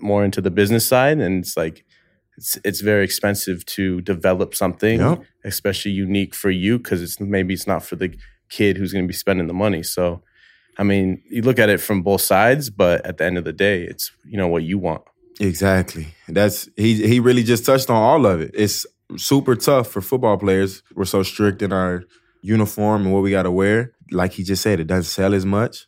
more 0.00 0.24
into 0.24 0.40
the 0.40 0.50
business 0.50 0.86
side 0.86 1.18
and 1.18 1.42
it's 1.44 1.56
like 1.56 1.84
it's 2.36 2.58
it's 2.64 2.80
very 2.80 3.04
expensive 3.04 3.64
to 3.66 4.00
develop 4.02 4.54
something 4.54 5.00
Yep. 5.00 5.22
especially 5.44 5.92
unique 5.92 6.34
for 6.34 6.50
you 6.50 6.78
because 6.78 7.00
it's 7.02 7.18
maybe 7.20 7.54
it's 7.54 7.66
not 7.66 7.84
for 7.84 7.96
the 7.96 8.14
kid 8.50 8.76
who's 8.76 8.92
going 8.92 9.04
to 9.04 9.08
be 9.08 9.14
spending 9.14 9.46
the 9.46 9.54
money. 9.54 9.82
So, 9.82 10.22
I 10.76 10.82
mean, 10.82 11.22
you 11.30 11.42
look 11.42 11.58
at 11.58 11.68
it 11.70 11.80
from 11.80 12.02
both 12.02 12.20
sides, 12.20 12.70
but 12.70 13.04
at 13.06 13.16
the 13.18 13.24
end 13.24 13.38
of 13.38 13.44
the 13.44 13.52
day, 13.52 13.82
it's 13.82 14.12
you 14.24 14.36
know 14.36 14.48
what 14.48 14.62
you 14.64 14.78
want. 14.78 15.02
Exactly. 15.40 16.08
That's 16.28 16.68
he 16.76 17.06
he 17.06 17.20
really 17.20 17.42
just 17.42 17.64
touched 17.66 17.88
on 17.90 17.96
all 17.96 18.26
of 18.26 18.40
it. 18.40 18.50
It's 18.54 18.86
super 19.16 19.56
tough 19.56 19.88
for 19.88 20.00
football 20.00 20.36
players. 20.36 20.82
We're 20.94 21.04
so 21.06 21.22
strict 21.22 21.62
in 21.62 21.72
our 21.72 22.02
uniform 22.44 23.02
and 23.02 23.12
what 23.12 23.22
we 23.22 23.30
got 23.30 23.44
to 23.44 23.50
wear. 23.50 23.92
Like 24.10 24.32
he 24.32 24.42
just 24.42 24.62
said, 24.62 24.78
it 24.78 24.86
doesn't 24.86 25.04
sell 25.04 25.34
as 25.34 25.46
much. 25.46 25.86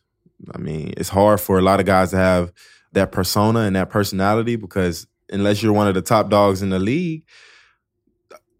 I 0.53 0.57
mean, 0.57 0.93
it's 0.97 1.09
hard 1.09 1.39
for 1.39 1.59
a 1.59 1.61
lot 1.61 1.79
of 1.79 1.85
guys 1.85 2.09
to 2.11 2.17
have 2.17 2.51
that 2.93 3.11
persona 3.11 3.61
and 3.61 3.75
that 3.75 3.89
personality 3.89 4.55
because 4.55 5.05
unless 5.31 5.61
you're 5.61 5.73
one 5.73 5.87
of 5.87 5.93
the 5.93 6.01
top 6.01 6.29
dogs 6.29 6.63
in 6.63 6.69
the 6.69 6.79
league, 6.79 7.25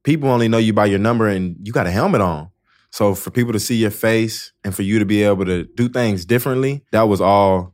people 0.04 0.30
only 0.30 0.48
know 0.48 0.60
you 0.60 0.74
by 0.74 0.86
your 0.86 1.00
number 1.00 1.28
and 1.28 1.58
you 1.64 1.74
got 1.74 1.88
a 1.88 1.92
helmet 1.92 2.22
on. 2.22 2.50
So 2.92 3.16
for 3.16 3.32
people 3.32 3.54
to 3.54 3.60
see 3.60 3.76
your 3.76 3.92
face 3.92 4.54
and 4.64 4.76
for 4.76 4.84
you 4.84 5.00
to 5.00 5.06
be 5.06 5.24
able 5.24 5.46
to 5.46 5.64
do 5.76 5.90
things 5.90 6.24
differently, 6.24 6.84
that 6.92 7.04
was 7.04 7.20
all 7.20 7.74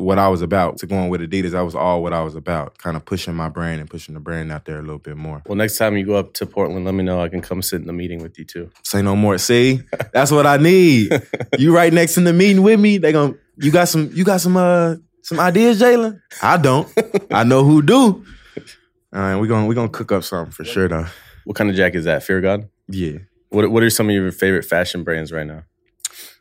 what 0.00 0.18
I 0.18 0.28
was 0.28 0.42
about. 0.42 0.78
To 0.78 0.86
going 0.86 1.08
with 1.10 1.20
Adidas, 1.20 1.50
that 1.52 1.60
was 1.60 1.74
all 1.74 2.02
what 2.02 2.12
I 2.12 2.22
was 2.22 2.34
about. 2.34 2.78
Kind 2.78 2.96
of 2.96 3.04
pushing 3.04 3.34
my 3.34 3.48
brand 3.48 3.80
and 3.80 3.88
pushing 3.88 4.14
the 4.14 4.20
brand 4.20 4.50
out 4.50 4.64
there 4.64 4.78
a 4.78 4.82
little 4.82 4.98
bit 4.98 5.16
more. 5.16 5.42
Well, 5.46 5.56
next 5.56 5.76
time 5.78 5.96
you 5.96 6.04
go 6.04 6.16
up 6.16 6.32
to 6.34 6.46
Portland, 6.46 6.84
let 6.84 6.94
me 6.94 7.04
know. 7.04 7.20
I 7.20 7.28
can 7.28 7.40
come 7.40 7.62
sit 7.62 7.80
in 7.80 7.86
the 7.86 7.92
meeting 7.92 8.22
with 8.22 8.38
you 8.38 8.44
too. 8.44 8.70
Say 8.82 9.02
no 9.02 9.14
more. 9.14 9.38
See, 9.38 9.80
that's 10.12 10.30
what 10.30 10.46
I 10.46 10.56
need. 10.56 11.12
you 11.58 11.74
right 11.74 11.92
next 11.92 12.16
in 12.16 12.24
the 12.24 12.32
meeting 12.32 12.62
with 12.62 12.80
me. 12.80 12.98
They 12.98 13.12
gon' 13.12 13.38
you 13.56 13.70
got 13.70 13.88
some 13.88 14.10
you 14.12 14.24
got 14.24 14.40
some 14.40 14.56
uh 14.56 14.96
some 15.22 15.38
ideas, 15.38 15.80
Jalen? 15.80 16.20
I 16.42 16.56
don't. 16.56 16.88
I 17.30 17.44
know 17.44 17.62
who 17.64 17.82
do. 17.82 18.24
All 19.12 19.20
right, 19.20 19.36
we 19.36 19.48
gonna 19.48 19.66
we 19.66 19.74
gonna 19.74 19.88
cook 19.88 20.12
up 20.12 20.24
something 20.24 20.52
for 20.52 20.64
sure 20.64 20.88
though. 20.88 21.06
What 21.44 21.56
kind 21.56 21.68
of 21.68 21.76
jacket 21.76 21.98
is 21.98 22.04
that? 22.04 22.22
Fear 22.22 22.40
God. 22.40 22.68
Yeah. 22.88 23.18
What 23.50 23.70
What 23.70 23.82
are 23.82 23.90
some 23.90 24.08
of 24.08 24.14
your 24.14 24.30
favorite 24.32 24.64
fashion 24.64 25.04
brands 25.04 25.32
right 25.32 25.46
now? 25.46 25.64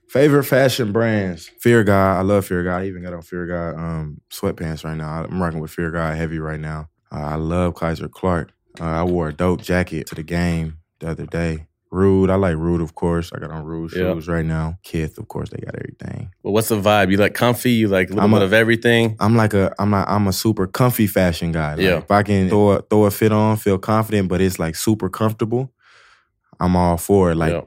Favorite 0.10 0.43
fashion 0.45 0.91
brands. 0.91 1.48
Fear 1.60 1.84
God. 1.84 2.17
I 2.17 2.22
love 2.22 2.45
Fear 2.45 2.63
God. 2.63 2.82
I 2.82 2.86
even 2.88 3.04
got 3.04 3.13
on 3.13 3.22
Fear 3.22 3.45
God 3.45 3.76
um, 3.80 4.22
sweatpants 4.32 4.84
right 4.84 4.98
now. 4.98 5.24
I'm 5.24 5.41
rocking 5.41 5.60
with 5.60 5.72
Fear 5.72 5.91
God 5.91 6.17
heavy 6.17 6.39
right 6.39 6.60
now. 6.60 6.89
Uh, 7.12 7.19
I 7.19 7.36
love 7.36 7.76
Kaiser 7.76 8.08
Clark. 8.10 8.52
Uh, 8.80 8.86
I 8.86 9.04
wore 9.04 9.30
a 9.30 9.34
dope 9.34 9.62
jacket 9.62 10.08
to 10.08 10.15
the 10.15 10.24
game 10.24 10.80
the 11.00 11.10
other 11.10 11.26
day. 11.26 11.67
Rhude. 11.91 12.30
I 12.30 12.36
like 12.36 12.56
Rhude, 12.56 12.82
of 12.82 12.93
course. 12.95 13.32
I 13.34 13.39
got 13.39 13.50
on 13.52 13.63
Rhude 13.65 13.91
Yeah. 13.95 14.13
shoes 14.13 14.28
right 14.28 14.45
now. 14.45 14.78
Kith, 14.84 15.17
of 15.17 15.28
course, 15.28 15.50
they 15.50 15.58
got 15.58 15.76
everything. 15.76 16.32
Well, 16.43 16.54
what's 16.54 16.69
the 16.69 16.80
vibe? 16.80 17.10
You 17.12 17.17
like 17.17 17.34
comfy? 17.34 17.72
You 17.72 17.88
like 17.88 18.10
a 18.10 18.13
little 18.13 18.26
I'm 18.26 18.32
bit 18.32 18.41
a- 18.41 18.45
of 18.45 18.54
everything? 18.54 19.15
I'm 19.19 19.36
like 19.36 19.54
a 19.56 19.74
I'm 19.80 19.89
not 19.91 20.08
I'm 20.08 20.28
a 20.28 20.34
super 20.34 20.67
comfy 20.67 21.08
fashion 21.08 21.52
guy. 21.52 21.72
Like 21.76 21.82
Yeah. 21.82 21.98
If 21.98 22.12
I 22.12 22.22
can 22.24 22.48
throw 22.50 22.69
a, 22.72 22.82
throw 22.84 23.06
a 23.06 23.12
fit 23.12 23.32
on, 23.32 23.58
feel 23.58 23.80
confident, 23.80 24.28
but 24.30 24.39
it's 24.39 24.60
like 24.60 24.76
super 24.76 25.10
comfortable. 25.10 25.72
I'm 26.60 26.76
all 26.76 26.98
for 26.98 27.32
it. 27.32 27.36
Like 27.36 27.54
yeah, 27.54 27.62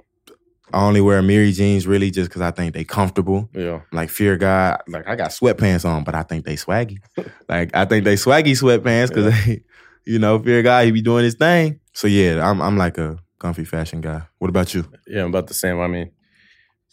I 0.74 0.84
only 0.84 1.00
wear 1.00 1.20
Miri 1.22 1.52
jeans 1.52 1.86
really 1.86 2.10
just 2.10 2.28
because 2.30 2.42
I 2.42 2.50
think 2.50 2.74
they 2.74 2.84
comfortable. 2.84 3.48
yeah. 3.54 3.80
like 3.92 4.10
Fear 4.10 4.36
God, 4.38 4.80
like 4.88 5.06
I 5.08 5.16
got 5.16 5.30
sweatpants 5.30 5.84
on, 5.84 6.04
but 6.04 6.14
I 6.14 6.22
think 6.22 6.44
they 6.44 6.56
swaggy. 6.56 6.98
like 7.48 7.74
I 7.74 7.84
think 7.84 8.04
they 8.04 8.14
swaggy 8.14 8.52
sweatpants 8.52 9.08
because 9.08 9.32
they, 9.44 9.62
you 10.04 10.18
know, 10.18 10.38
Fear 10.38 10.62
God, 10.62 10.84
he 10.84 10.90
be 10.90 11.02
doing 11.02 11.24
his 11.24 11.34
thing. 11.34 11.80
So 11.92 12.06
yeah, 12.06 12.48
I'm 12.48 12.60
I'm 12.62 12.76
like 12.76 12.98
a 12.98 13.18
comfy 13.38 13.64
fashion 13.64 14.00
guy. 14.00 14.22
What 14.38 14.48
about 14.48 14.72
you? 14.74 14.84
Yeah, 15.06 15.22
I'm 15.22 15.28
about 15.28 15.46
the 15.48 15.54
same. 15.54 15.80
I 15.80 15.86
mean, 15.88 16.10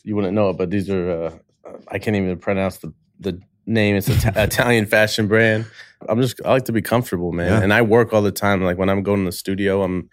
you 0.04 0.16
wouldn't 0.16 0.34
know 0.34 0.50
it, 0.50 0.58
but 0.58 0.70
these 0.70 0.90
are 0.90 1.12
uh, 1.12 1.32
I 1.88 2.00
can't 2.00 2.16
even 2.16 2.38
pronounce 2.40 2.78
the 2.78 2.94
the 3.20 3.40
name. 3.66 3.96
It's 3.96 4.08
an 4.08 4.34
Italian 4.38 4.86
fashion 4.86 5.28
brand. 5.28 5.66
I'm 6.08 6.22
just 6.22 6.40
I 6.46 6.50
like 6.52 6.66
to 6.66 6.72
be 6.72 6.82
comfortable, 6.82 7.32
man, 7.34 7.52
Yeah. 7.52 7.62
and 7.62 7.74
I 7.74 7.82
work 7.82 8.14
all 8.14 8.22
the 8.22 8.32
time. 8.32 8.64
Like 8.64 8.78
when 8.78 8.90
I'm 8.90 9.04
going 9.04 9.20
to 9.20 9.26
the 9.26 9.32
studio, 9.32 9.84
I'm, 9.84 10.10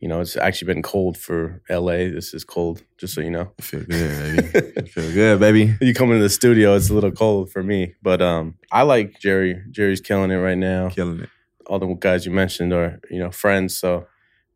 you 0.00 0.08
know, 0.08 0.20
it's 0.20 0.36
actually 0.36 0.72
been 0.74 0.82
cold 0.82 1.16
for 1.16 1.62
LA. 1.70 2.08
This 2.12 2.34
is 2.34 2.44
cold, 2.44 2.82
just 2.98 3.14
so 3.14 3.20
you 3.20 3.30
know. 3.30 3.50
I 3.58 3.62
feel 3.62 3.82
good, 3.82 4.52
baby. 4.52 4.72
I 4.76 4.82
feel 4.82 5.12
good, 5.12 5.40
baby. 5.40 5.74
You 5.80 5.94
come 5.94 6.10
into 6.10 6.22
the 6.22 6.28
studio, 6.30 6.74
it's 6.74 6.90
a 6.90 6.94
little 6.94 7.12
cold 7.12 7.50
for 7.50 7.62
me, 7.62 7.94
but 8.02 8.20
um, 8.22 8.54
I 8.70 8.82
like 8.82 9.18
Jerry. 9.20 9.62
Jerry's 9.70 10.00
killing 10.00 10.30
it 10.30 10.36
right 10.36 10.58
now. 10.58 10.90
Killing 10.90 11.20
it. 11.20 11.28
all 11.66 11.78
the 11.78 11.86
guys 11.94 12.26
you 12.26 12.32
mentioned 12.32 12.72
are 12.72 13.00
you 13.10 13.18
know 13.18 13.30
friends, 13.30 13.76
so 13.76 14.06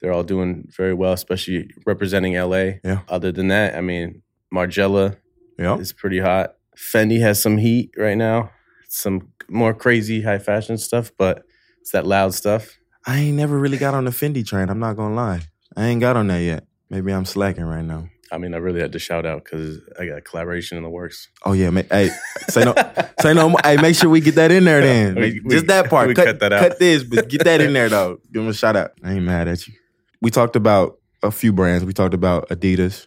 they're 0.00 0.12
all 0.12 0.22
doing 0.24 0.68
very 0.76 0.94
well, 0.94 1.12
especially 1.12 1.70
representing 1.86 2.34
LA. 2.34 2.72
Yeah. 2.84 3.00
Other 3.08 3.32
than 3.32 3.48
that, 3.48 3.74
I 3.76 3.80
mean, 3.82 4.22
Margiela, 4.54 5.16
Yeah. 5.58 5.76
is 5.78 5.92
pretty 5.92 6.20
hot. 6.20 6.54
Fendi 6.76 7.20
has 7.20 7.40
some 7.42 7.58
heat 7.58 7.92
right 7.98 8.16
now. 8.16 8.50
Some 8.88 9.28
more 9.48 9.74
crazy 9.74 10.22
high 10.22 10.38
fashion 10.38 10.78
stuff, 10.78 11.12
but 11.18 11.44
it's 11.80 11.92
that 11.92 12.06
loud 12.06 12.32
stuff. 12.34 12.78
I 13.06 13.18
ain't 13.18 13.36
never 13.36 13.58
really 13.58 13.78
got 13.78 13.94
on 13.94 14.04
the 14.04 14.10
Fendi 14.10 14.46
train. 14.46 14.68
I'm 14.68 14.78
not 14.78 14.96
gonna 14.96 15.14
lie. 15.14 15.40
I 15.76 15.86
ain't 15.86 16.00
got 16.00 16.16
on 16.16 16.26
that 16.28 16.38
yet. 16.38 16.66
Maybe 16.90 17.12
I'm 17.12 17.24
slacking 17.24 17.64
right 17.64 17.84
now. 17.84 18.08
I 18.32 18.38
mean, 18.38 18.54
I 18.54 18.58
really 18.58 18.80
had 18.80 18.92
to 18.92 18.98
shout 19.00 19.26
out 19.26 19.44
because 19.44 19.78
I 19.98 20.06
got 20.06 20.18
a 20.18 20.20
collaboration 20.20 20.76
in 20.76 20.84
the 20.84 20.90
works. 20.90 21.28
Oh 21.44 21.52
yeah, 21.52 21.70
ma- 21.70 21.82
hey, 21.90 22.10
say 22.48 22.64
no, 22.64 22.74
say 23.20 23.34
no. 23.34 23.56
Hey, 23.64 23.76
make 23.76 23.96
sure 23.96 24.08
we 24.08 24.20
get 24.20 24.36
that 24.36 24.52
in 24.52 24.64
there 24.64 24.80
then. 24.80 25.14
We- 25.16 25.40
we- 25.44 25.50
Just 25.50 25.66
that 25.66 25.90
part. 25.90 26.08
we 26.08 26.14
cut, 26.14 26.26
cut 26.26 26.40
that 26.40 26.52
out. 26.52 26.60
Cut 26.60 26.78
this, 26.78 27.02
but 27.02 27.28
get 27.28 27.42
that 27.44 27.60
in 27.60 27.72
there 27.72 27.88
though. 27.88 28.18
Give 28.32 28.42
them 28.42 28.48
a 28.48 28.54
shout 28.54 28.76
out. 28.76 28.92
I 29.02 29.14
ain't 29.14 29.24
mad 29.24 29.48
at 29.48 29.66
you. 29.66 29.74
We 30.22 30.30
talked 30.30 30.54
about 30.54 30.98
a 31.22 31.30
few 31.32 31.52
brands. 31.52 31.84
We 31.84 31.92
talked 31.92 32.14
about 32.14 32.48
Adidas. 32.50 33.06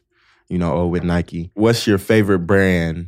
You 0.49 0.58
know, 0.58 0.73
oh 0.73 0.88
with 0.88 1.03
Nike. 1.03 1.51
What's 1.53 1.88
your 1.88 1.97
favorite 1.97 2.39
brand 2.39 3.08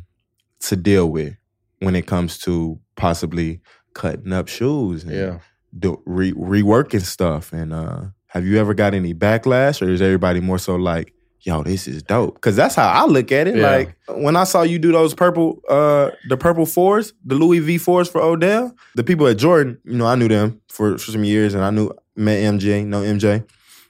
to 0.60 0.76
deal 0.76 1.10
with 1.10 1.34
when 1.80 1.94
it 1.94 2.06
comes 2.06 2.38
to 2.38 2.80
possibly 2.96 3.60
cutting 3.92 4.32
up 4.32 4.48
shoes? 4.48 5.04
Yeah. 5.04 5.40
Do, 5.78 6.02
re, 6.04 6.32
reworking 6.32 7.02
stuff. 7.02 7.52
And 7.52 7.72
uh, 7.72 8.02
have 8.28 8.44
you 8.44 8.58
ever 8.58 8.74
got 8.74 8.94
any 8.94 9.14
backlash, 9.14 9.80
or 9.80 9.90
is 9.90 10.02
everybody 10.02 10.40
more 10.40 10.58
so 10.58 10.76
like, 10.76 11.12
"Yo, 11.40 11.62
this 11.62 11.88
is 11.88 12.02
dope"? 12.02 12.34
Because 12.34 12.56
that's 12.56 12.74
how 12.74 12.88
I 12.88 13.06
look 13.06 13.32
at 13.32 13.46
it. 13.46 13.56
Yeah. 13.56 13.70
Like 13.70 13.96
when 14.08 14.36
I 14.36 14.44
saw 14.44 14.62
you 14.62 14.78
do 14.78 14.92
those 14.92 15.14
purple, 15.14 15.60
uh, 15.68 16.10
the 16.28 16.36
purple 16.36 16.66
fours, 16.66 17.12
the 17.24 17.34
Louis 17.34 17.60
V 17.60 17.78
fours 17.78 18.08
for 18.08 18.20
Odell. 18.20 18.74
The 18.94 19.04
people 19.04 19.26
at 19.26 19.38
Jordan, 19.38 19.78
you 19.84 19.96
know, 19.96 20.06
I 20.06 20.14
knew 20.14 20.28
them 20.28 20.60
for, 20.68 20.98
for 20.98 21.10
some 21.10 21.24
years, 21.24 21.54
and 21.54 21.64
I 21.64 21.70
knew 21.70 21.90
met 22.14 22.38
MJ, 22.42 22.84
no 22.84 23.02
MJ, 23.02 23.46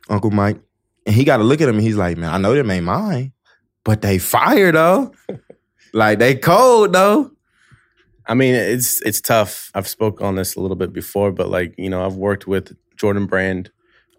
Uncle 0.09 0.31
Mike, 0.31 0.61
and 1.07 1.15
he 1.15 1.25
got 1.25 1.39
to 1.39 1.45
look 1.45 1.61
at 1.61 1.69
him, 1.69 1.77
and 1.77 1.85
he's 1.85 1.97
like, 1.97 2.17
"Man, 2.17 2.33
I 2.33 2.39
know 2.39 2.55
them 2.55 2.71
ain't 2.71 2.85
mine, 2.85 3.33
but 3.85 4.03
they 4.03 4.19
fire 4.19 4.73
though. 4.73 5.12
like 5.93 6.19
they 6.19 6.35
cold 6.35 6.93
though." 6.93 7.31
I 8.29 8.35
mean, 8.35 8.55
it's 8.55 9.01
it's 9.03 9.21
tough. 9.21 9.71
I've 9.75 9.89
spoke 9.89 10.21
on 10.21 10.35
this 10.35 10.57
a 10.57 10.61
little 10.61 10.77
bit 10.77 10.93
before, 10.93 11.31
but 11.33 11.49
like 11.49 11.75
you 11.79 11.89
know, 11.91 12.05
I've 12.05 12.17
worked 12.17 12.47
with 12.47 12.77
Jordan 12.97 13.27
Brand 13.27 13.71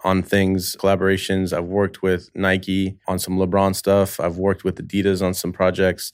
on 0.03 0.23
things, 0.23 0.75
collaborations. 0.77 1.51
I've 1.51 1.65
worked 1.65 2.01
with 2.01 2.29
Nike 2.35 2.97
on 3.07 3.19
some 3.19 3.37
LeBron 3.37 3.75
stuff. 3.75 4.19
I've 4.19 4.37
worked 4.37 4.63
with 4.63 4.75
Adidas 4.77 5.25
on 5.25 5.33
some 5.33 5.51
projects. 5.51 6.13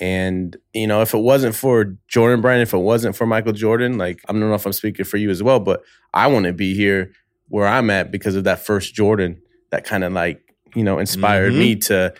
And 0.00 0.56
you 0.72 0.86
know, 0.86 1.02
if 1.02 1.14
it 1.14 1.18
wasn't 1.18 1.54
for 1.54 1.96
Jordan 2.08 2.40
Brand, 2.40 2.62
if 2.62 2.74
it 2.74 2.78
wasn't 2.78 3.16
for 3.16 3.26
Michael 3.26 3.52
Jordan, 3.52 3.96
like 3.98 4.20
I 4.28 4.32
don't 4.32 4.40
know 4.40 4.54
if 4.54 4.66
I'm 4.66 4.72
speaking 4.72 5.04
for 5.04 5.16
you 5.16 5.30
as 5.30 5.42
well, 5.42 5.60
but 5.60 5.82
I 6.12 6.26
want 6.26 6.46
to 6.46 6.52
be 6.52 6.74
here 6.74 7.12
where 7.48 7.66
I'm 7.66 7.90
at 7.90 8.10
because 8.10 8.34
of 8.36 8.44
that 8.44 8.64
first 8.64 8.94
Jordan 8.94 9.40
that 9.70 9.84
kind 9.84 10.04
of 10.04 10.12
like 10.12 10.40
you 10.74 10.82
know 10.84 10.98
inspired 10.98 11.52
Mhm. 11.52 11.58
me 11.58 11.76
to 11.76 12.12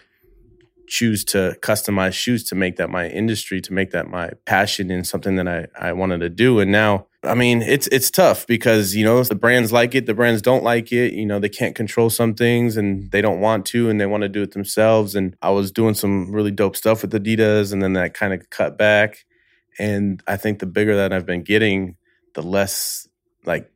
choose 0.86 1.24
to 1.26 1.56
customize 1.62 2.12
shoes 2.14 2.44
to 2.44 2.54
make 2.54 2.76
that 2.76 2.90
my 2.90 3.08
industry 3.08 3.60
to 3.62 3.72
make 3.72 3.90
that 3.92 4.08
my 4.08 4.30
passion 4.46 4.90
and 4.90 5.06
something 5.06 5.36
that 5.36 5.48
I, 5.48 5.66
I 5.78 5.92
wanted 5.92 6.18
to 6.20 6.28
do. 6.30 6.60
And 6.60 6.70
now 6.72 7.06
I 7.22 7.34
mean 7.34 7.62
it's 7.62 7.86
it's 7.88 8.10
tough 8.10 8.46
because 8.46 8.94
you 8.94 9.04
know 9.04 9.22
the 9.24 9.34
brands 9.34 9.72
like 9.72 9.94
it 9.94 10.06
the 10.06 10.14
brands 10.14 10.42
don't 10.42 10.64
like 10.64 10.92
it. 10.92 11.12
You 11.14 11.26
know 11.26 11.38
they 11.38 11.48
can't 11.48 11.74
control 11.74 12.10
some 12.10 12.34
things 12.34 12.76
and 12.76 13.10
they 13.10 13.20
don't 13.22 13.40
want 13.40 13.66
to 13.66 13.88
and 13.90 14.00
they 14.00 14.06
want 14.06 14.22
to 14.22 14.28
do 14.28 14.42
it 14.42 14.52
themselves. 14.52 15.14
And 15.14 15.36
I 15.42 15.50
was 15.50 15.72
doing 15.72 15.94
some 15.94 16.30
really 16.32 16.50
dope 16.50 16.76
stuff 16.76 17.02
with 17.02 17.12
Adidas 17.12 17.72
and 17.72 17.82
then 17.82 17.94
that 17.94 18.14
kind 18.14 18.32
of 18.34 18.50
cut 18.50 18.76
back. 18.78 19.24
And 19.78 20.22
I 20.26 20.36
think 20.36 20.58
the 20.60 20.66
bigger 20.66 20.96
that 20.96 21.12
I've 21.12 21.26
been 21.26 21.42
getting 21.42 21.96
the 22.34 22.42
less 22.42 23.08
like 23.44 23.70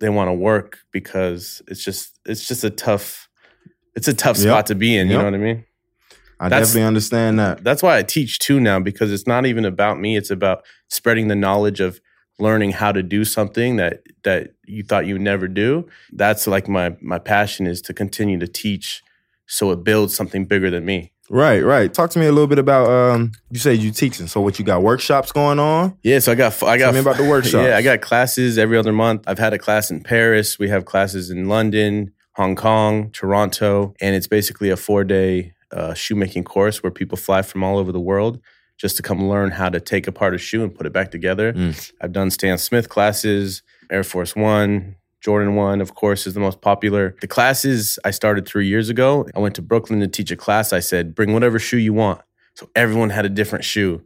they 0.00 0.08
want 0.08 0.28
to 0.28 0.34
work 0.34 0.78
because 0.92 1.62
it's 1.68 1.84
just 1.84 2.18
it's 2.24 2.46
just 2.46 2.64
a 2.64 2.70
tough 2.70 3.28
it's 3.94 4.08
a 4.08 4.14
tough 4.14 4.36
Yep. 4.38 4.44
spot 4.46 4.66
to 4.66 4.74
be 4.74 4.96
in 4.96 5.08
you 5.08 5.12
Yep. 5.14 5.18
know 5.20 5.24
what 5.26 5.34
I 5.34 5.38
mean 5.38 5.64
I 6.40 6.48
That's- 6.48 6.68
definitely 6.68 6.86
understand 6.88 7.38
that. 7.38 7.62
that's 7.62 7.82
why 7.82 7.98
I 7.98 8.02
teach 8.02 8.38
too 8.38 8.58
now 8.60 8.80
because 8.80 9.12
it's 9.12 9.26
not 9.26 9.44
even 9.46 9.64
about 9.66 10.00
me. 10.00 10.16
It's 10.16 10.30
about 10.30 10.64
spreading 10.88 11.28
the 11.28 11.36
knowledge 11.36 11.80
of 11.80 12.00
learning 12.38 12.72
how 12.72 12.90
to 12.92 13.02
do 13.02 13.24
something 13.24 13.76
that 13.76 14.00
that 14.24 14.54
you 14.66 14.82
thought 14.82 15.06
you 15.06 15.14
would 15.14 15.22
never 15.22 15.46
do. 15.46 15.86
That's 16.12 16.46
like 16.46 16.66
my 16.68 16.96
my 17.00 17.18
passion 17.18 17.66
is 17.66 17.82
to 17.82 17.92
continue 17.94 18.38
to 18.38 18.46
teach 18.48 19.02
so 19.46 19.70
it 19.70 19.84
builds 19.84 20.14
something 20.14 20.46
bigger 20.46 20.70
than 20.70 20.84
me. 20.84 21.12
Right, 21.28 21.60
right. 21.60 21.92
Talk 21.92 22.10
to 22.10 22.18
me 22.18 22.26
a 22.26 22.32
little 22.32 22.48
bit 22.48 22.58
about. 22.58 22.90
Um, 22.90 23.32
you 23.50 23.58
say 23.60 23.74
you 23.74 23.90
teaching, 23.92 24.26
so 24.26 24.40
what 24.40 24.58
you 24.58 24.64
got 24.64 24.82
workshops 24.82 25.30
going 25.32 25.58
on? 25.60 25.96
Yeah, 26.02 26.18
so 26.20 26.32
I 26.32 26.34
got 26.34 26.60
I 26.62 26.76
got 26.78 26.86
Tell 26.86 26.92
me 26.94 26.98
about 27.00 27.18
the 27.18 27.28
workshops. 27.28 27.66
Yeah, 27.66 27.76
I 27.76 27.82
got 27.82 28.00
classes 28.00 28.56
every 28.58 28.76
other 28.78 28.92
month. 28.92 29.24
I've 29.28 29.38
had 29.38 29.52
a 29.52 29.58
class 29.58 29.90
in 29.90 30.02
Paris. 30.02 30.58
We 30.58 30.70
have 30.70 30.86
classes 30.86 31.30
in 31.30 31.48
London, 31.48 32.12
Hong 32.36 32.56
Kong, 32.56 33.10
Toronto, 33.12 33.94
and 34.00 34.16
it's 34.16 34.26
basically 34.26 34.70
a 34.70 34.76
four 34.76 35.04
day 35.04 35.52
uh, 35.72 35.94
shoemaking 35.94 36.44
course 36.44 36.82
where 36.82 36.90
people 36.90 37.16
fly 37.16 37.42
from 37.42 37.62
all 37.62 37.78
over 37.78 37.92
the 37.92 38.00
world 38.00 38.40
just 38.76 38.96
to 38.96 39.02
come 39.02 39.28
learn 39.28 39.50
how 39.50 39.68
to 39.68 39.78
take 39.78 40.06
apart 40.06 40.34
a 40.34 40.38
shoe 40.38 40.62
and 40.62 40.74
put 40.74 40.86
it 40.86 40.92
back 40.92 41.10
together. 41.10 41.52
Mm. 41.52 41.92
I've 42.00 42.12
done 42.12 42.30
Stan 42.30 42.56
Smith 42.56 42.88
classes, 42.88 43.62
Air 43.90 44.04
Force 44.04 44.34
One. 44.34 44.96
Jordan 45.20 45.54
1, 45.54 45.82
of 45.82 45.94
course, 45.94 46.26
is 46.26 46.32
the 46.32 46.40
most 46.40 46.62
popular. 46.62 47.14
The 47.20 47.26
classes 47.26 47.98
I 48.06 48.10
started 48.10 48.46
three 48.46 48.66
years 48.66 48.88
ago. 48.88 49.26
I 49.36 49.38
went 49.38 49.54
to 49.56 49.62
Brooklyn 49.62 50.00
to 50.00 50.08
teach 50.08 50.30
a 50.30 50.36
class. 50.36 50.72
I 50.72 50.80
said, 50.80 51.14
bring 51.14 51.34
whatever 51.34 51.58
shoe 51.58 51.76
you 51.76 51.92
want. 51.92 52.22
So 52.54 52.70
everyone 52.74 53.10
had 53.10 53.26
a 53.26 53.28
different 53.28 53.66
shoe. 53.66 54.02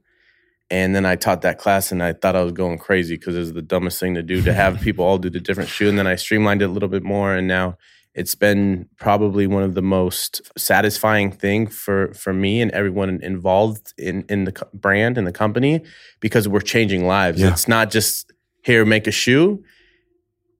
And 0.70 0.94
then 0.94 1.06
I 1.06 1.14
taught 1.14 1.42
that 1.42 1.58
class 1.58 1.92
and 1.92 2.02
I 2.02 2.14
thought 2.14 2.34
I 2.34 2.42
was 2.42 2.52
going 2.52 2.78
crazy 2.78 3.16
because 3.16 3.36
it 3.36 3.40
was 3.40 3.52
the 3.52 3.62
dumbest 3.62 4.00
thing 4.00 4.14
to 4.14 4.24
do 4.24 4.42
to 4.42 4.52
have 4.52 4.80
people 4.82 5.04
all 5.04 5.18
do 5.18 5.30
the 5.30 5.38
different 5.38 5.70
shoe. 5.70 5.88
And 5.88 5.96
then 5.96 6.08
I 6.08 6.16
streamlined 6.16 6.62
it 6.62 6.64
a 6.64 6.72
little 6.72 6.88
bit 6.88 7.04
more. 7.04 7.34
And 7.34 7.46
now 7.46 7.76
it's 8.14 8.34
been 8.36 8.88
probably 8.96 9.46
one 9.46 9.64
of 9.64 9.74
the 9.74 9.82
most 9.82 10.40
satisfying 10.56 11.32
thing 11.32 11.66
for, 11.66 12.14
for 12.14 12.32
me 12.32 12.60
and 12.60 12.70
everyone 12.70 13.20
involved 13.22 13.92
in, 13.98 14.24
in 14.28 14.44
the 14.44 14.52
co- 14.52 14.68
brand 14.72 15.18
and 15.18 15.26
the 15.26 15.32
company 15.32 15.82
because 16.20 16.46
we're 16.46 16.60
changing 16.60 17.06
lives. 17.06 17.40
Yeah. 17.40 17.50
It's 17.50 17.66
not 17.66 17.90
just 17.90 18.32
here, 18.62 18.84
make 18.84 19.06
a 19.06 19.10
shoe. 19.10 19.64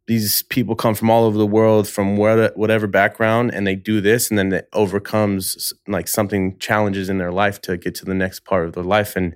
These 0.07 0.43
people 0.43 0.75
come 0.75 0.95
from 0.95 1.09
all 1.09 1.25
over 1.25 1.39
the 1.39 1.47
world, 1.47 1.89
from 1.89 2.19
where, 2.19 2.51
whatever 2.57 2.87
background, 2.87 3.55
and 3.55 3.67
they 3.67 3.75
do 3.75 4.03
this, 4.03 4.29
and 4.29 4.39
then 4.39 4.53
it 4.53 4.69
overcomes 4.75 5.73
like 5.89 6.09
something 6.09 6.59
challenges 6.59 7.09
in 7.09 7.17
their 7.17 7.33
life 7.33 7.63
to 7.63 7.79
get 7.79 7.95
to 7.97 8.05
the 8.05 8.13
next 8.13 8.45
part 8.45 8.67
of 8.67 8.75
their 8.75 8.85
life. 8.85 9.17
And 9.17 9.35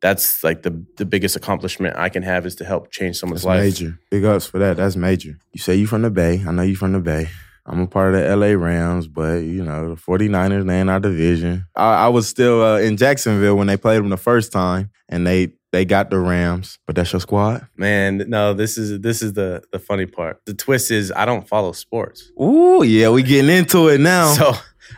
that's 0.00 0.44
like 0.44 0.62
the 0.62 0.84
the 0.98 1.04
biggest 1.04 1.34
accomplishment 1.34 1.96
I 1.96 2.10
can 2.10 2.22
have 2.22 2.46
is 2.46 2.54
to 2.56 2.64
help 2.64 2.92
change 2.92 3.16
someone's 3.16 3.42
That's 3.42 3.46
life. 3.46 3.62
major. 3.62 3.98
Big 4.10 4.24
ups 4.24 4.46
for 4.46 4.58
that. 4.58 4.76
That's 4.76 4.94
major. 4.94 5.36
You 5.52 5.60
say 5.60 5.74
you 5.74 5.88
from 5.88 6.02
the 6.02 6.10
Bay. 6.10 6.44
I 6.46 6.52
know 6.52 6.62
you 6.62 6.76
from 6.76 6.92
the 6.92 7.00
Bay. 7.00 7.28
I'm 7.66 7.80
a 7.80 7.86
part 7.86 8.14
of 8.14 8.20
the 8.20 8.36
LA 8.36 8.52
Rams, 8.62 9.08
but 9.08 9.42
you 9.42 9.64
know, 9.64 9.94
the 9.94 10.00
49ers, 10.00 10.66
they 10.66 10.80
in 10.80 10.88
our 10.88 11.00
division. 11.00 11.66
I, 11.74 12.06
I 12.06 12.08
was 12.08 12.28
still 12.28 12.62
uh, 12.62 12.78
in 12.78 12.96
Jacksonville 12.96 13.56
when 13.56 13.66
they 13.66 13.76
played 13.76 13.98
them 13.98 14.10
the 14.10 14.16
first 14.18 14.52
time, 14.52 14.90
and 15.08 15.26
they 15.26 15.54
they 15.72 15.84
got 15.84 16.10
the 16.10 16.18
Rams. 16.18 16.78
But 16.86 16.94
that's 16.94 17.12
your 17.12 17.20
squad? 17.20 17.66
Man, 17.76 18.24
no, 18.28 18.54
this 18.54 18.76
is 18.76 19.00
this 19.00 19.22
is 19.22 19.32
the 19.32 19.62
the 19.72 19.78
funny 19.78 20.06
part. 20.06 20.40
The 20.44 20.54
twist 20.54 20.90
is 20.90 21.10
I 21.10 21.24
don't 21.24 21.48
follow 21.48 21.72
sports. 21.72 22.30
Ooh, 22.40 22.82
yeah, 22.82 23.08
we 23.08 23.22
getting 23.22 23.50
into 23.50 23.88
it 23.88 24.00
now. 24.00 24.34
So, 24.34 24.52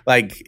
like, 0.07 0.47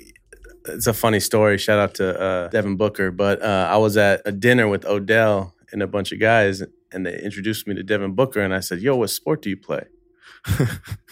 it's 0.67 0.87
a 0.87 0.93
funny 0.93 1.21
story. 1.21 1.57
Shout 1.57 1.79
out 1.79 1.95
to 1.95 2.21
uh, 2.21 2.49
Devin 2.49 2.77
Booker. 2.77 3.11
But 3.13 3.43
uh, 3.43 3.69
I 3.71 3.77
was 3.77 3.97
at 3.97 4.23
a 4.27 4.33
dinner 4.33 4.67
with 4.69 4.85
Odell 4.85 5.55
and 5.73 5.83
a 5.83 5.87
bunch 5.87 6.11
of 6.11 6.19
guys, 6.19 6.63
and 6.93 7.07
they 7.07 7.21
introduced 7.21 7.67
me 7.69 7.75
to 7.77 7.83
Devin 7.83 8.15
Booker, 8.15 8.41
and 8.41 8.53
I 8.53 8.61
said, 8.61 8.81
"Yo, 8.81 8.97
what 8.97 9.11
sport 9.11 9.43
do 9.43 9.51
you 9.51 9.57
play?" 9.57 9.85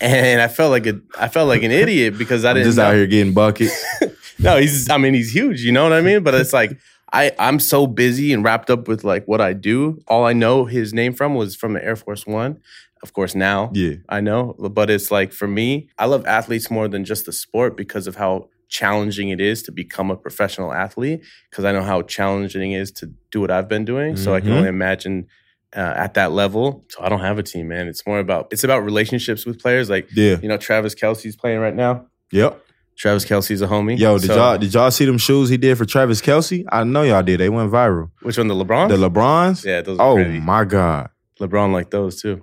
And 0.00 0.40
I 0.40 0.48
felt 0.48 0.70
like 0.70 0.86
a 0.86 1.00
I 1.18 1.28
felt 1.28 1.48
like 1.48 1.62
an 1.62 1.70
idiot 1.70 2.18
because 2.18 2.44
I 2.44 2.50
I'm 2.50 2.56
didn't 2.56 2.68
just 2.68 2.78
know. 2.78 2.84
out 2.86 2.94
here 2.94 3.06
getting 3.06 3.32
buckets. 3.34 3.84
no, 4.38 4.56
he's 4.58 4.88
I 4.90 4.96
mean 4.98 5.14
he's 5.14 5.32
huge, 5.34 5.62
you 5.62 5.72
know 5.72 5.82
what 5.82 5.92
I 5.92 6.00
mean? 6.00 6.22
But 6.22 6.34
it's 6.34 6.52
like 6.52 6.78
I 7.12 7.32
I'm 7.38 7.58
so 7.60 7.86
busy 7.86 8.32
and 8.32 8.44
wrapped 8.44 8.70
up 8.70 8.88
with 8.88 9.04
like 9.04 9.26
what 9.26 9.40
I 9.40 9.52
do. 9.52 10.00
All 10.08 10.24
I 10.24 10.32
know 10.32 10.64
his 10.64 10.92
name 10.92 11.12
from 11.12 11.34
was 11.34 11.56
from 11.56 11.72
the 11.74 11.84
Air 11.84 11.96
Force 11.96 12.26
1. 12.26 12.60
Of 13.02 13.12
course 13.12 13.34
now 13.34 13.70
yeah, 13.74 13.94
I 14.08 14.20
know, 14.20 14.54
but 14.58 14.90
it's 14.90 15.10
like 15.10 15.32
for 15.32 15.46
me, 15.46 15.90
I 15.98 16.06
love 16.06 16.26
athletes 16.26 16.70
more 16.70 16.88
than 16.88 17.04
just 17.04 17.26
the 17.26 17.32
sport 17.32 17.76
because 17.76 18.06
of 18.06 18.16
how 18.16 18.48
challenging 18.68 19.28
it 19.28 19.40
is 19.40 19.62
to 19.62 19.70
become 19.70 20.10
a 20.10 20.16
professional 20.16 20.72
athlete 20.72 21.20
because 21.50 21.64
I 21.64 21.70
know 21.72 21.82
how 21.82 22.02
challenging 22.02 22.72
it 22.72 22.80
is 22.80 22.90
to 22.92 23.12
do 23.30 23.40
what 23.42 23.50
I've 23.50 23.68
been 23.68 23.84
doing. 23.84 24.16
So 24.16 24.34
I 24.34 24.40
can 24.40 24.50
Mhm. 24.50 24.56
only 24.56 24.68
imagine 24.68 25.26
uh, 25.74 25.80
at 25.80 26.14
that 26.14 26.32
level. 26.32 26.84
So 26.88 27.02
I 27.02 27.08
don't 27.08 27.20
have 27.20 27.38
a 27.38 27.42
team, 27.42 27.68
man. 27.68 27.88
It's 27.88 28.06
more 28.06 28.18
about 28.18 28.48
it's 28.50 28.64
about 28.64 28.84
relationships 28.84 29.46
with 29.46 29.60
players. 29.60 29.88
Like 29.88 30.08
yeah, 30.14 30.36
you 30.42 30.48
know, 30.48 30.56
Travis 30.58 30.94
Kelce's 30.94 31.36
playing 31.36 31.60
right 31.60 31.74
now. 31.74 32.06
yep. 32.30 32.62
Travis 32.98 33.26
Kelce's 33.26 33.60
a 33.60 33.66
homie. 33.66 33.98
Yo, 33.98 34.18
did 34.18 34.28
So- 34.28 34.36
y'all 34.36 34.56
did 34.58 34.72
y'all 34.72 34.90
see 34.90 35.04
them 35.04 35.18
shoes 35.18 35.50
he 35.50 35.58
did 35.58 35.76
for 35.76 35.84
Travis 35.84 36.22
Kelce? 36.22 36.64
I 36.72 36.82
know 36.84 37.02
y'all 37.02 37.22
did. 37.22 37.40
They 37.40 37.50
went 37.50 37.70
viral. 37.70 38.10
Which 38.22 38.38
one? 38.38 38.48
The 38.48 38.54
LeBron? 38.54 38.88
The 38.88 38.96
LeBrons. 38.96 39.64
yeah, 39.66 39.82
those 39.82 39.98
are 39.98 40.12
Oh 40.12 40.14
crazy. 40.14 40.40
my 40.40 40.64
god. 40.64 41.10
LeBron 41.38 41.72
like 41.72 41.90
those 41.90 42.22
too. 42.22 42.42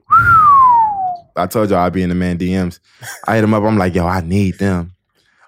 I 1.35 1.47
told 1.47 1.71
y'all 1.71 1.79
I'd 1.79 1.93
be 1.93 2.03
in 2.03 2.09
the 2.09 2.15
man 2.15 2.37
DMs. 2.37 2.79
I 3.27 3.35
hit 3.35 3.43
him 3.43 3.53
up. 3.55 3.63
I'm 3.63 3.77
like, 3.79 3.95
yo, 3.95 4.05
I 4.05 4.21
need 4.21 4.59
them. 4.59 4.93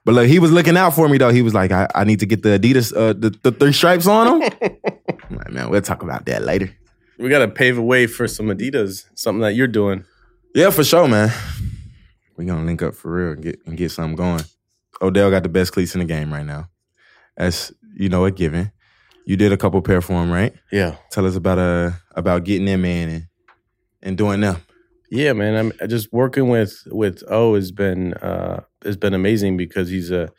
But 0.04 0.16
look, 0.16 0.28
he 0.28 0.40
was 0.40 0.52
looking 0.52 0.76
out 0.78 0.96
for 0.96 1.08
me 1.08 1.20
though. 1.20 1.30
He 1.30 1.44
was 1.44 1.54
like, 1.54 1.72
I, 1.72 1.88
I 1.94 2.04
need 2.04 2.20
to 2.22 2.26
get 2.26 2.42
the 2.42 2.58
Adidas, 2.60 2.96
uh, 2.96 3.14
the, 3.14 3.30
the 3.44 3.52
three 3.52 3.74
stripes 3.74 4.08
on 4.08 4.40
them. 4.40 4.50
I'm 5.30 5.36
like, 5.38 5.52
man, 5.52 5.70
we'll 5.70 5.82
talk 5.82 6.02
about 6.02 6.26
that 6.26 6.44
later. 6.44 6.72
We 7.18 7.30
got 7.30 7.40
to 7.40 7.48
pave 7.48 7.78
a 7.78 7.82
way 7.82 8.08
for 8.08 8.28
some 8.28 8.48
Adidas, 8.48 9.06
something 9.16 9.42
that 9.42 9.56
you're 9.56 9.68
doing. 9.68 10.06
Yeah, 10.54 10.70
for 10.70 10.84
sure, 10.84 11.08
man. 11.08 11.32
We 12.38 12.46
gonna 12.46 12.66
link 12.66 12.82
up 12.82 12.96
for 12.96 13.12
real 13.12 13.34
and 13.34 13.44
get 13.44 13.60
and 13.66 13.78
get 13.78 13.92
something 13.92 14.16
going. 14.16 14.42
Odell 15.02 15.30
got 15.30 15.44
the 15.44 15.50
best 15.50 15.72
cleats 15.72 15.96
in 15.96 16.00
the 16.00 16.06
game 16.06 16.32
right 16.32 16.46
now. 16.46 16.70
That's 17.38 17.72
you 17.96 18.10
know 18.10 18.26
a 18.26 18.32
given. 18.32 18.72
You 19.26 19.38
did 19.38 19.52
a 19.52 19.58
couple 19.58 19.82
pair 19.82 20.02
for 20.02 20.22
him, 20.22 20.32
right? 20.32 20.54
Yeah. 20.72 20.98
Tell 21.12 21.26
us 21.26 21.36
about 21.36 21.58
uh 21.58 21.92
about 22.16 22.44
getting 22.44 22.66
them 22.66 22.86
in 22.86 23.10
and 23.10 23.28
and 24.02 24.18
doing 24.18 24.42
them. 24.42 24.58
Yeah, 25.10 25.34
man. 25.34 25.56
I'm 25.56 25.74
I 25.82 25.88
just 25.88 26.12
working 26.12 26.50
with 26.50 26.84
with 26.88 27.24
O 27.30 27.56
has 27.56 27.72
been 27.72 28.14
uh 28.16 28.62
has 28.84 28.98
been 28.98 29.14
amazing 29.14 29.58
because 29.58 29.90
he's 29.90 30.12
a 30.12 30.30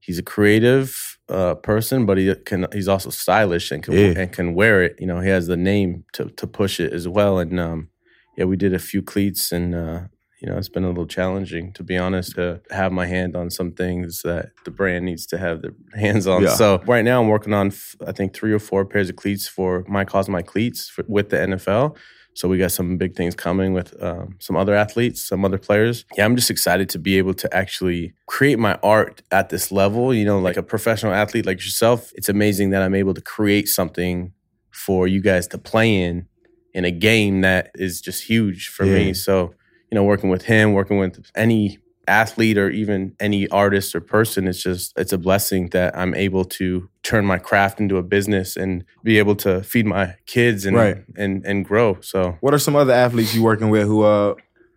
he's 0.00 0.18
a 0.18 0.22
creative 0.22 1.15
uh 1.28 1.54
person, 1.56 2.06
but 2.06 2.18
he 2.18 2.32
can 2.44 2.66
he's 2.72 2.88
also 2.88 3.10
stylish 3.10 3.70
and 3.72 3.82
can 3.82 3.94
Yeah. 3.94 4.14
and 4.16 4.32
can 4.32 4.54
wear 4.54 4.82
it. 4.82 4.96
You 5.00 5.06
know, 5.06 5.20
he 5.20 5.28
has 5.28 5.46
the 5.46 5.56
name 5.56 6.04
to 6.12 6.26
to 6.30 6.46
push 6.46 6.78
it 6.80 6.92
as 6.92 7.08
well. 7.08 7.38
And 7.38 7.58
um 7.58 7.88
yeah, 8.36 8.44
we 8.44 8.56
did 8.56 8.72
a 8.74 8.78
few 8.78 9.02
cleats 9.02 9.50
and 9.52 9.74
uh 9.74 10.00
you 10.40 10.48
know, 10.50 10.58
it's 10.58 10.68
been 10.68 10.84
a 10.84 10.88
little 10.88 11.06
challenging 11.06 11.72
to 11.72 11.82
be 11.82 11.96
honest 11.96 12.34
to 12.34 12.60
have 12.70 12.92
my 12.92 13.06
hand 13.06 13.34
on 13.34 13.50
some 13.50 13.72
things 13.72 14.20
that 14.22 14.50
the 14.64 14.70
brand 14.70 15.04
needs 15.06 15.26
to 15.26 15.38
have 15.38 15.62
their 15.62 15.72
hands 15.94 16.26
on. 16.26 16.42
Yeah. 16.42 16.50
So 16.54 16.82
right 16.86 17.04
now 17.04 17.20
I'm 17.22 17.28
working 17.28 17.54
on 17.54 17.68
f- 17.68 17.96
I 18.06 18.12
think 18.12 18.34
three 18.34 18.52
or 18.52 18.58
four 18.60 18.84
pairs 18.84 19.08
of 19.08 19.16
cleats 19.16 19.48
for 19.48 19.84
my 19.88 20.04
cause 20.04 20.28
my 20.28 20.42
cleats 20.42 20.88
for, 20.90 21.04
with 21.08 21.30
the 21.30 21.38
NFL. 21.38 21.96
So 22.36 22.48
we 22.48 22.58
got 22.58 22.70
some 22.70 22.98
big 22.98 23.16
things 23.16 23.34
coming 23.34 23.72
with 23.72 23.96
um, 24.02 24.36
some 24.40 24.56
other 24.56 24.74
athletes, 24.74 25.26
some 25.26 25.42
other 25.42 25.56
players. 25.56 26.04
Yeah, 26.18 26.26
I'm 26.26 26.36
just 26.36 26.50
excited 26.50 26.90
to 26.90 26.98
be 26.98 27.16
able 27.16 27.32
to 27.32 27.48
actually 27.56 28.12
create 28.26 28.58
my 28.58 28.78
art 28.82 29.22
at 29.30 29.48
this 29.48 29.72
level. 29.72 30.12
You 30.12 30.26
know, 30.26 30.38
like 30.38 30.58
a 30.58 30.62
professional 30.62 31.14
athlete 31.14 31.46
like 31.46 31.60
yourself, 31.60 32.12
it's 32.14 32.28
amazing 32.28 32.70
that 32.70 32.82
I'm 32.82 32.94
able 32.94 33.14
to 33.14 33.22
create 33.22 33.68
something 33.68 34.32
for 34.70 35.08
you 35.08 35.22
guys 35.22 35.46
to 35.48 35.56
play 35.58 36.02
in 36.02 36.28
in 36.74 36.84
a 36.84 36.90
game 36.90 37.40
that 37.40 37.70
is 37.74 38.02
just 38.02 38.24
huge 38.24 38.68
for 38.68 38.84
Yeah. 38.84 38.96
me. 38.96 39.14
So, 39.14 39.54
you 39.90 39.94
know, 39.94 40.04
working 40.04 40.28
with 40.28 40.42
him, 40.42 40.74
working 40.74 40.98
with 40.98 41.30
any 41.34 41.78
athlete 42.08 42.56
or 42.58 42.70
even 42.70 43.14
any 43.20 43.48
artist 43.48 43.94
or 43.94 44.00
person 44.00 44.46
it's 44.46 44.62
just 44.62 44.92
it's 44.98 45.12
a 45.12 45.18
blessing 45.18 45.68
that 45.70 45.96
i'm 45.96 46.14
able 46.14 46.44
to 46.44 46.88
turn 47.02 47.24
my 47.24 47.38
craft 47.38 47.80
into 47.80 47.96
a 47.96 48.02
business 48.02 48.56
and 48.56 48.84
be 49.02 49.18
able 49.18 49.34
to 49.36 49.62
feed 49.62 49.86
my 49.86 50.14
kids 50.26 50.66
and 50.66 50.76
Right. 50.76 50.98
and 51.16 51.44
and 51.44 51.64
grow 51.64 51.98
so 52.00 52.36
What 52.40 52.54
are 52.54 52.58
some 52.58 52.76
other 52.76 52.92
athletes 52.92 53.34
you 53.34 53.42
working 53.42 53.70
with 53.70 53.86
who 53.86 54.02
uh 54.02 54.34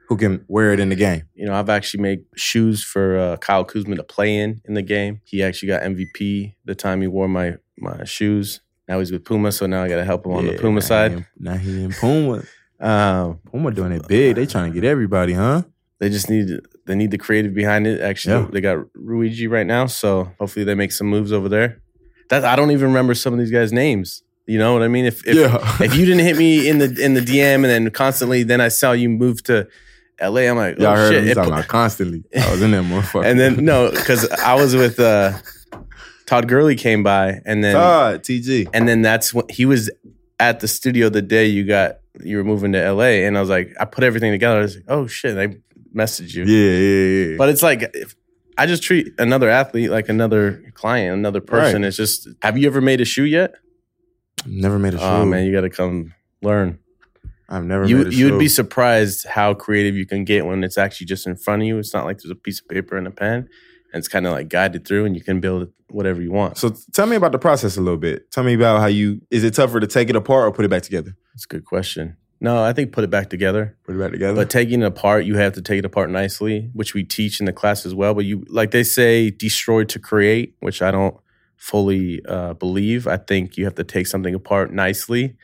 who 0.08 0.18
can 0.18 0.44
wear 0.48 0.74
it 0.74 0.80
in 0.80 0.90
the 0.90 0.96
game? 0.96 1.24
you 1.36 1.46
know 1.46 1.54
i've 1.54 1.70
actually 1.70 2.02
made 2.02 2.22
shoes 2.36 2.84
for 2.84 3.18
uh, 3.18 3.38
kyle 3.38 3.64
kuzma 3.64 3.96
to 3.96 4.04
play 4.04 4.36
in 4.38 4.62
in 4.68 4.74
the 4.74 4.82
game 4.82 5.22
he 5.24 5.44
actually 5.44 5.68
got 5.70 5.82
mvp 5.84 6.54
the 6.66 6.76
time 6.76 7.02
he 7.02 7.08
wore 7.08 7.28
my 7.28 7.58
my 7.78 8.04
shoes 8.06 8.62
now 8.88 8.98
he's 9.00 9.12
with 9.12 9.24
puma 9.24 9.52
so 9.52 9.66
now 9.68 9.84
i 9.84 9.88
gotta 9.88 10.04
help 10.06 10.26
him 10.26 10.34
on 10.34 10.48
the 10.48 10.54
puma 10.54 10.80
now 10.80 10.86
side 10.86 11.12
He 11.12 11.18
in, 11.18 11.26
now 11.40 11.58
he 11.58 11.84
in 11.84 11.92
Puma. 11.94 12.44
um 12.80 13.40
Puma 13.52 13.72
doing 13.72 13.92
it 13.92 14.08
big. 14.08 14.36
They 14.38 14.46
trying 14.46 14.72
to 14.72 14.74
get 14.80 14.88
everybody, 14.88 15.34
huh? 15.34 15.64
they 16.00 16.10
just 16.10 16.30
need 16.30 16.48
they 16.90 16.96
need 16.96 17.12
the 17.12 17.18
creative 17.20 17.54
behind 17.54 17.86
it. 17.86 18.02
Actually, 18.02 18.42
Yeah. 18.42 18.48
they 18.52 18.62
got 18.62 18.78
Rhuigi 18.98 19.48
right 19.48 19.66
now, 19.68 19.86
so 19.86 20.32
hopefully 20.40 20.66
they 20.66 20.74
make 20.74 20.92
some 20.92 21.06
moves 21.08 21.32
over 21.32 21.48
there. 21.48 21.82
That 22.30 22.44
I 22.44 22.56
don't 22.56 22.72
even 22.72 22.88
remember 22.88 23.14
some 23.14 23.32
of 23.32 23.40
these 23.40 23.52
guys' 23.52 23.72
names. 23.72 24.24
You 24.48 24.58
know 24.58 24.74
what 24.74 24.82
I 24.82 24.88
mean? 24.88 25.06
If 25.06 25.26
if, 25.28 25.36
yeah. 25.36 25.58
if 25.84 25.96
you 25.96 26.06
didn't 26.08 26.26
hit 26.26 26.36
me 26.36 26.68
in 26.68 26.80
the 26.80 26.90
in 27.00 27.14
the 27.14 27.22
DM 27.22 27.56
and 27.56 27.66
then 27.66 27.92
constantly, 27.92 28.42
then 28.42 28.60
I 28.60 28.70
saw 28.70 28.92
you 28.94 29.08
move 29.08 29.44
to 29.44 29.68
LA. 30.20 30.42
I'm 30.50 30.58
like, 30.58 30.80
Y'all 30.80 30.94
oh 30.94 30.96
heard 30.96 31.14
shit! 31.14 31.28
It 31.28 31.36
talking 31.36 31.54
about 31.54 31.68
constantly. 31.68 32.24
I 32.36 32.50
was 32.52 32.62
in 32.64 32.72
that 32.72 32.84
motherfucker. 32.84 33.26
and 33.26 33.40
then 33.40 33.64
no, 33.64 33.92
because 33.92 34.28
I 34.32 34.56
was 34.56 34.76
with 34.76 35.00
uh, 35.00 35.34
Todd 36.26 36.48
Gurley 36.48 36.76
came 36.76 37.04
by, 37.04 37.40
and 37.46 37.64
then 37.64 37.76
Todd, 37.76 38.24
TG. 38.24 38.68
and 38.74 38.88
then 38.88 39.04
that's 39.04 39.32
when 39.34 39.46
he 39.50 39.66
was 39.66 39.90
at 40.40 40.60
the 40.60 40.68
studio 40.68 41.10
the 41.10 41.22
day 41.22 41.46
you 41.46 41.64
got 41.66 42.00
you 42.24 42.38
were 42.38 42.44
moving 42.44 42.72
to 42.74 42.92
LA, 42.92 43.24
and 43.28 43.38
I 43.38 43.42
was 43.42 43.50
like, 43.50 43.76
I 43.80 43.86
put 43.86 44.04
everything 44.04 44.32
together. 44.32 44.58
I 44.58 44.62
was 44.62 44.76
like, 44.76 44.86
oh 44.88 45.06
shit! 45.08 45.38
I 45.38 45.58
messaged 45.94 46.34
you. 46.34 46.46
Yeah, 46.46 46.78
yeah, 46.78 47.32
yeah. 47.32 47.38
But 47.38 47.50
it's 47.50 47.64
like 47.64 47.90
if 47.94 48.16
I 48.58 48.66
just 48.66 48.84
treat 48.84 49.14
another 49.18 49.50
athlete 49.50 49.90
like 49.90 50.10
another 50.10 50.72
client, 50.74 51.14
another 51.14 51.42
person. 51.42 51.82
Right. 51.82 51.88
It's 51.88 51.98
just 51.98 52.28
have 52.42 52.58
you 52.58 52.68
ever 52.68 52.82
made 52.82 53.02
a 53.02 53.06
shoe 53.06 53.24
yet? 53.24 53.56
never 54.46 54.80
made 54.80 54.94
a 54.94 54.98
oh, 54.98 55.00
shoe. 55.00 55.06
Oh 55.06 55.26
man, 55.26 55.46
you 55.46 55.52
got 55.52 55.62
to 55.62 55.70
come 55.70 56.14
learn. 56.42 56.80
I've 57.48 57.64
never 57.64 57.86
You 57.86 57.98
made 57.98 58.08
a 58.08 58.16
you'd 58.16 58.40
be 58.40 58.48
surprised 58.48 59.26
how 59.26 59.54
creative 59.54 59.96
you 59.96 60.06
can 60.06 60.24
get 60.24 60.46
when 60.46 60.64
it's 60.64 60.78
actually 60.78 61.08
just 61.08 61.26
in 61.26 61.36
front 61.36 61.62
of 61.62 61.68
you. 61.68 61.78
It's 61.80 61.94
not 61.94 62.06
like 62.06 62.20
there's 62.20 62.32
a 62.32 62.36
piece 62.36 62.60
of 62.60 62.68
paper 62.68 62.96
and 62.96 63.08
a 63.08 63.12
pen, 63.12 63.48
and 63.94 64.00
it's 64.00 64.08
kind 64.08 64.28
of 64.28 64.34
like 64.34 64.50
guided 64.50 64.88
through, 64.88 65.06
and 65.06 65.16
you 65.16 65.24
can 65.24 65.40
build 65.40 65.72
whatever 65.90 66.22
you 66.22 66.32
want. 66.32 66.58
So 66.58 66.76
tell 66.94 67.08
me 67.08 67.16
about 67.16 67.32
the 67.32 67.40
process 67.40 67.78
a 67.78 67.82
little 67.82 67.98
bit. 67.98 68.32
Tell 68.32 68.44
me 68.44 68.54
about 68.54 68.82
how 68.82 68.88
you 68.88 69.22
is 69.32 69.44
it 69.44 69.54
tougher 69.54 69.80
to 69.80 69.88
take 69.88 70.10
it 70.10 70.16
apart 70.16 70.48
or 70.48 70.52
put 70.52 70.66
it 70.66 70.70
back 70.70 70.84
together? 70.84 71.16
That's 71.34 71.46
a 71.46 71.48
good 71.48 71.66
question. 71.66 72.18
No, 72.42 72.64
I 72.64 72.72
think 72.72 72.94
put 72.94 73.04
it 73.04 73.10
back 73.10 73.30
together. 73.30 73.76
Put 73.84 73.96
it 73.96 74.00
back 74.00 74.12
together. 74.12 74.36
But 74.36 74.50
taking 74.50 74.82
it 74.82 74.86
apart, 74.86 75.26
you 75.26 75.36
have 75.36 75.54
to 75.54 75.62
take 75.62 75.80
it 75.80 75.86
apart 75.86 76.10
nicely, 76.10 76.70
which 76.74 76.94
we 76.94 77.04
teach 77.04 77.40
in 77.40 77.46
the 77.46 77.54
class 77.54 77.86
as 77.86 77.94
well. 77.94 78.14
But 78.14 78.26
you, 78.26 78.46
like 78.48 78.72
they 78.72 78.84
say, 78.84 79.30
destroy 79.30 79.84
to 79.86 80.00
create, 80.00 80.56
which 80.62 80.82
I 80.82 80.92
don't 80.92 81.18
fully 81.58 82.22
uh, 82.26 82.54
believe. 82.54 83.08
I 83.08 83.18
think 83.18 83.58
you 83.58 83.66
have 83.66 83.76
to 83.76 83.84
take 83.84 84.08
something 84.08 84.34
apart 84.34 84.72
nicely 84.72 85.36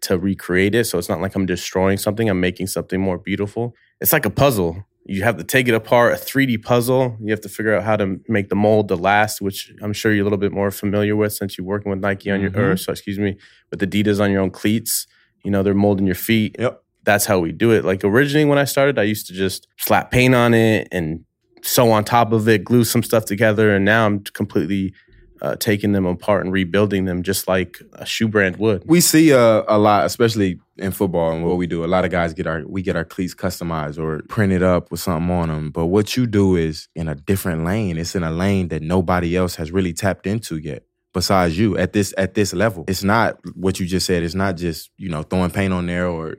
to 0.00 0.18
recreate 0.18 0.74
it. 0.74 0.84
So 0.84 0.98
it's 0.98 1.08
not 1.08 1.20
like 1.20 1.34
I'm 1.34 1.46
destroying 1.46 1.98
something, 1.98 2.28
I'm 2.28 2.40
making 2.40 2.68
something 2.68 3.00
more 3.00 3.18
beautiful. 3.18 3.74
It's 4.00 4.12
like 4.12 4.24
a 4.24 4.30
puzzle. 4.30 4.84
You 5.04 5.22
have 5.24 5.38
to 5.38 5.44
take 5.44 5.68
it 5.68 5.74
apart, 5.74 6.12
a 6.12 6.16
3D 6.16 6.62
puzzle. 6.62 7.16
You 7.20 7.32
have 7.32 7.40
to 7.40 7.48
figure 7.48 7.74
out 7.74 7.82
how 7.82 7.96
to 7.96 8.20
make 8.28 8.48
the 8.48 8.54
mold 8.54 8.88
to 8.88 8.94
last, 8.94 9.40
which 9.40 9.72
I'm 9.82 9.92
sure 9.92 10.12
you're 10.12 10.22
a 10.22 10.24
little 10.24 10.38
bit 10.38 10.52
more 10.52 10.70
familiar 10.70 11.16
with 11.16 11.32
since 11.32 11.56
you're 11.56 11.66
working 11.66 11.90
with 11.90 12.00
Nike 12.00 12.30
on 12.30 12.40
your, 12.40 12.52
or 12.54 12.76
so, 12.76 12.92
excuse 12.92 13.18
me, 13.18 13.36
with 13.70 13.80
Adidas 13.80 14.20
on 14.20 14.30
your 14.30 14.42
own 14.42 14.50
cleats. 14.50 15.06
You 15.48 15.52
know, 15.52 15.62
they're 15.62 15.72
molding 15.72 16.04
your 16.04 16.14
feet 16.14 16.56
yep. 16.58 16.82
that's 17.04 17.24
how 17.24 17.38
we 17.38 17.52
do 17.52 17.70
it. 17.70 17.82
Like 17.82 18.04
originally 18.04 18.44
when 18.44 18.58
I 18.58 18.64
started, 18.64 18.98
I 18.98 19.04
used 19.04 19.28
to 19.28 19.32
just 19.32 19.66
slap 19.78 20.10
paint 20.10 20.34
on 20.34 20.52
it 20.52 20.88
and 20.92 21.24
sew 21.62 21.90
on 21.90 22.04
top 22.04 22.32
of 22.32 22.46
it, 22.50 22.64
glue 22.64 22.84
some 22.84 23.02
stuff 23.02 23.24
together, 23.24 23.74
and 23.74 23.82
now 23.82 24.04
I'm 24.04 24.20
completely 24.20 24.92
uh, 25.40 25.56
taking 25.56 25.92
them 25.92 26.04
apart 26.04 26.44
and 26.44 26.52
rebuilding 26.52 27.06
them 27.06 27.22
just 27.22 27.48
like 27.48 27.78
a 27.94 28.04
shoe 28.04 28.28
brand 28.28 28.56
would. 28.56 28.82
We 28.84 29.00
see 29.00 29.32
uh, 29.32 29.62
a 29.68 29.78
lot, 29.78 30.04
especially 30.04 30.60
in 30.76 30.92
football 30.92 31.32
and 31.32 31.46
what 31.46 31.56
we 31.56 31.66
do. 31.66 31.82
A 31.82 31.86
lot 31.86 32.04
of 32.04 32.10
guys 32.10 32.34
get 32.34 32.46
our 32.46 32.62
we 32.66 32.82
get 32.82 32.94
our 32.94 33.06
cleats 33.06 33.34
customized 33.34 33.98
or 33.98 34.22
printed 34.28 34.62
up 34.62 34.90
with 34.90 35.00
something 35.00 35.30
on 35.30 35.48
them. 35.48 35.70
But 35.70 35.86
what 35.86 36.14
you 36.14 36.26
do 36.26 36.56
is 36.56 36.88
in 36.94 37.08
a 37.08 37.14
different 37.14 37.64
lane. 37.64 37.96
It's 37.96 38.14
in 38.14 38.22
a 38.22 38.30
lane 38.30 38.68
that 38.68 38.82
nobody 38.82 39.34
else 39.34 39.56
has 39.56 39.72
really 39.72 39.94
tapped 39.94 40.26
into 40.26 40.58
yet. 40.58 40.82
Besides 41.18 41.58
you 41.58 41.76
at 41.76 41.92
this 41.92 42.14
at 42.16 42.34
this 42.34 42.52
level, 42.54 42.84
it's 42.86 43.02
not 43.02 43.38
what 43.56 43.80
you 43.80 43.86
just 43.86 44.06
said. 44.06 44.22
It's 44.22 44.36
not 44.36 44.56
just 44.56 44.90
you 44.98 45.08
know 45.08 45.22
throwing 45.24 45.50
paint 45.50 45.72
on 45.72 45.86
there 45.86 46.06
or 46.06 46.36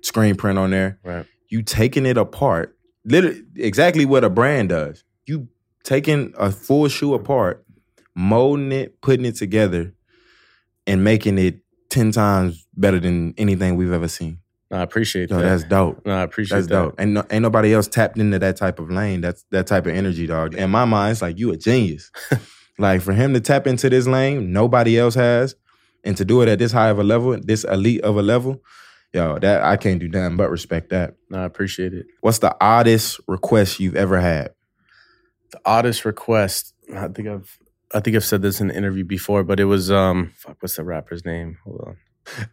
screen 0.00 0.36
print 0.36 0.58
on 0.58 0.70
there. 0.70 0.98
Right. 1.04 1.26
You 1.48 1.60
taking 1.62 2.06
it 2.06 2.16
apart, 2.16 2.74
literally 3.04 3.42
exactly 3.56 4.06
what 4.06 4.24
a 4.24 4.30
brand 4.30 4.70
does. 4.70 5.04
You 5.26 5.48
taking 5.84 6.32
a 6.38 6.50
full 6.50 6.88
shoe 6.88 7.12
apart, 7.12 7.62
molding 8.14 8.72
it, 8.72 9.02
putting 9.02 9.26
it 9.26 9.36
together, 9.36 9.92
and 10.86 11.04
making 11.04 11.36
it 11.36 11.58
ten 11.90 12.10
times 12.10 12.66
better 12.74 13.00
than 13.00 13.34
anything 13.36 13.76
we've 13.76 13.92
ever 13.92 14.08
seen. 14.08 14.38
No, 14.70 14.78
I 14.78 14.82
appreciate 14.82 15.28
Yo, 15.28 15.36
that. 15.36 15.42
that's 15.42 15.64
dope. 15.64 16.06
no, 16.06 16.14
I 16.16 16.22
appreciate 16.22 16.56
That's 16.56 16.68
that. 16.68 16.74
dope. 16.74 16.94
And 16.96 17.12
no, 17.12 17.26
ain't 17.30 17.42
nobody 17.42 17.74
else 17.74 17.86
tapped 17.86 18.16
into 18.18 18.38
that 18.38 18.56
type 18.56 18.78
of 18.78 18.88
lane. 18.90 19.20
That's 19.20 19.44
that 19.50 19.66
type 19.66 19.84
of 19.86 19.94
energy, 19.94 20.26
dog. 20.26 20.54
In 20.54 20.70
my 20.70 20.86
mind, 20.86 21.12
it's 21.12 21.20
like 21.22 21.38
you 21.38 21.50
a 21.52 21.56
genius. 21.58 22.10
like 22.80 23.02
for 23.02 23.12
him 23.12 23.34
to 23.34 23.40
tap 23.40 23.66
into 23.66 23.90
this 23.90 24.06
lane, 24.06 24.52
nobody 24.52 24.98
else 24.98 25.14
has, 25.14 25.54
and 26.02 26.16
to 26.16 26.24
do 26.24 26.40
it 26.42 26.48
at 26.48 26.58
this 26.58 26.72
high 26.72 26.88
of 26.88 26.98
a 26.98 27.04
level, 27.04 27.38
this 27.40 27.64
elite 27.64 28.00
of 28.00 28.16
a 28.16 28.22
level, 28.22 28.62
yo, 29.12 29.38
that 29.38 29.62
I 29.62 29.76
can't 29.76 30.00
do 30.00 30.08
nothing 30.08 30.36
but 30.36 30.50
respect 30.50 30.90
that. 30.90 31.14
No, 31.28 31.42
I 31.42 31.44
appreciate 31.44 31.92
it. 31.92 32.06
What's 32.20 32.38
the 32.38 32.56
oddest 32.60 33.20
request 33.28 33.80
you've 33.80 33.96
ever 33.96 34.20
had? 34.20 34.54
The 35.50 35.60
oddest 35.64 36.04
request. 36.04 36.74
I 36.94 37.08
think 37.08 37.28
I've 37.28 37.58
I 37.92 38.00
think 38.00 38.16
I've 38.16 38.24
said 38.24 38.42
this 38.42 38.60
in 38.60 38.70
an 38.70 38.76
interview 38.76 39.04
before, 39.04 39.44
but 39.44 39.60
it 39.60 39.64
was 39.64 39.90
um 39.90 40.32
fuck, 40.36 40.56
what's 40.60 40.76
the 40.76 40.84
rapper's 40.84 41.24
name? 41.24 41.58
Hold 41.64 41.84
on. 41.86 41.96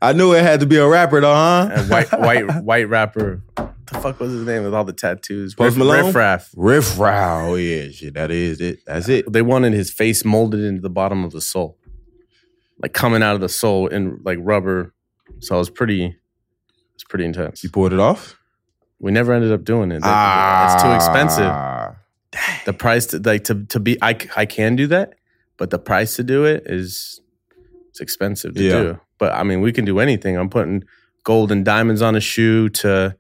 I 0.02 0.14
knew 0.14 0.34
it 0.34 0.42
had 0.44 0.60
to 0.62 0.66
be 0.66 0.78
a 0.78 0.88
rapper, 0.88 1.22
though, 1.22 1.34
huh? 1.34 1.70
A 1.74 1.84
white 1.86 2.12
white 2.20 2.64
white 2.64 2.90
rapper. 2.90 3.42
What 3.56 3.76
the 3.86 4.00
fuck 4.00 4.20
was 4.20 4.32
his 4.34 4.46
name 4.46 4.64
with 4.64 4.74
all 4.74 4.84
the 4.84 4.94
tattoos? 4.94 5.56
Post 5.56 5.76
Riff, 5.76 5.78
Malone? 5.78 6.06
Riff 6.08 6.16
Raff. 6.16 6.50
Riff 6.56 7.00
Raw. 7.00 7.48
Oh 7.48 7.56
yeah, 7.56 7.90
shit. 7.90 8.14
That 8.16 8.32
is 8.32 8.60
it. 8.60 8.80
That's 8.86 9.08
it. 9.10 9.32
they 9.32 9.42
wanted 9.42 9.74
his 9.74 9.92
face 9.92 10.26
molded 10.26 10.62
into 10.62 10.82
the 10.82 10.90
bottom 10.90 11.24
of 11.24 11.32
the 11.32 11.42
soul, 11.42 11.78
like 12.80 12.94
coming 12.94 13.22
out 13.24 13.36
of 13.36 13.42
the 13.42 13.50
soul 13.50 13.88
in 13.88 14.20
like 14.24 14.40
rubber. 14.42 14.94
So 15.40 15.56
it 15.56 15.60
was 15.60 15.70
pretty, 15.70 16.16
it's 16.96 17.04
pretty 17.04 17.26
intense. 17.26 17.64
You 17.64 17.70
pulled 17.70 17.94
it 17.94 18.00
off. 18.00 18.40
We 19.00 19.12
never 19.12 19.32
ended 19.34 19.52
up 19.52 19.64
doing 19.64 19.92
it. 19.92 20.02
That- 20.02 20.74
it's 20.74 20.84
too 20.84 20.92
expensive. 20.94 21.46
Ah. 21.46 21.96
The 22.66 22.74
price 22.74 23.06
to 23.08 23.20
like 23.20 23.44
to 23.46 23.66
to 23.68 23.80
be 23.80 23.98
I 24.02 24.18
I 24.36 24.46
can 24.46 24.76
do 24.76 24.88
that, 24.88 25.14
but 25.58 25.70
the 25.70 25.80
price 25.80 26.16
to 26.18 26.24
do 26.24 26.44
it 26.46 26.64
is 26.66 27.22
it's 27.90 28.02
expensive 28.02 28.54
to 28.56 28.64
Yeah. 28.64 28.82
do. 28.82 29.00
But 29.18 29.34
I 29.34 29.44
mean, 29.44 29.62
we 29.62 29.72
can 29.72 29.86
do 29.86 30.00
anything. 30.00 30.38
I'm 30.38 30.50
putting 30.50 30.84
gold 31.24 31.52
and 31.52 31.66
diamonds 31.66 32.02
on 32.02 32.16
a 32.16 32.20
shoe 32.22 32.70
to 32.70 33.16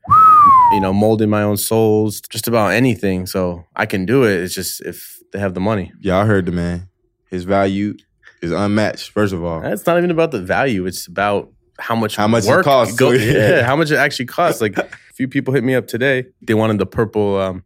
you 0.74 0.80
know 0.80 0.93
molding 0.93 1.30
my 1.30 1.41
own 1.43 1.58
soles, 1.58 2.22
just 2.22 2.48
about 2.48 2.70
anything. 2.74 3.26
So 3.26 3.66
I 3.76 3.86
can 3.86 4.06
do 4.06 4.24
it. 4.24 4.39
It's 4.41 4.54
just 4.56 4.82
if 4.82 5.20
they 5.34 5.39
have 5.39 5.54
the 5.54 5.60
money. 5.60 5.91
Yeah, 6.02 6.18
I 6.20 6.26
heard 6.26 6.45
the 6.45 6.52
man. 6.52 6.89
His 7.30 7.43
value 7.43 7.95
is 8.41 8.52
unmatched. 8.52 9.12
First 9.12 9.34
of 9.34 9.43
all, 9.43 9.64
It's 9.66 9.86
not 9.86 9.98
even 9.98 10.12
about 10.12 10.32
the 10.32 10.41
value. 10.41 10.86
It's 10.86 11.08
about 11.08 11.52
how 11.80 11.95
much 11.95 12.16
How 12.16 12.28
much 12.28 12.45
it 12.45 12.50
work 12.50 12.64
costs, 12.64 12.95
Go, 12.95 13.12
yeah, 13.12 13.64
how 13.64 13.76
much 13.76 13.91
it 13.91 13.98
actually 13.98 14.26
costs. 14.28 14.62
Like 14.62 14.78
a 14.78 14.88
few 15.14 15.28
people 15.28 15.54
hit 15.54 15.64
me 15.64 15.76
up 15.76 15.88
today. 15.88 16.26
They 16.41 16.54
wanted 16.54 16.78
the 16.80 16.86
purple, 16.86 17.38
um, 17.39 17.64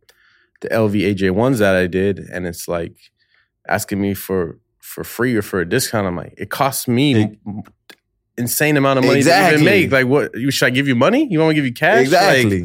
the 0.61 0.69
LV 0.69 0.93
AJ 1.15 1.31
ones 1.31 1.59
that 1.59 1.75
I 1.75 1.87
did, 1.87 2.19
and 2.19 2.45
it's 2.47 2.67
like 2.67 2.95
asking 3.67 4.01
me 4.01 4.13
for 4.13 4.57
for 4.79 5.03
free 5.03 5.35
or 5.35 5.41
for 5.41 5.59
a 5.61 5.69
discount. 5.69 6.07
I'm 6.07 6.15
like, 6.17 6.33
it 6.37 6.49
costs 6.49 6.87
me 6.87 7.15
It- 7.23 7.39
insane 8.41 8.75
amount 8.77 8.99
of 8.99 9.05
money 9.05 9.15
to 9.15 9.19
Exactly. 9.19 9.61
even 9.61 9.65
make. 9.65 9.91
Like, 9.91 10.07
what? 10.07 10.35
You 10.37 10.51
should 10.51 10.65
I 10.65 10.69
give 10.71 10.87
you 10.87 10.95
money? 10.95 11.27
You 11.29 11.39
want 11.39 11.49
me 11.49 11.53
to 11.55 11.57
give 11.59 11.65
you 11.65 11.73
cash? 11.73 12.01
Exactly. 12.01 12.61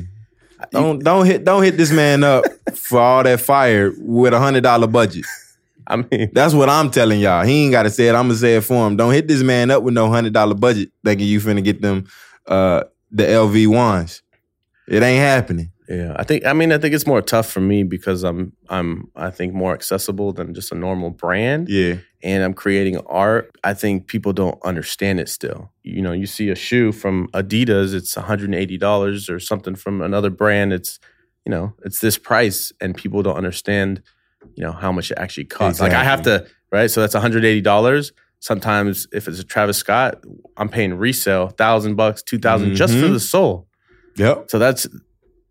Like, 0.58 0.70
don't 0.70 1.04
don't 1.04 1.26
hit 1.26 1.44
don't 1.44 1.62
hit 1.62 1.76
this 1.76 1.92
man 1.92 2.24
up 2.24 2.44
for 2.74 2.98
all 2.98 3.22
that 3.22 3.40
fire 3.40 3.92
with 3.98 4.32
a 4.32 4.38
hundred 4.38 4.62
dollar 4.62 4.86
budget. 4.86 5.24
I 5.86 5.96
mean, 5.96 6.30
That's 6.32 6.52
what 6.54 6.68
I'm 6.68 6.90
telling 6.90 7.20
y'all. 7.20 7.44
He 7.44 7.62
ain't 7.64 7.70
got 7.72 7.84
to 7.84 7.90
say 7.90 8.08
it. 8.08 8.14
I'm 8.16 8.24
gonna 8.26 8.34
say 8.34 8.56
it 8.56 8.62
for 8.62 8.86
him. 8.86 8.96
Don't 8.96 9.12
hit 9.12 9.28
this 9.28 9.42
man 9.42 9.70
up 9.70 9.82
with 9.84 9.94
no 9.94 10.08
hundred 10.10 10.32
dollar 10.32 10.54
budget 10.54 10.90
thinking 11.04 11.28
you 11.28 11.40
finna 11.40 11.62
get 11.62 11.80
them 11.82 12.06
uh 12.48 12.82
the 13.12 13.22
LV 13.22 13.68
ones. 13.68 14.22
It 14.88 15.02
ain't 15.02 15.20
happening. 15.20 15.70
yeah. 15.88 16.14
I 16.16 16.24
think. 16.24 16.44
I 16.46 16.52
mean, 16.54 16.72
I 16.72 16.78
think 16.78 16.94
it's 16.94 17.06
more 17.06 17.22
tough 17.22 17.48
for 17.50 17.60
me 17.60 17.82
because 17.84 18.24
I'm 18.24 18.52
I'm 18.68 19.10
I 19.14 19.30
think 19.30 19.52
more 19.54 19.74
accessible 19.74 20.32
than 20.32 20.54
just 20.54 20.72
a 20.72 20.74
normal 20.74 21.10
brand. 21.10 21.68
Yeah. 21.68 21.96
And 22.26 22.42
I'm 22.42 22.52
creating 22.54 22.96
art, 23.06 23.44
I 23.62 23.72
think 23.72 24.08
people 24.08 24.32
don't 24.32 24.58
understand 24.64 25.20
it 25.20 25.28
still. 25.28 25.70
You 25.84 26.02
know, 26.02 26.12
you 26.12 26.26
see 26.26 26.48
a 26.50 26.56
shoe 26.56 26.90
from 26.92 27.28
Adidas, 27.28 27.94
it's 27.94 28.14
$180 28.16 29.30
or 29.30 29.38
something 29.40 29.76
from 29.76 30.02
another 30.02 30.30
brand, 30.30 30.72
it's 30.72 30.98
you 31.46 31.50
know, 31.50 31.72
it's 31.84 32.00
this 32.00 32.18
price 32.18 32.72
and 32.80 32.96
people 32.96 33.22
don't 33.22 33.36
understand, 33.36 34.02
you 34.56 34.64
know, 34.64 34.72
how 34.72 34.90
much 34.90 35.12
it 35.12 35.18
actually 35.18 35.44
costs. 35.44 35.80
Like 35.80 35.92
I 35.92 36.02
have 36.02 36.22
to, 36.22 36.44
right? 36.72 36.90
So 36.90 37.00
that's 37.00 37.14
$180. 37.14 38.10
Sometimes 38.40 39.06
if 39.12 39.28
it's 39.28 39.38
a 39.38 39.44
Travis 39.44 39.76
Scott, 39.76 40.24
I'm 40.56 40.68
paying 40.68 40.94
resale, 40.94 41.44
1000 41.46 41.94
bucks, 41.94 42.22
2000 42.24 42.74
just 42.74 42.94
for 42.94 43.06
Mhm. 43.06 43.12
the 43.12 43.20
sole. 43.20 43.68
Yep. 44.16 44.50
So 44.50 44.58
that's 44.58 44.88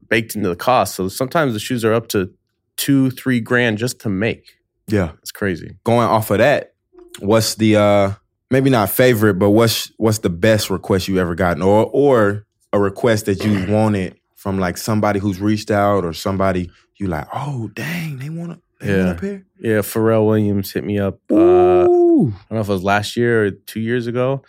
baked 0.10 0.36
into 0.36 0.50
the 0.50 0.56
cost. 0.58 0.96
So 0.96 1.08
sometimes 1.08 1.54
the 1.54 1.60
shoes 1.60 1.86
are 1.86 1.94
up 1.94 2.10
to 2.10 2.30
2 2.76 3.10
3 3.12 3.40
grand 3.40 3.78
just 3.78 4.00
to 4.02 4.10
make. 4.10 4.58
Yeah. 4.88 5.12
It's 5.22 5.32
crazy. 5.32 5.78
Going 5.84 6.08
off 6.08 6.32
of 6.32 6.40
that, 6.40 6.74
what's 7.20 7.56
the 7.56 7.76
uh 7.78 8.12
maybe 8.52 8.70
not 8.70 8.90
favorite, 8.90 9.36
but 9.36 9.52
what's 9.52 9.92
what's 9.98 10.20
the 10.20 10.30
best 10.30 10.70
request 10.70 11.08
you 11.08 11.20
ever 11.20 11.36
gotten, 11.36 11.62
or 11.62 11.90
or 11.92 12.46
a 12.74 12.80
request 12.80 13.26
that 13.26 13.44
you 13.44 13.66
wanted 13.72 14.20
from 14.36 14.60
like 14.60 14.78
somebody 14.78 15.20
who's 15.20 15.40
reached 15.42 15.72
out 15.72 16.06
or 16.06 16.14
somebody 16.14 16.70
you 16.98 17.08
like, 17.08 17.28
oh 17.34 17.70
dang, 17.74 18.18
they 18.20 18.30
want 18.30 18.62
to 18.80 18.86
Yeah. 18.86 19.40
Yeah, 19.60 19.80
Pharrell 19.80 20.26
Williams 20.28 20.72
hit 20.72 20.84
me 20.84 21.00
up. 21.00 21.20
Uh, 21.32 21.84
I 21.84 21.86
don't 21.86 22.34
know 22.52 22.60
if 22.60 22.70
it 22.70 22.72
was 22.72 22.84
last 22.84 23.16
year 23.18 23.46
or 23.46 23.52
two 23.52 23.80
years 23.80 24.08
ago. 24.08 24.44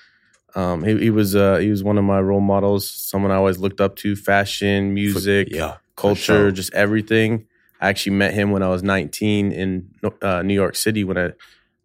Um, 0.55 0.85
he, 0.85 0.99
he 0.99 1.11
was 1.11 1.37
uh, 1.37 1.57
he 1.57 1.71
was 1.71 1.85
one 1.85 1.99
of 1.99 2.05
my 2.05 2.21
role 2.21 2.41
models. 2.41 2.91
Someone 2.91 3.31
I 3.31 3.37
always 3.37 3.59
looked 3.59 3.81
up 3.81 3.97
to. 3.97 4.17
Fashion, 4.17 4.95
music, 4.95 5.49
yeah, 5.51 5.77
culture, 5.97 6.21
sure. 6.21 6.51
just 6.51 6.73
everything. 6.75 7.47
I 7.81 7.89
actually 7.89 8.17
met 8.17 8.35
him 8.35 8.51
when 8.51 8.63
I 8.63 8.69
was 8.69 8.83
19 8.83 9.53
in 9.53 9.91
uh, 10.23 10.43
New 10.43 10.55
York 10.55 10.77
City. 10.77 11.05
When 11.05 11.19
I 11.19 11.33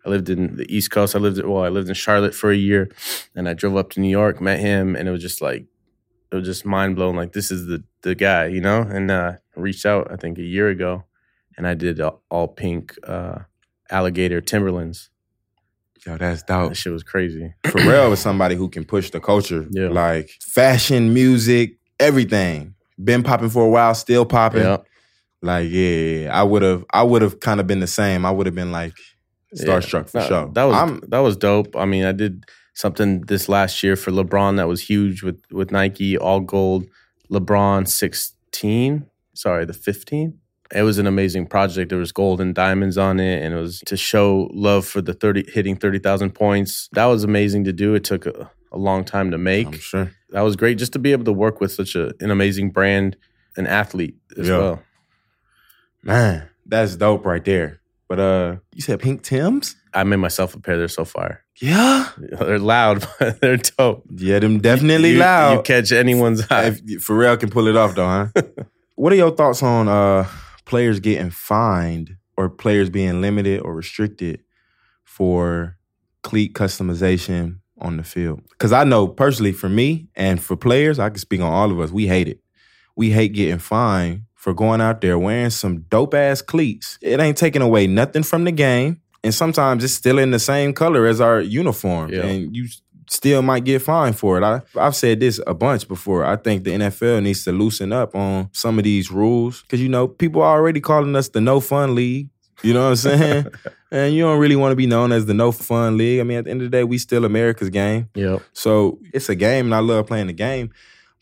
I 0.05 0.09
lived 0.09 0.29
in 0.29 0.55
the 0.55 0.73
East 0.73 0.91
Coast. 0.91 1.15
I 1.15 1.19
lived 1.19 1.43
well. 1.43 1.63
I 1.63 1.69
lived 1.69 1.87
in 1.87 1.93
Charlotte 1.93 2.33
for 2.33 2.51
a 2.51 2.55
year, 2.55 2.89
and 3.35 3.47
I 3.47 3.53
drove 3.53 3.75
up 3.75 3.91
to 3.91 3.99
New 3.99 4.09
York, 4.09 4.41
met 4.41 4.59
him, 4.59 4.95
and 4.95 5.07
it 5.07 5.11
was 5.11 5.21
just 5.21 5.41
like 5.41 5.65
it 6.31 6.35
was 6.35 6.45
just 6.45 6.65
mind 6.65 6.95
blowing. 6.95 7.15
Like 7.15 7.33
this 7.33 7.51
is 7.51 7.67
the 7.67 7.83
the 8.01 8.15
guy, 8.15 8.47
you 8.47 8.61
know. 8.61 8.81
And 8.81 9.11
uh, 9.11 9.33
reached 9.55 9.85
out 9.85 10.11
I 10.11 10.15
think 10.15 10.37
a 10.37 10.43
year 10.43 10.69
ago, 10.69 11.03
and 11.57 11.67
I 11.67 11.73
did 11.75 11.99
all, 11.99 12.23
all 12.29 12.47
pink 12.47 12.97
uh, 13.07 13.39
alligator 13.89 14.41
Timberlands. 14.41 15.09
Yo, 16.05 16.17
that's 16.17 16.41
dope. 16.41 16.69
That 16.69 16.75
shit 16.75 16.93
was 16.93 17.03
crazy. 17.03 17.53
Pharrell 17.63 18.11
is 18.11 18.19
somebody 18.19 18.55
who 18.55 18.69
can 18.69 18.85
push 18.85 19.11
the 19.11 19.19
culture. 19.19 19.67
Yeah. 19.69 19.89
Like 19.89 20.31
fashion, 20.41 21.13
music, 21.13 21.77
everything. 21.99 22.73
Been 23.03 23.21
popping 23.21 23.49
for 23.49 23.63
a 23.63 23.69
while, 23.69 23.93
still 23.93 24.25
popping. 24.25 24.63
Yeah. 24.63 24.77
Like, 25.41 25.69
yeah, 25.69 25.89
yeah, 25.89 26.19
yeah. 26.25 26.39
I 26.39 26.43
would 26.43 26.61
have 26.61 26.85
I 26.91 27.03
would 27.03 27.21
have 27.21 27.39
kind 27.39 27.59
of 27.59 27.67
been 27.67 27.79
the 27.79 27.87
same. 27.87 28.25
I 28.25 28.31
would 28.31 28.45
have 28.45 28.55
been 28.55 28.71
like 28.71 28.93
starstruck 29.55 30.09
for 30.09 30.19
that, 30.19 30.27
sure. 30.27 30.49
That 30.53 30.63
was 30.65 30.75
I'm- 30.75 31.01
that 31.09 31.19
was 31.19 31.35
dope. 31.37 31.75
I 31.75 31.85
mean, 31.85 32.05
I 32.05 32.11
did 32.11 32.45
something 32.73 33.21
this 33.21 33.49
last 33.49 33.83
year 33.83 33.95
for 33.95 34.11
LeBron 34.11 34.57
that 34.57 34.67
was 34.67 34.81
huge 34.81 35.23
with 35.23 35.39
with 35.51 35.71
Nike, 35.71 36.17
all 36.17 36.39
gold. 36.41 36.85
LeBron 37.31 37.87
16, 37.87 39.05
sorry, 39.33 39.65
the 39.65 39.73
15. 39.73 40.37
It 40.73 40.83
was 40.83 40.97
an 40.99 41.07
amazing 41.07 41.47
project. 41.47 41.89
There 41.89 41.99
was 41.99 42.11
gold 42.13 42.39
and 42.39 42.55
diamonds 42.55 42.97
on 42.97 43.19
it, 43.19 43.41
and 43.43 43.53
it 43.53 43.57
was 43.57 43.81
to 43.87 43.97
show 43.97 44.49
love 44.53 44.85
for 44.85 45.01
the 45.01 45.13
30 45.13 45.51
hitting 45.51 45.75
30,000 45.75 46.31
points. 46.31 46.87
That 46.93 47.05
was 47.05 47.23
amazing 47.25 47.65
to 47.65 47.73
do. 47.73 47.93
It 47.93 48.03
took 48.05 48.25
a, 48.25 48.49
a 48.71 48.77
long 48.77 49.03
time 49.03 49.31
to 49.31 49.37
make. 49.37 49.67
I'm 49.67 49.73
sure. 49.73 50.11
That 50.29 50.41
was 50.41 50.55
great 50.55 50.77
just 50.77 50.93
to 50.93 50.99
be 50.99 51.11
able 51.11 51.25
to 51.25 51.33
work 51.33 51.59
with 51.59 51.73
such 51.73 51.95
a, 51.95 52.13
an 52.21 52.31
amazing 52.31 52.71
brand, 52.71 53.17
an 53.57 53.67
athlete 53.67 54.15
as 54.37 54.47
Yeah. 54.47 54.57
well. 54.57 54.83
Man, 56.03 56.47
that's 56.65 56.95
dope 56.95 57.25
right 57.25 57.43
there. 57.43 57.79
But 58.07 58.19
uh 58.19 58.55
you 58.73 58.81
said 58.81 58.99
pink 58.99 59.23
Tims? 59.23 59.75
I 59.93 60.03
made 60.03 60.17
myself 60.17 60.55
a 60.55 60.59
pair. 60.59 60.77
They're 60.77 60.87
so 60.87 61.05
fire. 61.05 61.43
Yeah. 61.61 62.09
They're 62.17 62.59
loud, 62.59 63.05
but 63.19 63.39
they're 63.39 63.57
dope. 63.57 64.05
Yeah, 64.09 64.39
them 64.39 64.59
definitely 64.59 65.11
you, 65.11 65.19
loud. 65.19 65.53
You 65.53 65.61
catch 65.61 65.91
anyone's 65.91 66.49
eye. 66.49 66.67
if 66.67 67.05
Pharrell 67.05 67.39
can 67.39 67.49
pull 67.49 67.67
it 67.67 67.75
off 67.75 67.95
though, 67.95 68.05
huh? 68.07 68.27
what 68.95 69.13
are 69.13 69.17
your 69.17 69.31
thoughts 69.31 69.61
on 69.61 69.87
uh 69.87 70.27
players 70.65 70.99
getting 70.99 71.29
fined 71.29 72.17
or 72.35 72.49
players 72.49 72.89
being 72.89 73.21
limited 73.21 73.61
or 73.61 73.75
restricted 73.75 74.41
for 75.03 75.77
cleat 76.23 76.53
customization 76.53 77.59
on 77.77 77.97
the 77.97 78.03
field? 78.03 78.41
Because 78.49 78.73
I 78.73 78.83
know 78.83 79.07
personally 79.07 79.51
for 79.51 79.69
me 79.69 80.07
and 80.15 80.41
for 80.41 80.55
players, 80.55 80.99
I 80.99 81.09
can 81.09 81.19
speak 81.19 81.41
on 81.41 81.51
all 81.51 81.71
of 81.71 81.79
us, 81.79 81.91
we 81.91 82.07
hate 82.07 82.27
it. 82.27 82.39
We 82.95 83.11
hate 83.11 83.33
getting 83.33 83.59
fined 83.59 84.23
for 84.41 84.55
going 84.55 84.81
out 84.81 85.01
there 85.01 85.19
wearing 85.19 85.51
some 85.51 85.81
dope 85.81 86.15
ass 86.15 86.41
cleats. 86.41 86.97
It 86.99 87.19
ain't 87.19 87.37
taking 87.37 87.61
away 87.61 87.85
nothing 87.85 88.23
from 88.23 88.43
the 88.43 88.51
game. 88.51 88.99
And 89.23 89.31
sometimes 89.31 89.83
it's 89.83 89.93
still 89.93 90.17
in 90.17 90.31
the 90.31 90.39
same 90.39 90.73
color 90.73 91.05
as 91.05 91.21
our 91.21 91.41
uniform. 91.41 92.11
Yeah. 92.11 92.25
And 92.25 92.55
you 92.55 92.67
still 93.07 93.43
might 93.43 93.65
get 93.65 93.83
fined 93.83 94.17
for 94.17 94.39
it. 94.39 94.43
I, 94.43 94.61
I've 94.75 94.95
said 94.95 95.19
this 95.19 95.39
a 95.45 95.53
bunch 95.53 95.87
before. 95.87 96.25
I 96.25 96.37
think 96.37 96.63
the 96.63 96.71
NFL 96.71 97.21
needs 97.21 97.43
to 97.43 97.51
loosen 97.51 97.93
up 97.93 98.15
on 98.15 98.49
some 98.51 98.79
of 98.79 98.83
these 98.83 99.11
rules 99.11 99.61
because, 99.61 99.79
you 99.79 99.89
know, 99.89 100.07
people 100.07 100.41
are 100.41 100.57
already 100.57 100.81
calling 100.81 101.15
us 101.15 101.29
the 101.29 101.39
no 101.39 101.59
fun 101.59 101.93
league. 101.93 102.31
You 102.63 102.73
know 102.73 102.85
what 102.89 102.89
I'm 102.89 102.95
saying? 103.19 103.45
and 103.91 104.15
you 104.15 104.23
don't 104.23 104.39
really 104.39 104.55
want 104.55 104.71
to 104.71 104.75
be 104.75 104.87
known 104.87 105.11
as 105.11 105.27
the 105.27 105.35
no 105.35 105.51
fun 105.51 105.97
league. 105.97 106.19
I 106.19 106.23
mean, 106.23 106.39
at 106.39 106.45
the 106.45 106.49
end 106.49 106.63
of 106.63 106.71
the 106.71 106.75
day, 106.75 106.83
we 106.83 106.97
still 106.97 107.25
America's 107.25 107.69
game. 107.69 108.09
Yep. 108.15 108.41
So 108.53 108.97
it's 109.13 109.29
a 109.29 109.35
game 109.35 109.67
and 109.67 109.75
I 109.75 109.79
love 109.81 110.07
playing 110.07 110.27
the 110.27 110.33
game, 110.33 110.71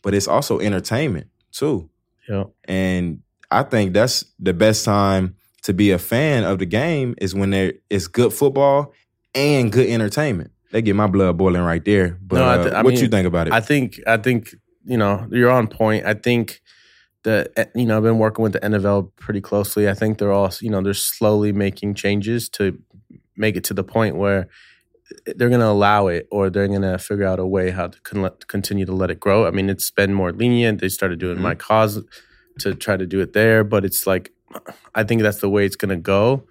but 0.03 0.13
it's 0.13 0.29
also 0.29 0.61
entertainment 0.61 1.27
too. 1.51 1.89
Yep. 2.29 2.51
And 2.65 3.21
I 3.51 3.63
think 3.63 3.93
that's 3.93 4.23
the 4.39 4.53
best 4.53 4.85
time 4.85 5.35
to 5.63 5.73
be 5.73 5.91
a 5.91 5.99
fan 5.99 6.43
of 6.43 6.59
the 6.59 6.65
game 6.65 7.15
is 7.19 7.35
when 7.35 7.49
there 7.49 7.73
is 7.89 8.07
good 8.07 8.31
football 8.31 8.93
and 9.35 9.71
good 9.71 9.89
entertainment. 9.89 10.51
They 10.71 10.81
get 10.81 10.95
my 10.95 11.07
blood 11.07 11.37
boiling 11.37 11.63
right 11.63 11.83
there. 11.83 12.17
But 12.21 12.37
No, 12.37 12.43
I 12.43 12.57
uh, 12.57 12.63
th- 12.63 12.73
I 12.75 12.81
what 12.83 12.93
mean, 12.93 13.03
you 13.03 13.09
think 13.09 13.27
about 13.27 13.47
it? 13.47 13.53
I 13.53 13.59
think 13.59 13.99
I 14.05 14.17
think 14.17 14.55
you 14.85 14.97
know 14.97 15.27
you're 15.31 15.49
on 15.49 15.67
point. 15.67 16.05
I 16.05 16.13
think 16.13 16.61
that 17.23 17.51
eh, 17.57 17.65
you 17.75 17.85
know 17.85 17.97
I've 17.97 18.03
been 18.03 18.19
working 18.19 18.43
with 18.43 18.53
the 18.53 18.59
NFL 18.59 19.11
pretty 19.15 19.41
closely. 19.41 19.89
I 19.89 19.93
think 19.95 20.19
they're 20.19 20.31
all 20.31 20.51
you 20.61 20.69
know 20.69 20.81
they're 20.81 20.93
slowly 20.93 21.51
making 21.51 21.95
changes 21.95 22.49
to 22.49 22.77
make 23.35 23.55
it 23.55 23.63
to 23.65 23.73
the 23.73 23.83
point 23.83 24.15
where 24.15 24.47
they're 25.25 25.49
going 25.49 25.61
to 25.61 25.67
allow 25.67 26.07
it 26.07 26.27
or 26.31 26.49
they're 26.49 26.67
going 26.67 26.81
to 26.81 26.97
figure 26.97 27.25
out 27.25 27.39
a 27.39 27.45
way 27.45 27.71
how 27.71 27.87
to 27.87 27.99
con- 28.01 28.29
continue 28.47 28.85
to 28.85 28.91
let 28.93 29.09
it 29.09 29.19
grow. 29.19 29.45
I 29.47 29.51
mean, 29.51 29.69
it's 29.69 29.89
been 29.91 30.13
more 30.13 30.31
lenient. 30.31 30.81
They 30.81 30.89
started 30.89 31.19
doing 31.19 31.37
Mhm. 31.37 31.41
my 31.41 31.55
cause 31.55 32.03
to 32.59 32.75
try 32.75 32.97
to 32.97 33.05
do 33.05 33.19
it 33.21 33.33
there, 33.33 33.63
but 33.63 33.85
it's 33.85 34.05
like 34.05 34.31
I 34.95 35.03
think 35.03 35.21
that's 35.21 35.39
the 35.39 35.49
way 35.49 35.65
it's 35.65 35.75
going 35.75 35.89
to 35.89 35.95
go. 36.01 36.43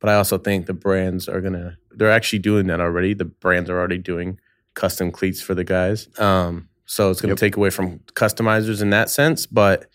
But 0.00 0.10
I 0.10 0.14
also 0.14 0.36
think 0.38 0.66
the 0.66 0.74
brands 0.74 1.28
are 1.28 1.40
going 1.40 1.54
to 1.54 1.76
they're 1.90 2.10
actually 2.10 2.40
doing 2.40 2.66
that 2.66 2.80
already. 2.80 3.14
The 3.14 3.24
brands 3.24 3.70
are 3.70 3.78
already 3.78 3.98
doing 3.98 4.38
custom 4.74 5.10
cleats 5.10 5.40
for 5.40 5.54
the 5.54 5.64
guys. 5.64 6.08
Um, 6.18 6.68
so 6.84 7.10
it's 7.10 7.20
going 7.22 7.30
to 7.34 7.40
Yep. 7.40 7.50
take 7.52 7.56
away 7.56 7.70
from 7.70 8.00
customizers 8.14 8.82
in 8.82 8.90
that 8.90 9.08
sense. 9.10 9.46
But 9.46 9.86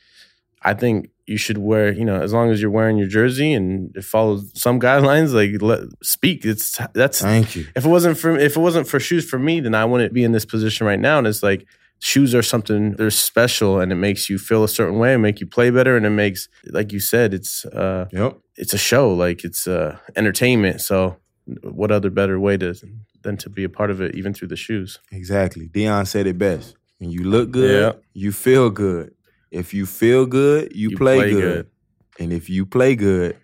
I 0.63 0.73
think 0.73 1.09
you 1.31 1.37
should 1.37 1.57
wear, 1.69 1.85
you 1.99 2.05
know, 2.09 2.19
as 2.21 2.31
long 2.33 2.49
as 2.51 2.61
you're 2.61 2.75
wearing 2.79 2.97
your 3.01 3.07
jersey 3.19 3.51
and 3.57 3.95
it 3.95 4.03
follows 4.03 4.51
some 4.55 4.79
guidelines, 4.79 5.29
like 5.33 5.61
let, 5.69 5.81
speak. 6.03 6.45
It's 6.45 6.79
that's 6.93 7.19
Thank 7.21 7.55
you. 7.55 7.63
if 7.75 7.85
it 7.85 7.89
wasn't 7.89 8.17
for 8.21 8.37
if 8.37 8.53
it 8.57 8.59
wasn't 8.67 8.87
for 8.87 8.99
shoes 8.99 9.25
for 9.31 9.39
me, 9.39 9.59
then 9.65 9.73
I 9.73 9.85
wouldn't 9.85 10.13
be 10.13 10.23
in 10.23 10.33
this 10.33 10.45
position 10.45 10.85
right 10.85 10.99
now. 11.09 11.17
And 11.19 11.25
it's 11.27 11.41
like 11.49 11.65
shoes 11.99 12.33
are 12.35 12.41
something 12.53 12.81
they're 12.97 13.11
special, 13.29 13.79
and 13.79 13.91
it 13.91 13.99
makes 14.07 14.29
you 14.29 14.37
feel 14.37 14.63
a 14.63 14.67
certain 14.79 14.97
way, 14.99 15.13
and 15.13 15.21
make 15.21 15.39
you 15.41 15.47
play 15.47 15.69
better, 15.69 15.95
and 15.97 16.05
it 16.05 16.09
makes, 16.25 16.49
like 16.77 16.91
you 16.91 16.99
said, 16.99 17.33
it's 17.33 17.63
uh, 17.65 18.05
Yep. 18.11 18.37
it's 18.57 18.73
a 18.73 18.77
show, 18.89 19.13
like 19.13 19.43
it's 19.47 19.67
uh, 19.67 19.97
entertainment. 20.15 20.81
So, 20.81 21.17
what 21.63 21.91
other 21.91 22.09
better 22.09 22.39
way 22.39 22.57
to 22.57 22.73
than 23.23 23.37
to 23.37 23.49
be 23.49 23.63
a 23.63 23.69
part 23.69 23.91
of 23.91 24.01
it, 24.01 24.15
even 24.15 24.33
through 24.33 24.47
the 24.49 24.55
shoes? 24.67 24.99
Exactly. 25.11 25.67
Deion 25.69 26.07
said 26.07 26.25
it 26.27 26.37
best. 26.37 26.75
When 26.99 27.11
you 27.11 27.23
look 27.23 27.51
good, 27.51 27.81
Yeah. 27.81 27.91
you 28.13 28.31
feel 28.31 28.69
good. 28.69 29.13
If 29.51 29.73
you 29.73 29.85
feel 29.85 30.25
good, 30.25 30.71
you, 30.75 30.89
You 30.91 30.97
play, 30.97 31.17
play 31.17 31.31
good. 31.31 31.41
good. 31.41 31.67
And 32.19 32.33
if 32.33 32.49
you 32.49 32.65
play 32.65 32.95
good, 32.95 33.37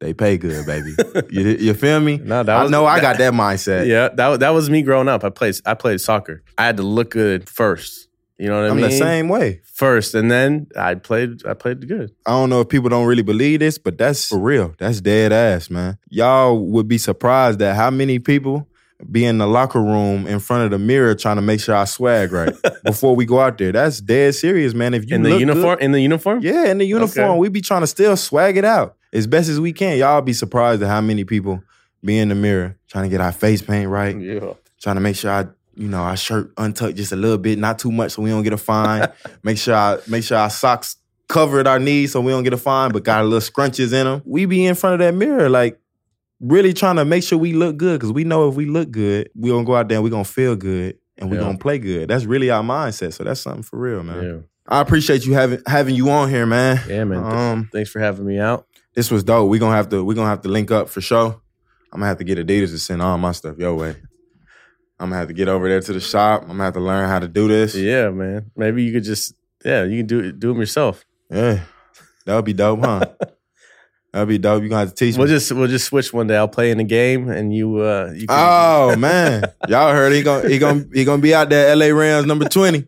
they 0.00 0.12
pay 0.14 0.36
good, 0.38 0.66
baby. 0.66 0.94
you, 1.30 1.42
you 1.60 1.74
feel 1.74 2.00
me? 2.00 2.16
No, 2.18 2.42
that 2.42 2.56
I 2.56 2.62
was- 2.62 2.70
know 2.70 2.84
I 2.86 3.00
got 3.00 3.18
that- 3.18 3.32
mindset. 3.34 3.86
Yeah, 3.86 4.08
that 4.14 4.40
that 4.40 4.50
was 4.50 4.68
me 4.70 4.82
growing 4.82 5.08
up. 5.08 5.24
I 5.24 5.30
played 5.30 5.54
I 5.66 5.74
played 5.74 6.00
soccer. 6.00 6.42
I 6.58 6.66
had 6.66 6.76
to 6.78 6.82
look 6.82 7.10
good 7.10 7.48
first. 7.48 8.08
You 8.38 8.48
know 8.48 8.56
what 8.62 8.64
I 8.64 8.68
I'm 8.70 8.76
mean? 8.76 8.86
the 8.86 8.90
same 8.90 9.28
way. 9.28 9.60
First, 9.74 10.14
and 10.14 10.28
then 10.30 10.66
I 10.76 10.96
played. 10.96 11.46
I 11.46 11.54
played 11.54 11.86
good. 11.86 12.10
I 12.26 12.32
don't 12.32 12.50
know 12.50 12.60
if 12.62 12.68
people 12.68 12.88
don't 12.88 13.06
really 13.06 13.22
believe 13.22 13.60
this, 13.60 13.78
but 13.78 13.96
that's 13.96 14.26
for 14.26 14.38
real. 14.40 14.74
That's 14.78 15.00
dead 15.00 15.32
ass, 15.32 15.70
man. 15.70 15.98
Y'all 16.10 16.58
would 16.58 16.88
be 16.88 16.98
surprised 16.98 17.62
at 17.62 17.76
how 17.76 17.90
many 17.90 18.18
people 18.18 18.68
be 19.10 19.24
in 19.24 19.38
the 19.38 19.46
locker 19.46 19.80
room 19.82 20.26
in 20.26 20.38
front 20.40 20.64
of 20.64 20.70
the 20.70 20.78
mirror 20.78 21.14
trying 21.14 21.36
to 21.36 21.42
make 21.42 21.60
sure 21.60 21.74
I 21.74 21.84
swag 21.84 22.32
right 22.32 22.54
before 22.84 23.14
we 23.16 23.26
go 23.26 23.40
out 23.40 23.58
there. 23.58 23.72
That's 23.72 24.00
dead 24.00 24.34
serious, 24.34 24.72
man. 24.74 24.94
If 24.94 25.08
you 25.08 25.16
in 25.16 25.22
the 25.22 25.38
uniform. 25.38 25.76
good- 25.78 25.84
in 25.84 25.92
the 25.92 26.00
uniform. 26.00 26.40
yeah, 26.42 26.66
in 26.66 26.78
the 26.78 26.84
uniform, 26.84 27.30
Okay. 27.32 27.38
we 27.38 27.48
be 27.48 27.60
trying 27.60 27.80
to 27.82 27.86
still 27.86 28.16
swag 28.16 28.56
it 28.56 28.64
out 28.64 28.96
as 29.12 29.26
best 29.26 29.48
as 29.48 29.60
we 29.60 29.72
can. 29.72 29.98
Y'all 29.98 30.20
be 30.22 30.32
surprised 30.32 30.82
at 30.82 30.88
how 30.88 31.00
many 31.00 31.24
people 31.24 31.62
be 32.04 32.18
in 32.18 32.28
the 32.28 32.34
mirror 32.34 32.76
trying 32.88 33.04
to 33.04 33.10
get 33.10 33.20
our 33.20 33.32
face 33.32 33.62
paint 33.62 33.88
right, 33.88 34.18
Yeah. 34.18 34.52
trying 34.80 34.96
to 34.96 35.00
make 35.00 35.16
sure 35.16 35.30
I, 35.30 35.46
you 35.74 35.88
know, 35.88 35.98
our 35.98 36.16
shirt 36.16 36.52
untucked 36.56 36.96
just 36.96 37.12
a 37.12 37.16
little 37.16 37.38
bit, 37.38 37.58
not 37.58 37.78
too 37.78 37.90
much, 37.90 38.12
so 38.12 38.22
we 38.22 38.30
don't 38.30 38.42
get 38.44 38.52
a 38.52 38.56
fine. 38.58 39.08
make 39.42 39.58
sure 39.58 39.74
I, 39.74 39.98
make 40.08 40.22
sure 40.22 40.38
our 40.38 40.50
socks 40.50 40.96
covered 41.28 41.66
our 41.66 41.78
knees 41.78 42.12
so 42.12 42.20
we 42.20 42.30
don't 42.30 42.44
get 42.44 42.52
a 42.52 42.56
fine, 42.58 42.92
but 42.92 43.02
got 43.02 43.22
a 43.22 43.24
little 43.24 43.40
scrunches 43.40 43.92
in 43.92 44.04
them. 44.06 44.22
We 44.24 44.46
be 44.46 44.64
in 44.66 44.74
front 44.76 44.94
of 44.94 44.98
that 45.00 45.14
mirror, 45.18 45.48
like 45.48 45.80
really 46.44 46.72
trying 46.72 46.96
to 46.96 47.04
make 47.04 47.22
sure 47.22 47.38
we 47.38 47.52
look 47.52 47.76
good 47.76 47.98
because 47.98 48.12
we 48.12 48.24
know 48.24 48.48
if 48.48 48.54
we 48.54 48.66
look 48.66 48.90
good, 48.90 49.30
we're 49.34 49.52
gonna 49.54 49.64
go 49.64 49.74
out 49.76 49.88
there 49.88 49.96
and 49.96 50.04
we're 50.04 50.10
gonna 50.10 50.24
feel 50.24 50.56
good 50.56 50.98
and 51.18 51.30
we 51.30 51.36
Yeah. 51.36 51.44
gonna 51.44 51.58
play 51.58 51.78
good. 51.78 52.08
That's 52.08 52.24
really 52.24 52.50
our 52.50 52.62
mindset. 52.62 53.12
So 53.14 53.24
that's 53.24 53.40
something 53.40 53.62
for 53.62 53.78
real, 53.78 54.02
man. 54.02 54.22
Yeah. 54.24 54.36
I 54.66 54.80
appreciate 54.80 55.26
you 55.26 55.34
having 55.34 55.60
having 55.66 55.94
you 55.94 56.10
on 56.10 56.28
here, 56.30 56.46
man. 56.46 56.80
Yeah, 56.88 57.04
man. 57.04 57.22
Um, 57.24 57.68
Thanks 57.72 57.90
for 57.90 57.98
having 58.00 58.26
me 58.26 58.38
out. 58.38 58.66
this 58.94 59.10
was 59.10 59.22
dope. 59.24 59.48
We're 59.50 59.60
gonna 59.60 59.76
have 59.76 59.88
to 59.90 60.04
we're 60.04 60.14
gonna 60.14 60.28
have 60.30 60.42
to 60.42 60.48
link 60.48 60.70
up 60.70 60.88
for 60.88 61.00
sure. 61.00 61.40
I'm 61.92 62.00
gonna 62.00 62.06
have 62.08 62.18
to 62.18 62.24
get 62.24 62.38
Adidas 62.38 62.70
to 62.70 62.78
send 62.78 63.00
all 63.02 63.16
my 63.18 63.32
stuff 63.32 63.56
your 63.58 63.74
way. 63.74 63.90
I'm 64.98 65.10
gonna 65.10 65.16
have 65.16 65.28
to 65.28 65.34
get 65.34 65.48
over 65.48 65.68
there 65.68 65.80
to 65.80 65.92
the 65.92 66.00
shop. 66.00 66.42
I'm 66.42 66.48
gonna 66.48 66.64
have 66.64 66.74
to 66.74 66.80
learn 66.80 67.08
how 67.08 67.18
to 67.18 67.28
do 67.28 67.48
this. 67.48 67.74
Yeah, 67.74 68.10
man. 68.10 68.50
Maybe 68.56 68.82
you 68.84 68.92
could 68.92 69.04
just. 69.04 69.34
Yeah, 69.64 69.84
you 69.84 69.98
can 69.98 70.06
do 70.06 70.20
it. 70.20 70.38
Do 70.40 70.48
them 70.48 70.58
yourself. 70.60 71.04
Yeah. 71.30 71.60
That 72.26 72.36
would 72.36 72.44
be 72.44 72.52
dope, 72.52 72.80
huh? 72.80 73.04
That'd 74.14 74.28
be 74.28 74.38
dope. 74.38 74.62
You 74.62 74.68
gonna 74.68 74.78
have 74.86 74.90
to 74.90 74.94
teach 74.94 75.16
We'll 75.16 75.26
me. 75.26 75.32
just 75.32 75.50
we'll 75.50 75.66
just 75.66 75.86
switch 75.86 76.12
one 76.12 76.28
day. 76.28 76.36
I'll 76.36 76.46
play 76.46 76.70
in 76.70 76.78
the 76.78 76.84
game, 76.84 77.28
and 77.28 77.52
you 77.52 77.78
uh 77.80 78.12
you 78.14 78.28
can, 78.28 78.36
Oh 78.38 78.94
man, 78.98 79.42
y'all 79.68 79.90
heard 79.92 80.12
he 80.12 80.22
gonna 80.22 80.48
he 80.48 80.60
gonna 80.60 80.84
he 80.94 81.04
gonna 81.04 81.20
be 81.20 81.34
out 81.34 81.48
there. 81.50 81.74
LA 81.74 81.86
Rams 81.86 82.24
number 82.24 82.48
twenty. 82.48 82.86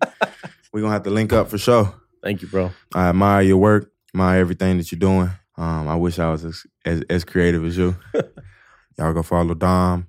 We 0.73 0.81
gonna 0.83 0.93
have 0.93 1.03
to 1.03 1.11
link 1.11 1.33
up 1.33 1.49
for 1.49 1.59
sure. 1.59 1.93
Thank 2.23 2.43
you, 2.43 2.49
bro. 2.49 2.71
I 2.95 3.09
admire 3.09 3.43
your 3.43 3.57
work, 3.57 3.91
admire 4.15 4.39
everything 4.39 4.79
that 4.79 4.93
you're 4.93 5.01
doing. 5.01 5.29
Um, 5.59 5.89
I 5.89 5.97
wish 5.97 6.21
I 6.21 6.31
was 6.31 6.45
as, 6.45 6.65
as, 6.85 7.03
as 7.11 7.25
creative 7.25 7.65
as 7.65 7.77
you. 7.77 7.97
Y'all 8.97 9.13
go 9.13 9.25
follow 9.25 9.55
Dom 9.55 10.07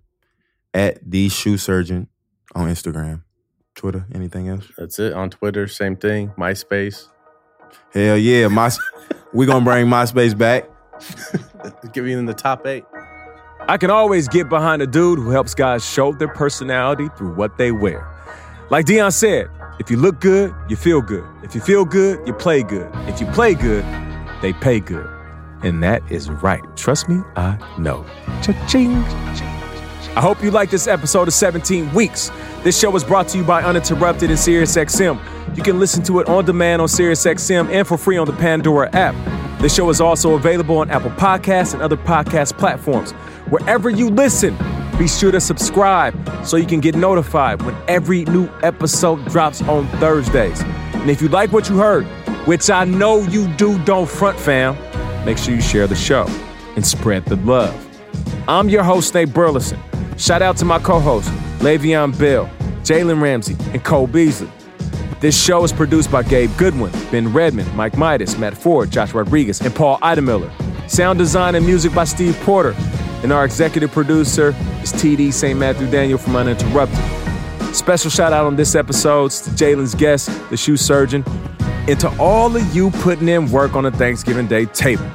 at 0.75 0.99
the 1.09 1.29
Shoe 1.29 1.57
Surgeon 1.57 2.09
on 2.53 2.69
Instagram, 2.69 3.23
Twitter, 3.73 4.05
anything 4.13 4.49
else? 4.49 4.67
That's 4.77 4.99
it. 4.99 5.13
On 5.13 5.31
Twitter, 5.31 5.67
same 5.67 5.95
thing. 5.95 6.29
MySpace. 6.37 7.07
Hell 7.91 8.17
yeah, 8.17 8.49
my 8.49 8.69
we 9.33 9.47
gonna 9.47 9.65
bring 9.65 9.87
MySpace 9.87 10.37
back. 10.37 10.65
Give 11.93 12.07
you 12.07 12.17
in 12.17 12.25
the 12.25 12.33
top 12.33 12.65
eight. 12.65 12.85
I 13.69 13.77
can 13.77 13.89
always 13.89 14.27
get 14.27 14.49
behind 14.49 14.81
a 14.81 14.87
dude 14.87 15.19
who 15.19 15.29
helps 15.31 15.53
guys 15.53 15.85
show 15.85 16.13
their 16.13 16.27
personality 16.27 17.09
through 17.17 17.33
what 17.35 17.57
they 17.57 17.71
wear. 17.71 18.07
Like 18.69 18.85
Deion 18.85 19.11
said, 19.11 19.49
if 19.79 19.91
you 19.91 19.97
look 19.97 20.19
good, 20.21 20.53
you 20.69 20.75
feel 20.75 21.01
good. 21.01 21.25
If 21.43 21.53
you 21.53 21.61
feel 21.61 21.85
good, 21.85 22.25
you 22.27 22.33
play 22.33 22.63
good. 22.63 22.89
If 23.07 23.19
you 23.19 23.27
play 23.27 23.53
good, 23.53 23.83
they 24.41 24.53
pay 24.53 24.79
good. 24.79 25.07
And 25.63 25.83
that 25.83 26.01
is 26.11 26.29
right. 26.29 26.61
Trust 26.75 27.09
me, 27.09 27.21
I 27.35 27.57
know. 27.77 28.05
Cha-ching. 28.41 28.93
I 30.15 30.21
hope 30.21 30.41
you 30.43 30.49
like 30.49 30.71
this 30.71 30.87
episode 30.87 31.27
of 31.27 31.33
17 31.33 31.93
Weeks. 31.93 32.31
This 32.63 32.79
show 32.79 32.89
was 32.89 33.03
brought 33.03 33.27
to 33.29 33.37
you 33.37 33.43
by 33.43 33.61
Uninterrupted 33.61 34.29
and 34.29 34.39
SiriusXM. 34.39 35.55
You 35.55 35.63
can 35.63 35.79
listen 35.79 36.03
to 36.03 36.19
it 36.19 36.27
on 36.27 36.45
demand 36.45 36.81
on 36.81 36.87
SiriusXM 36.87 37.69
and 37.71 37.87
for 37.87 37.97
free 37.97 38.17
on 38.17 38.25
the 38.25 38.33
Pandora 38.33 38.89
app. 38.95 39.15
This 39.59 39.73
show 39.73 39.89
is 39.89 39.99
also 39.99 40.35
available 40.35 40.77
on 40.77 40.91
Apple 40.91 41.09
Podcasts 41.11 41.73
and 41.73 41.81
other 41.81 41.97
podcast 41.97 42.57
platforms. 42.59 43.11
Wherever 43.49 43.89
you 43.89 44.09
listen, 44.09 44.55
be 44.99 45.07
sure 45.07 45.31
to 45.31 45.39
subscribe 45.39 46.13
so 46.45 46.57
you 46.57 46.67
can 46.67 46.79
get 46.79 46.95
notified 46.95 47.63
when 47.63 47.75
every 47.87 48.23
new 48.25 48.47
episode 48.61 49.25
drops 49.29 49.63
on 49.63 49.87
Thursdays. 49.99 50.61
And 50.61 51.09
if 51.09 51.23
you 51.23 51.27
like 51.29 51.51
what 51.51 51.69
you 51.69 51.77
heard, 51.77 52.05
which 52.45 52.69
I 52.69 52.85
know 52.85 53.23
you 53.23 53.47
do, 53.55 53.83
don't 53.83 54.07
front 54.07 54.39
fam, 54.39 54.75
make 55.25 55.39
sure 55.39 55.55
you 55.55 55.61
share 55.61 55.87
the 55.87 55.95
show 55.95 56.27
and 56.75 56.85
spread 56.85 57.25
the 57.25 57.37
love. 57.37 57.75
I'm 58.47 58.69
your 58.69 58.83
host, 58.83 59.13
Nate 59.15 59.33
Burleson. 59.33 59.79
Shout 60.17 60.43
out 60.43 60.57
to 60.57 60.65
my 60.65 60.77
co 60.77 60.99
hosts, 60.99 61.31
Le'Veon 61.61 62.17
Bell, 62.19 62.45
Jalen 62.83 63.21
Ramsey, 63.21 63.55
and 63.73 63.83
Cole 63.83 64.07
Beasley. 64.07 64.51
This 65.19 65.41
show 65.43 65.63
is 65.63 65.73
produced 65.73 66.11
by 66.11 66.21
Gabe 66.21 66.51
Goodwin, 66.57 66.91
Ben 67.09 67.33
Redman, 67.33 67.75
Mike 67.75 67.97
Midas, 67.97 68.37
Matt 68.37 68.55
Ford, 68.55 68.91
Josh 68.91 69.13
Rodriguez, 69.15 69.59
and 69.61 69.73
Paul 69.73 69.97
Idemiller. 69.99 70.51
Sound 70.87 71.17
design 71.17 71.55
and 71.55 71.65
music 71.65 71.91
by 71.95 72.03
Steve 72.03 72.39
Porter. 72.41 72.75
And 73.23 73.33
our 73.33 73.43
executive 73.43 73.91
producer 73.91 74.49
is 74.83 74.93
TD 74.93 75.33
St. 75.33 75.57
Matthew 75.57 75.89
Daniel 75.89 76.19
from 76.19 76.35
Uninterrupted. 76.35 76.99
Special 77.75 78.11
shout 78.11 78.31
out 78.31 78.45
on 78.45 78.57
this 78.57 78.75
episode 78.75 79.31
to 79.31 79.49
Jalen's 79.51 79.95
guest, 79.95 80.29
the 80.51 80.57
shoe 80.57 80.77
surgeon, 80.77 81.23
and 81.59 81.99
to 81.99 82.15
all 82.19 82.55
of 82.55 82.75
you 82.75 82.91
putting 82.91 83.27
in 83.27 83.51
work 83.51 83.73
on 83.73 83.85
the 83.85 83.91
Thanksgiving 83.91 84.45
Day 84.45 84.65
table. 84.65 85.09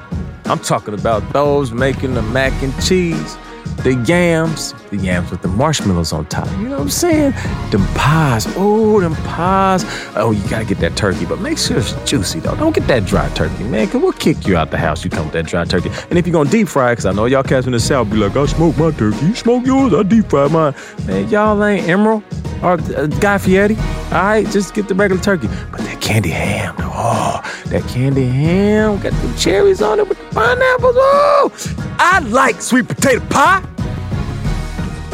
I'm 0.46 0.58
talking 0.58 0.94
about 0.94 1.32
those 1.32 1.70
making 1.70 2.14
the 2.14 2.22
mac 2.22 2.52
and 2.60 2.74
cheese, 2.82 3.36
the 3.82 3.94
yams, 4.06 4.72
the 4.90 4.96
yams 4.96 5.30
with 5.30 5.42
the 5.42 5.48
marshmallows 5.48 6.12
on 6.12 6.26
top. 6.26 6.48
You 6.52 6.68
know 6.68 6.76
what 6.76 6.80
I'm 6.80 6.90
saying? 6.90 7.32
Them 7.70 7.84
pies. 7.94 8.46
Oh, 8.56 9.00
them 9.00 9.14
pies. 9.14 9.84
Oh, 10.14 10.30
you 10.30 10.48
gotta 10.48 10.64
get 10.64 10.78
that 10.78 10.96
turkey, 10.96 11.26
but 11.26 11.40
make 11.40 11.58
sure 11.58 11.78
it's 11.78 11.92
juicy 12.08 12.40
though. 12.40 12.54
Don't 12.56 12.74
get 12.74 12.86
that 12.86 13.06
dry 13.06 13.28
turkey, 13.30 13.64
man, 13.64 13.86
because 13.86 14.02
we'll 14.02 14.12
kick 14.12 14.46
you 14.46 14.56
out 14.56 14.70
the 14.70 14.78
house. 14.78 15.04
You 15.04 15.10
come 15.10 15.24
with 15.24 15.34
that 15.34 15.46
dry 15.46 15.64
turkey. 15.64 15.90
And 16.10 16.18
if 16.18 16.26
you're 16.26 16.32
gonna 16.32 16.50
deep 16.50 16.68
fry, 16.68 16.92
because 16.92 17.06
I 17.06 17.12
know 17.12 17.26
y'all 17.26 17.42
cats 17.42 17.66
in 17.66 17.72
the 17.72 17.80
South 17.80 18.10
be 18.10 18.16
like, 18.16 18.36
I 18.36 18.46
smoke 18.46 18.76
my 18.78 18.90
turkey. 18.92 19.26
You 19.26 19.34
smoke 19.34 19.66
yours, 19.66 19.92
I 19.94 20.02
deep 20.04 20.30
fry 20.30 20.48
mine. 20.48 20.74
Man, 21.06 21.28
y'all 21.28 21.62
ain't 21.64 21.86
Emeril 21.86 22.22
or 22.62 22.72
uh, 22.96 23.06
Guy 23.06 23.38
Fieri. 23.38 23.76
All 23.76 24.12
right, 24.12 24.46
just 24.48 24.74
get 24.74 24.88
the 24.88 24.94
regular 24.94 25.22
turkey. 25.22 25.48
But 25.70 25.80
that 25.80 26.00
candy 26.00 26.30
ham. 26.30 26.74
Oh, 26.78 27.40
that 27.66 27.82
candy 27.88 28.26
ham. 28.26 29.00
Got 29.00 29.12
the 29.12 29.38
cherries 29.38 29.82
on 29.82 29.98
it 29.98 30.08
with 30.08 30.18
the 30.18 30.34
pineapples. 30.34 30.94
Oh, 30.96 31.50
I 31.98 32.20
like 32.20 32.60
sweet 32.60 32.88
potato 32.88 33.24
pie. 33.26 33.64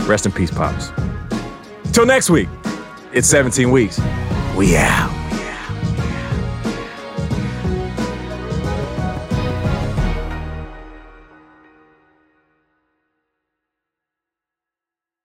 Rest 0.06 0.26
in 0.26 0.32
peace, 0.32 0.50
Pops. 0.50 0.90
Till 1.92 2.06
next 2.06 2.30
week, 2.30 2.48
it's 3.12 3.28
17 3.28 3.70
weeks. 3.70 4.00
We 4.56 4.76
out. 4.76 5.17